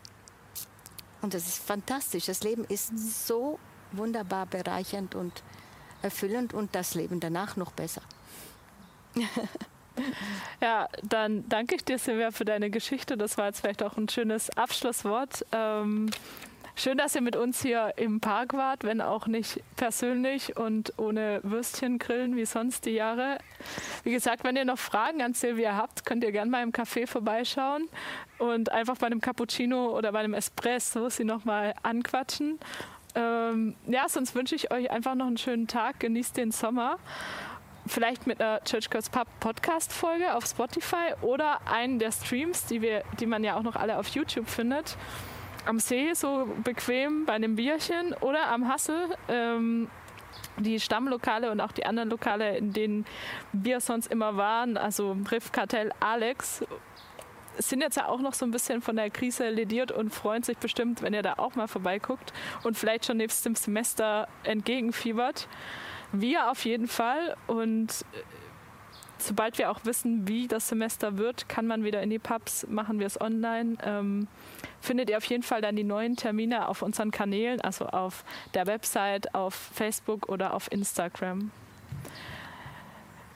Und 1.21 1.33
das 1.33 1.47
ist 1.47 1.59
fantastisch. 1.59 2.25
Das 2.25 2.43
Leben 2.43 2.65
ist 2.65 2.89
hm. 2.89 2.97
so 2.97 3.59
wunderbar 3.91 4.45
bereichernd 4.45 5.15
und 5.15 5.43
erfüllend 6.01 6.53
und 6.53 6.75
das 6.75 6.95
Leben 6.95 7.19
danach 7.19 7.55
noch 7.55 7.71
besser. 7.71 8.01
Ja, 10.61 10.87
dann 11.03 11.47
danke 11.49 11.75
ich 11.75 11.83
dir, 11.83 11.97
Silvia, 11.97 12.31
für 12.31 12.45
deine 12.45 12.69
Geschichte. 12.69 13.17
Das 13.17 13.37
war 13.37 13.47
jetzt 13.47 13.61
vielleicht 13.61 13.83
auch 13.83 13.97
ein 13.97 14.09
schönes 14.09 14.55
Abschlusswort. 14.57 15.45
Ähm, 15.51 16.09
schön, 16.75 16.97
dass 16.97 17.13
ihr 17.15 17.21
mit 17.21 17.35
uns 17.35 17.61
hier 17.61 17.93
im 17.97 18.19
Park 18.19 18.53
wart, 18.53 18.83
wenn 18.83 19.01
auch 19.01 19.27
nicht 19.27 19.61
persönlich 19.75 20.57
und 20.57 20.93
ohne 20.97 21.41
Würstchen 21.43 21.99
grillen 21.99 22.35
wie 22.35 22.45
sonst 22.45 22.85
die 22.85 22.91
Jahre. 22.91 23.37
Wie 24.03 24.11
gesagt, 24.11 24.43
wenn 24.43 24.55
ihr 24.55 24.65
noch 24.65 24.79
Fragen 24.79 25.21
an 25.21 25.33
Silvia 25.33 25.75
habt, 25.75 26.05
könnt 26.05 26.23
ihr 26.23 26.31
gerne 26.31 26.49
mal 26.49 26.63
im 26.63 26.71
Café 26.71 27.05
vorbeischauen 27.05 27.87
und 28.37 28.71
einfach 28.71 28.97
bei 28.97 29.07
einem 29.07 29.21
Cappuccino 29.21 29.95
oder 29.95 30.11
bei 30.11 30.19
einem 30.19 30.33
Espresso 30.33 31.09
sie 31.09 31.25
nochmal 31.25 31.73
anquatschen. 31.83 32.59
Ähm, 33.15 33.75
ja, 33.87 34.09
sonst 34.09 34.35
wünsche 34.35 34.55
ich 34.55 34.71
euch 34.71 34.91
einfach 34.91 35.15
noch 35.15 35.27
einen 35.27 35.37
schönen 35.37 35.67
Tag. 35.67 35.99
Genießt 36.01 36.35
den 36.35 36.51
Sommer 36.51 36.97
vielleicht 37.87 38.27
mit 38.27 38.41
einer 38.41 38.63
Church 38.63 38.89
Girls 38.89 39.09
Pub 39.09 39.27
Podcast 39.39 39.93
Folge 39.93 40.33
auf 40.33 40.45
Spotify 40.45 41.13
oder 41.21 41.59
einen 41.67 41.99
der 41.99 42.11
Streams, 42.11 42.65
die 42.65 42.81
wir, 42.81 43.03
die 43.19 43.25
man 43.25 43.43
ja 43.43 43.55
auch 43.55 43.63
noch 43.63 43.75
alle 43.75 43.97
auf 43.97 44.07
YouTube 44.09 44.47
findet. 44.47 44.97
Am 45.65 45.79
See 45.79 46.13
so 46.13 46.47
bequem 46.63 47.25
bei 47.25 47.33
einem 47.33 47.55
Bierchen 47.55 48.13
oder 48.21 48.47
am 48.47 48.67
Hassel. 48.67 49.15
Ähm, 49.27 49.89
die 50.57 50.79
Stammlokale 50.79 51.51
und 51.51 51.59
auch 51.59 51.71
die 51.71 51.85
anderen 51.85 52.09
Lokale, 52.09 52.57
in 52.57 52.71
denen 52.71 53.05
wir 53.51 53.79
sonst 53.79 54.07
immer 54.07 54.37
waren, 54.37 54.77
also 54.77 55.17
Riff 55.31 55.51
Kartell 55.51 55.91
Alex, 55.99 56.63
sind 57.57 57.81
jetzt 57.81 57.97
ja 57.97 58.07
auch 58.07 58.19
noch 58.19 58.33
so 58.33 58.45
ein 58.45 58.51
bisschen 58.51 58.81
von 58.81 58.95
der 58.95 59.09
Krise 59.09 59.49
lediert 59.49 59.91
und 59.91 60.11
freuen 60.11 60.43
sich 60.43 60.57
bestimmt, 60.57 61.01
wenn 61.01 61.13
ihr 61.13 61.21
da 61.21 61.35
auch 61.37 61.55
mal 61.55 61.67
vorbeiguckt 61.67 62.33
und 62.63 62.77
vielleicht 62.77 63.05
schon 63.05 63.19
dem 63.19 63.29
Semester 63.29 64.27
entgegenfiebert. 64.43 65.47
Wir 66.21 66.49
auf 66.51 66.65
jeden 66.65 66.87
Fall. 66.87 67.35
Und 67.47 67.89
äh, 68.13 68.23
sobald 69.17 69.57
wir 69.57 69.71
auch 69.71 69.79
wissen, 69.83 70.27
wie 70.27 70.47
das 70.47 70.67
Semester 70.67 71.17
wird, 71.17 71.49
kann 71.49 71.67
man 71.67 71.83
wieder 71.83 72.01
in 72.01 72.09
die 72.09 72.19
Pubs, 72.19 72.65
machen 72.67 72.99
wir 72.99 73.07
es 73.07 73.19
online. 73.19 73.77
Ähm, 73.83 74.27
findet 74.81 75.09
ihr 75.09 75.17
auf 75.17 75.25
jeden 75.25 75.43
Fall 75.43 75.61
dann 75.61 75.75
die 75.75 75.83
neuen 75.83 76.15
Termine 76.15 76.67
auf 76.67 76.81
unseren 76.81 77.11
Kanälen, 77.11 77.61
also 77.61 77.87
auf 77.87 78.23
der 78.53 78.67
Website, 78.67 79.33
auf 79.35 79.53
Facebook 79.53 80.29
oder 80.29 80.53
auf 80.53 80.71
Instagram. 80.71 81.51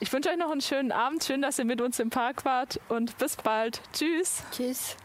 Ich 0.02 0.12
wünsche 0.12 0.30
euch 0.30 0.38
noch 0.38 0.50
einen 0.50 0.62
schönen 0.62 0.92
Abend. 0.92 1.22
Schön, 1.24 1.42
dass 1.42 1.58
ihr 1.58 1.66
mit 1.66 1.80
uns 1.80 1.98
im 1.98 2.08
Park 2.08 2.44
wart 2.46 2.80
und 2.88 3.18
bis 3.18 3.36
bald. 3.36 3.82
Tschüss. 3.92 4.42
Tschüss. 4.50 4.96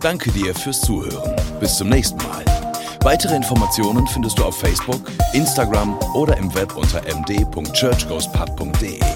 Danke 0.00 0.30
dir 0.32 0.54
fürs 0.54 0.82
Zuhören. 0.82 1.34
Bis 1.60 1.78
zum 1.78 1.88
nächsten 1.88 2.18
Mal. 2.18 2.53
Weitere 3.04 3.36
Informationen 3.36 4.06
findest 4.06 4.38
du 4.38 4.44
auf 4.44 4.58
Facebook, 4.58 5.02
Instagram 5.34 5.98
oder 6.14 6.38
im 6.38 6.54
Web 6.54 6.74
unter 6.74 7.02
md.churchghostpub.de. 7.02 9.13